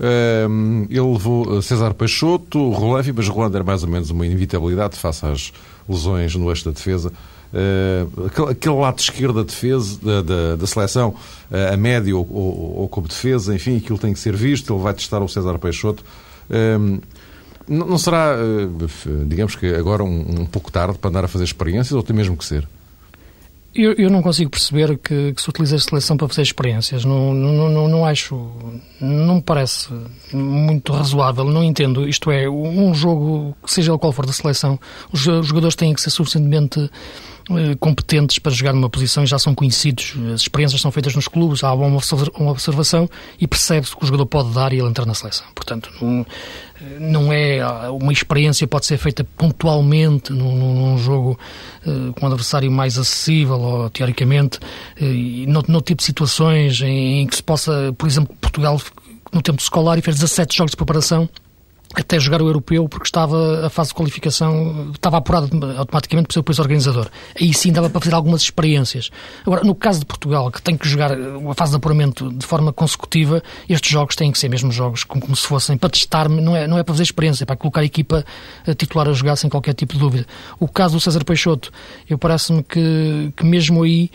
ele 0.00 1.00
levou 1.00 1.60
César 1.60 1.92
Peixoto, 1.94 2.70
Rolefi, 2.70 3.12
mas 3.12 3.28
Rolando 3.28 3.56
era 3.56 3.64
mais 3.64 3.82
ou 3.82 3.88
menos 3.88 4.10
uma 4.10 4.24
inevitabilidade 4.24 4.96
face 4.96 5.26
às 5.26 5.52
lesões 5.88 6.34
no 6.34 6.50
eixo 6.50 6.64
da 6.64 6.70
defesa. 6.70 7.12
Uh, 7.50 8.26
aquele, 8.50 8.74
lado 8.74 8.98
esquerdo 8.98 9.36
da 9.36 9.42
defesa 9.42 9.98
da, 10.02 10.20
da, 10.20 10.56
da 10.56 10.66
seleção, 10.66 11.14
uh, 11.50 11.72
a 11.72 11.76
médio 11.76 12.18
ou, 12.18 12.28
ou, 12.30 12.80
ou, 12.80 12.88
como 12.88 13.08
defesa, 13.08 13.54
enfim, 13.54 13.78
aquilo 13.78 13.98
tem 13.98 14.12
que 14.12 14.18
ser 14.18 14.36
visto. 14.36 14.72
Ele 14.72 14.82
vai 14.82 14.92
testar 14.92 15.22
o 15.22 15.28
César 15.28 15.58
Peixoto. 15.58 16.04
Uh, 16.50 17.00
não, 17.66 17.98
será, 17.98 18.34
digamos 19.26 19.54
que 19.54 19.66
agora 19.74 20.02
um, 20.02 20.40
um, 20.40 20.46
pouco 20.46 20.72
tarde 20.72 20.96
para 20.96 21.10
andar 21.10 21.24
a 21.26 21.28
fazer 21.28 21.44
experiências 21.44 21.92
ou 21.92 22.02
tem 22.02 22.16
mesmo 22.16 22.34
que 22.34 22.44
ser? 22.44 22.66
Eu, 23.78 23.92
eu 23.92 24.10
não 24.10 24.20
consigo 24.20 24.50
perceber 24.50 24.98
que, 24.98 25.32
que, 25.32 25.40
se 25.40 25.48
utiliza 25.48 25.76
a 25.76 25.78
seleção 25.78 26.16
para 26.16 26.26
fazer 26.26 26.42
experiências. 26.42 27.04
Não, 27.04 27.32
não, 27.32 27.70
não, 27.70 27.88
não 27.88 28.04
acho. 28.04 28.34
Não 29.00 29.36
me 29.36 29.42
parece 29.42 29.88
muito 30.32 30.92
razoável. 30.92 31.44
Não 31.44 31.62
entendo. 31.62 32.08
Isto 32.08 32.32
é, 32.32 32.50
um 32.50 32.92
jogo, 32.92 33.56
seja 33.64 33.96
qual 33.96 34.12
for 34.12 34.26
da 34.26 34.32
seleção, 34.32 34.80
os, 35.12 35.20
jogadores 35.20 35.76
têm 35.76 35.94
que 35.94 36.00
ser 36.00 36.10
suficientemente 36.10 36.90
competentes 37.80 38.38
para 38.38 38.52
jogar 38.52 38.72
numa 38.72 38.90
posição 38.90 39.24
e 39.24 39.26
já 39.26 39.38
são 39.38 39.54
conhecidos, 39.54 40.14
as 40.34 40.42
experiências 40.42 40.80
são 40.80 40.90
feitas 40.90 41.14
nos 41.14 41.28
clubes, 41.28 41.64
há 41.64 41.72
uma 41.72 41.98
observação 42.50 43.08
e 43.40 43.46
percebe-se 43.46 43.96
que 43.96 44.02
o 44.02 44.06
jogador 44.06 44.26
pode 44.26 44.52
dar 44.52 44.72
e 44.72 44.78
ele 44.78 44.88
entrar 44.88 45.06
na 45.06 45.14
seleção. 45.14 45.46
Portanto, 45.54 45.90
não, 46.00 46.26
não 47.00 47.32
é 47.32 47.60
ah, 47.60 47.90
uma 47.90 48.12
experiência 48.12 48.66
pode 48.66 48.86
ser 48.86 48.98
feita 48.98 49.24
pontualmente 49.36 50.32
num, 50.32 50.74
num 50.74 50.98
jogo 50.98 51.38
uh, 51.86 52.12
com 52.12 52.26
um 52.26 52.28
adversário 52.28 52.70
mais 52.70 52.98
acessível 52.98 53.58
ou 53.58 53.90
teoricamente, 53.90 54.58
e 55.00 55.46
no, 55.46 55.64
no 55.66 55.80
tipo 55.80 56.00
de 56.00 56.04
situações 56.04 56.80
em, 56.82 57.22
em 57.22 57.26
que 57.26 57.36
se 57.36 57.42
possa, 57.42 57.94
por 57.96 58.06
exemplo, 58.06 58.34
Portugal 58.40 58.80
no 59.32 59.42
tempo 59.42 59.60
escolar 59.60 59.98
e 59.98 60.02
fez 60.02 60.16
17 60.16 60.56
jogos 60.56 60.70
de 60.70 60.76
preparação 60.76 61.28
até 61.94 62.20
jogar 62.20 62.42
o 62.42 62.46
europeu, 62.46 62.88
porque 62.88 63.06
estava 63.06 63.66
a 63.66 63.70
fase 63.70 63.90
de 63.90 63.94
qualificação, 63.94 64.90
estava 64.94 65.16
apurado 65.16 65.48
automaticamente 65.76 66.28
por 66.28 66.34
ser 66.34 66.40
o 66.40 66.42
país 66.42 66.58
organizador. 66.58 67.08
Aí 67.40 67.52
sim 67.54 67.72
dava 67.72 67.88
para 67.88 68.00
fazer 68.00 68.14
algumas 68.14 68.42
experiências. 68.42 69.10
Agora, 69.46 69.64
no 69.64 69.74
caso 69.74 70.00
de 70.00 70.06
Portugal, 70.06 70.50
que 70.50 70.60
tem 70.60 70.76
que 70.76 70.86
jogar 70.88 71.12
a 71.12 71.54
fase 71.54 71.72
de 71.72 71.76
apuramento 71.76 72.30
de 72.32 72.46
forma 72.46 72.72
consecutiva, 72.72 73.42
estes 73.68 73.90
jogos 73.90 74.16
têm 74.16 74.30
que 74.30 74.38
ser 74.38 74.48
mesmo 74.48 74.70
jogos 74.70 75.02
como, 75.02 75.22
como 75.22 75.34
se 75.34 75.46
fossem 75.46 75.78
para 75.78 75.88
testar, 75.88 76.28
não 76.28 76.54
é, 76.54 76.66
não 76.66 76.78
é 76.78 76.82
para 76.82 76.94
fazer 76.94 77.04
experiência, 77.04 77.44
é 77.44 77.46
para 77.46 77.56
colocar 77.56 77.80
a 77.80 77.84
equipa 77.84 78.24
a 78.66 78.74
titular 78.74 79.08
a 79.08 79.12
jogar 79.12 79.36
sem 79.36 79.48
qualquer 79.48 79.74
tipo 79.74 79.94
de 79.94 79.98
dúvida. 79.98 80.26
O 80.60 80.68
caso 80.68 80.94
do 80.94 81.00
César 81.00 81.24
Peixoto, 81.24 81.72
eu 82.08 82.18
parece-me 82.18 82.62
que, 82.62 83.32
que 83.34 83.44
mesmo 83.44 83.82
aí 83.82 84.10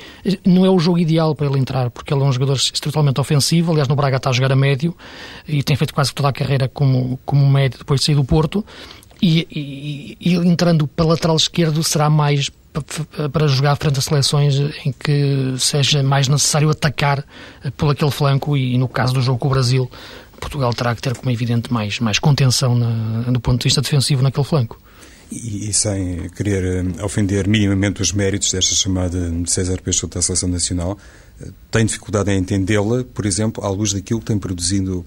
não 0.46 0.66
é 0.66 0.70
o 0.70 0.78
jogo 0.78 1.00
ideal 1.00 1.34
para 1.34 1.48
ele 1.48 1.60
entrar, 1.60 1.90
porque 1.90 2.14
ele 2.14 2.22
é 2.22 2.26
um 2.26 2.32
jogador 2.32 2.60
totalmente 2.82 3.20
ofensivo, 3.20 3.72
aliás 3.72 3.88
no 3.88 3.96
Braga 3.96 4.18
está 4.18 4.30
a 4.30 4.34
jogar 4.34 4.52
a 4.52 4.56
médio 4.56 4.96
e 5.48 5.64
tem 5.64 5.76
feito 5.76 5.94
quase 5.94 6.14
toda 6.14 6.30
a 6.30 6.34
carreira 6.34 6.68
como, 6.68 7.20
como 7.26 7.46
médio 7.50 7.63
médio 7.64 7.80
depois 7.80 8.00
de 8.00 8.06
sair 8.06 8.16
do 8.16 8.24
Porto, 8.24 8.66
e, 9.22 9.48
e, 10.22 10.32
e 10.32 10.36
entrando 10.36 10.86
para 10.86 11.06
lateral 11.06 11.36
esquerdo 11.36 11.84
será 11.84 12.10
mais 12.10 12.52
para 13.32 13.48
jogar 13.48 13.76
frente 13.76 14.00
a 14.00 14.02
seleções 14.02 14.56
em 14.84 14.92
que 14.92 15.56
seja 15.60 16.02
mais 16.02 16.28
necessário 16.28 16.70
atacar 16.70 17.24
eh, 17.64 17.70
por 17.78 17.92
aquele 17.92 18.10
flanco 18.10 18.58
e 18.58 18.78
no 18.80 18.88
caso 18.88 19.14
do 19.14 19.22
jogo 19.22 19.38
com 19.38 19.48
o 19.48 19.52
Brasil 19.52 19.90
Portugal 20.40 20.74
terá 20.74 20.96
que 20.96 21.02
ter 21.02 21.16
como 21.16 21.32
evidente 21.32 21.72
mais, 21.72 22.00
mais 22.00 22.20
contenção 22.20 22.76
na, 22.76 23.22
do 23.32 23.40
ponto 23.40 23.60
de 23.60 23.66
vista 23.66 23.82
defensivo 23.82 24.22
naquele 24.22 24.46
flanco. 24.46 24.80
E, 25.32 25.72
sem 25.74 26.30
querer 26.30 26.64
eh, 26.64 27.04
ofender 27.04 27.48
minimamente 27.48 28.02
os 28.02 28.12
méritos 28.12 28.52
desta 28.52 28.76
chamada 28.76 29.32
de 29.32 29.50
César 29.50 29.82
Peixoto 29.82 30.16
da 30.16 30.22
Seleção 30.22 30.50
Nacional, 30.50 30.98
eh, 31.42 31.48
tenho 31.72 31.86
dificuldade 31.86 32.32
em 32.32 32.40
entendê-la, 32.40 33.04
por 33.04 33.26
exemplo, 33.26 33.64
à 33.64 33.70
luz 33.70 33.94
daquilo 33.94 34.20
que 34.20 34.26
tem 34.26 34.38
produzido 34.38 35.06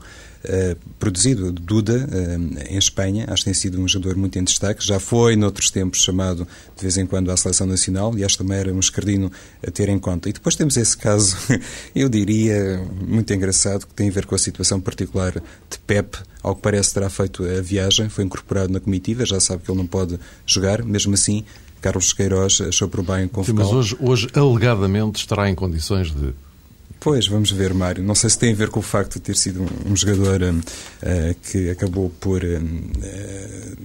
eh, 0.49 0.77
produzido 0.99 1.51
Duda 1.51 2.09
uh, 2.09 2.73
em 2.73 2.79
Espanha. 2.79 3.27
Acho 3.29 3.43
que 3.43 3.45
tem 3.47 3.55
sido 3.55 3.81
um 3.81 3.89
jogador 3.89 4.17
muito 4.17 4.39
em 4.39 4.45
destaque. 4.45 4.87
Já 4.87 5.01
foi, 5.01 5.35
noutros 5.37 5.71
tempos, 5.71 6.03
chamado 6.03 6.47
de 6.77 6.83
vez 6.83 6.97
em 6.97 7.05
quando 7.05 7.31
à 7.31 7.37
seleção 7.37 7.67
nacional 7.67 8.17
e 8.17 8.25
acho 8.25 8.39
também 8.39 8.59
era 8.59 8.73
um 8.73 8.79
escardino 8.79 9.31
a 9.67 9.71
ter 9.71 9.89
em 9.89 9.99
conta. 9.99 10.29
E 10.29 10.33
depois 10.33 10.55
temos 10.55 10.77
esse 10.77 10.97
caso, 10.97 11.37
eu 11.95 12.09
diria, 12.09 12.81
muito 13.07 13.33
engraçado, 13.35 13.87
que 13.87 13.95
tem 13.95 14.09
a 14.09 14.13
ver 14.13 14.27
com 14.27 14.35
a 14.35 14.39
situação 14.39 14.81
particular 14.81 15.33
de 15.33 15.79
Pep. 15.87 16.17
Ao 16.43 16.55
que 16.55 16.63
parece, 16.63 16.95
terá 16.95 17.11
feito 17.11 17.45
a 17.45 17.61
viagem, 17.61 18.09
foi 18.09 18.25
incorporado 18.25 18.73
na 18.73 18.79
comitiva, 18.79 19.27
já 19.27 19.41
sabe 19.41 19.63
que 19.65 19.71
ele 19.71 19.79
não 19.79 19.87
pode 19.87 20.19
jogar, 20.47 20.85
mesmo 20.85 21.15
assim. 21.15 21.45
Carlos 21.81 22.13
Queiroz 22.13 22.61
achou 22.61 22.89
por 22.89 23.03
bem 23.03 23.29
convocá-lo. 23.29 23.59
Mas 23.59 23.73
hoje, 23.73 23.97
hoje, 24.01 24.29
alegadamente, 24.35 25.19
estará 25.19 25.51
em 25.51 25.55
condições 25.55 26.13
de 26.15 26.33
Pois, 27.01 27.27
vamos 27.29 27.51
ver, 27.51 27.73
Mário. 27.73 28.03
Não 28.03 28.15
sei 28.15 28.31
se 28.31 28.39
tem 28.39 28.53
a 28.53 28.57
ver 28.57 28.69
com 28.69 28.81
o 28.81 28.83
facto 28.83 29.15
de 29.15 29.21
ter 29.21 29.37
sido 29.37 29.63
um, 29.63 29.93
um 29.93 29.97
jogador 29.97 30.43
uh, 30.43 31.37
que 31.51 31.71
acabou 31.71 32.11
por, 32.21 32.43
uh, 32.43 33.77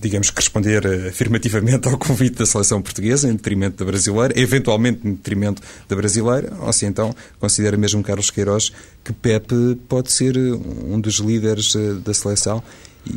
digamos, 0.00 0.30
responder 0.30 0.86
afirmativamente 1.08 1.88
ao 1.88 1.98
convite 1.98 2.36
da 2.38 2.46
seleção 2.46 2.80
portuguesa 2.80 3.28
em 3.28 3.32
detrimento 3.32 3.76
da 3.78 3.84
brasileira, 3.84 4.38
eventualmente 4.38 5.00
em 5.06 5.12
detrimento 5.12 5.62
da 5.88 5.96
brasileira, 5.96 6.52
ou 6.60 6.72
se 6.72 6.86
então 6.86 7.14
considera 7.38 7.76
mesmo 7.76 8.02
Carlos 8.02 8.30
Queiroz 8.30 8.72
que 9.02 9.12
Pepe 9.12 9.76
pode 9.88 10.12
ser 10.12 10.36
um 10.36 11.00
dos 11.00 11.14
líderes 11.16 11.74
da 12.04 12.14
seleção 12.14 12.62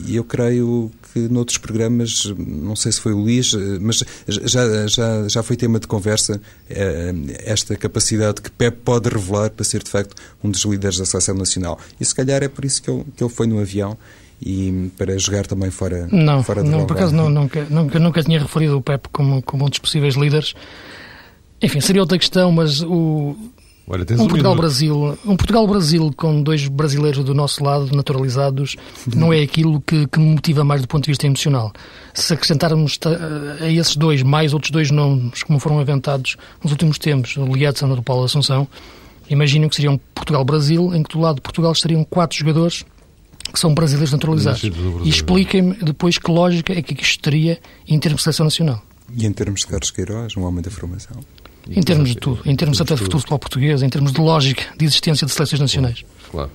e 0.07 0.15
eu 0.15 0.23
creio 0.23 0.91
que 1.13 1.19
noutros 1.29 1.59
programas, 1.59 2.33
não 2.35 2.75
sei 2.75 2.91
se 2.91 2.99
foi 2.99 3.13
o 3.13 3.19
Luís, 3.19 3.53
mas 3.79 4.03
já, 4.27 4.87
já, 4.87 5.27
já 5.27 5.43
foi 5.43 5.55
tema 5.55 5.79
de 5.79 5.85
conversa 5.85 6.41
eh, 6.69 7.13
esta 7.45 7.75
capacidade 7.75 8.41
que 8.41 8.49
Pep 8.49 8.77
pode 8.83 9.09
revelar 9.09 9.51
para 9.51 9.63
ser, 9.63 9.83
de 9.83 9.91
facto, 9.91 10.15
um 10.43 10.49
dos 10.49 10.65
líderes 10.65 10.97
da 10.97 11.05
seleção 11.05 11.35
nacional. 11.35 11.79
E 11.99 12.05
se 12.05 12.15
calhar 12.15 12.41
é 12.41 12.47
por 12.47 12.65
isso 12.65 12.81
que 12.81 12.89
ele, 12.89 13.05
que 13.15 13.23
ele 13.23 13.31
foi 13.31 13.45
no 13.45 13.59
avião 13.59 13.95
e 14.41 14.91
para 14.97 15.17
jogar 15.17 15.45
também 15.45 15.69
fora, 15.69 16.07
não, 16.11 16.43
fora 16.43 16.63
de 16.63 16.69
Não, 16.69 16.85
por 16.85 16.97
acaso 16.97 17.15
não, 17.15 17.29
nunca, 17.29 17.65
nunca, 17.69 17.99
nunca 17.99 18.23
tinha 18.23 18.39
referido 18.39 18.77
o 18.77 18.81
Pep 18.81 19.07
como, 19.11 19.41
como 19.43 19.65
um 19.65 19.69
dos 19.69 19.79
possíveis 19.79 20.15
líderes. 20.15 20.55
Enfim, 21.61 21.79
seria 21.79 22.01
outra 22.01 22.17
questão, 22.17 22.51
mas 22.51 22.81
o, 22.81 23.35
Olha, 23.85 24.05
um 24.17 24.27
Portugal-Brasil 24.27 25.17
um 25.25 25.35
Portugal-Brasil 25.35 26.13
com 26.15 26.41
dois 26.41 26.67
brasileiros 26.69 27.23
do 27.23 27.33
nosso 27.33 27.61
lado 27.61 27.93
naturalizados 27.93 28.77
não 29.13 29.33
é 29.33 29.41
aquilo 29.41 29.81
que, 29.81 30.07
que, 30.07 30.19
me 30.19 30.27
motiva 30.27 30.63
mais 30.63 30.81
do 30.81 30.87
ponto 30.87 31.03
de 31.03 31.11
vista 31.11 31.27
emocional. 31.27 31.73
Se 32.13 32.33
acrescentarmos 32.33 32.97
a 33.59 33.69
esses 33.69 33.97
dois 33.97 34.23
mais 34.23 34.53
outros 34.53 34.71
dois 34.71 34.89
nomes 34.89 35.43
como 35.43 35.59
foram 35.59 35.81
inventados 35.81 36.37
nos 36.63 36.71
últimos 36.71 36.97
tempos, 36.97 37.35
o 37.35 37.45
Lietzen 37.45 37.89
e 37.89 37.91
o 37.91 38.01
Paulo 38.01 38.23
Assunção, 38.23 38.67
imaginem 39.29 39.67
que 39.67 39.75
seria 39.75 39.91
um 39.91 39.99
Portugal-Brasil 40.15 40.95
em 40.95 41.03
que 41.03 41.11
do 41.11 41.19
lado 41.19 41.35
de 41.35 41.41
Portugal 41.41 41.73
estariam 41.73 42.05
quatro 42.05 42.37
jogadores 42.37 42.85
que 43.51 43.59
são 43.59 43.73
brasileiros 43.73 44.13
naturalizados. 44.13 44.63
E 45.03 45.09
expliquem-me 45.09 45.73
depois 45.75 46.17
que 46.17 46.31
lógica 46.31 46.71
é 46.71 46.81
que 46.81 46.93
isto 47.03 47.21
teria 47.21 47.59
em 47.85 47.99
termos 47.99 48.21
de 48.21 48.23
seleção 48.23 48.45
nacional. 48.45 48.81
E 49.15 49.25
em 49.25 49.33
termos 49.33 49.59
de 49.59 49.67
Carlos 49.67 49.91
Queiroz, 49.91 50.37
um 50.37 50.43
homem 50.43 50.61
da 50.61 50.71
formação? 50.71 51.17
Em 51.69 51.81
termos 51.81 52.09
de 52.09 52.17
tudo, 52.17 52.41
em 52.45 52.55
termos 52.55 52.81
até 52.81 52.95
de 52.95 53.01
futebol 53.01 53.39
português, 53.39 53.81
em 53.81 53.89
termos 53.89 54.11
de 54.11 54.19
lógica 54.19 54.63
de 54.77 54.85
existência 54.85 55.25
de 55.25 55.31
seleções 55.31 55.61
nacionais. 55.61 56.03
Claro. 56.29 56.51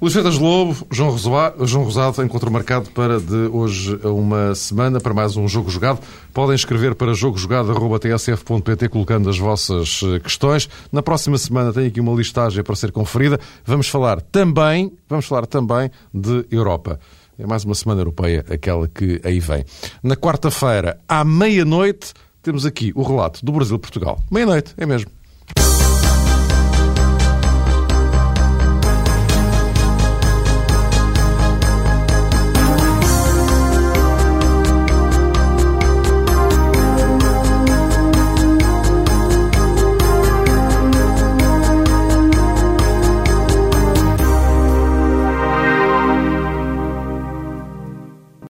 Luís 0.00 0.14
Freitas 0.14 0.38
Lobo, 0.38 0.74
João, 0.90 1.10
Rosado, 1.10 1.66
João 1.66 1.84
Rosado, 1.84 2.22
encontro 2.24 2.50
marcado 2.50 2.90
para 2.90 3.20
de 3.20 3.34
hoje 3.52 4.00
a 4.02 4.08
uma 4.08 4.54
semana, 4.54 4.98
para 4.98 5.12
mais 5.12 5.36
um 5.36 5.46
Jogo 5.46 5.68
Jogado. 5.68 6.00
Podem 6.32 6.54
escrever 6.54 6.94
para 6.94 7.12
jogojogado.tsf.pt 7.12 8.88
colocando 8.88 9.28
as 9.28 9.36
vossas 9.36 10.00
eh, 10.02 10.18
questões. 10.18 10.70
Na 10.90 11.02
próxima 11.02 11.36
semana 11.36 11.70
tem 11.70 11.86
aqui 11.86 12.00
uma 12.00 12.14
listagem 12.14 12.64
para 12.64 12.74
ser 12.76 12.92
conferida. 12.92 13.38
Vamos 13.62 13.88
falar 13.88 14.22
também, 14.22 14.90
vamos 15.06 15.26
falar 15.26 15.44
também 15.44 15.90
de 16.14 16.46
Europa. 16.50 16.98
É 17.38 17.46
mais 17.46 17.66
uma 17.66 17.74
semana 17.74 18.00
europeia, 18.00 18.42
aquela 18.48 18.88
que 18.88 19.20
aí 19.22 19.38
vem. 19.38 19.66
Na 20.02 20.16
quarta-feira, 20.16 20.98
à 21.06 21.22
meia-noite, 21.24 22.14
temos 22.42 22.64
aqui 22.66 22.92
o 22.94 23.02
relato 23.02 23.44
do 23.44 23.52
Brasil-Portugal. 23.52 24.18
Meia-noite, 24.30 24.74
é 24.76 24.86
mesmo. 24.86 25.10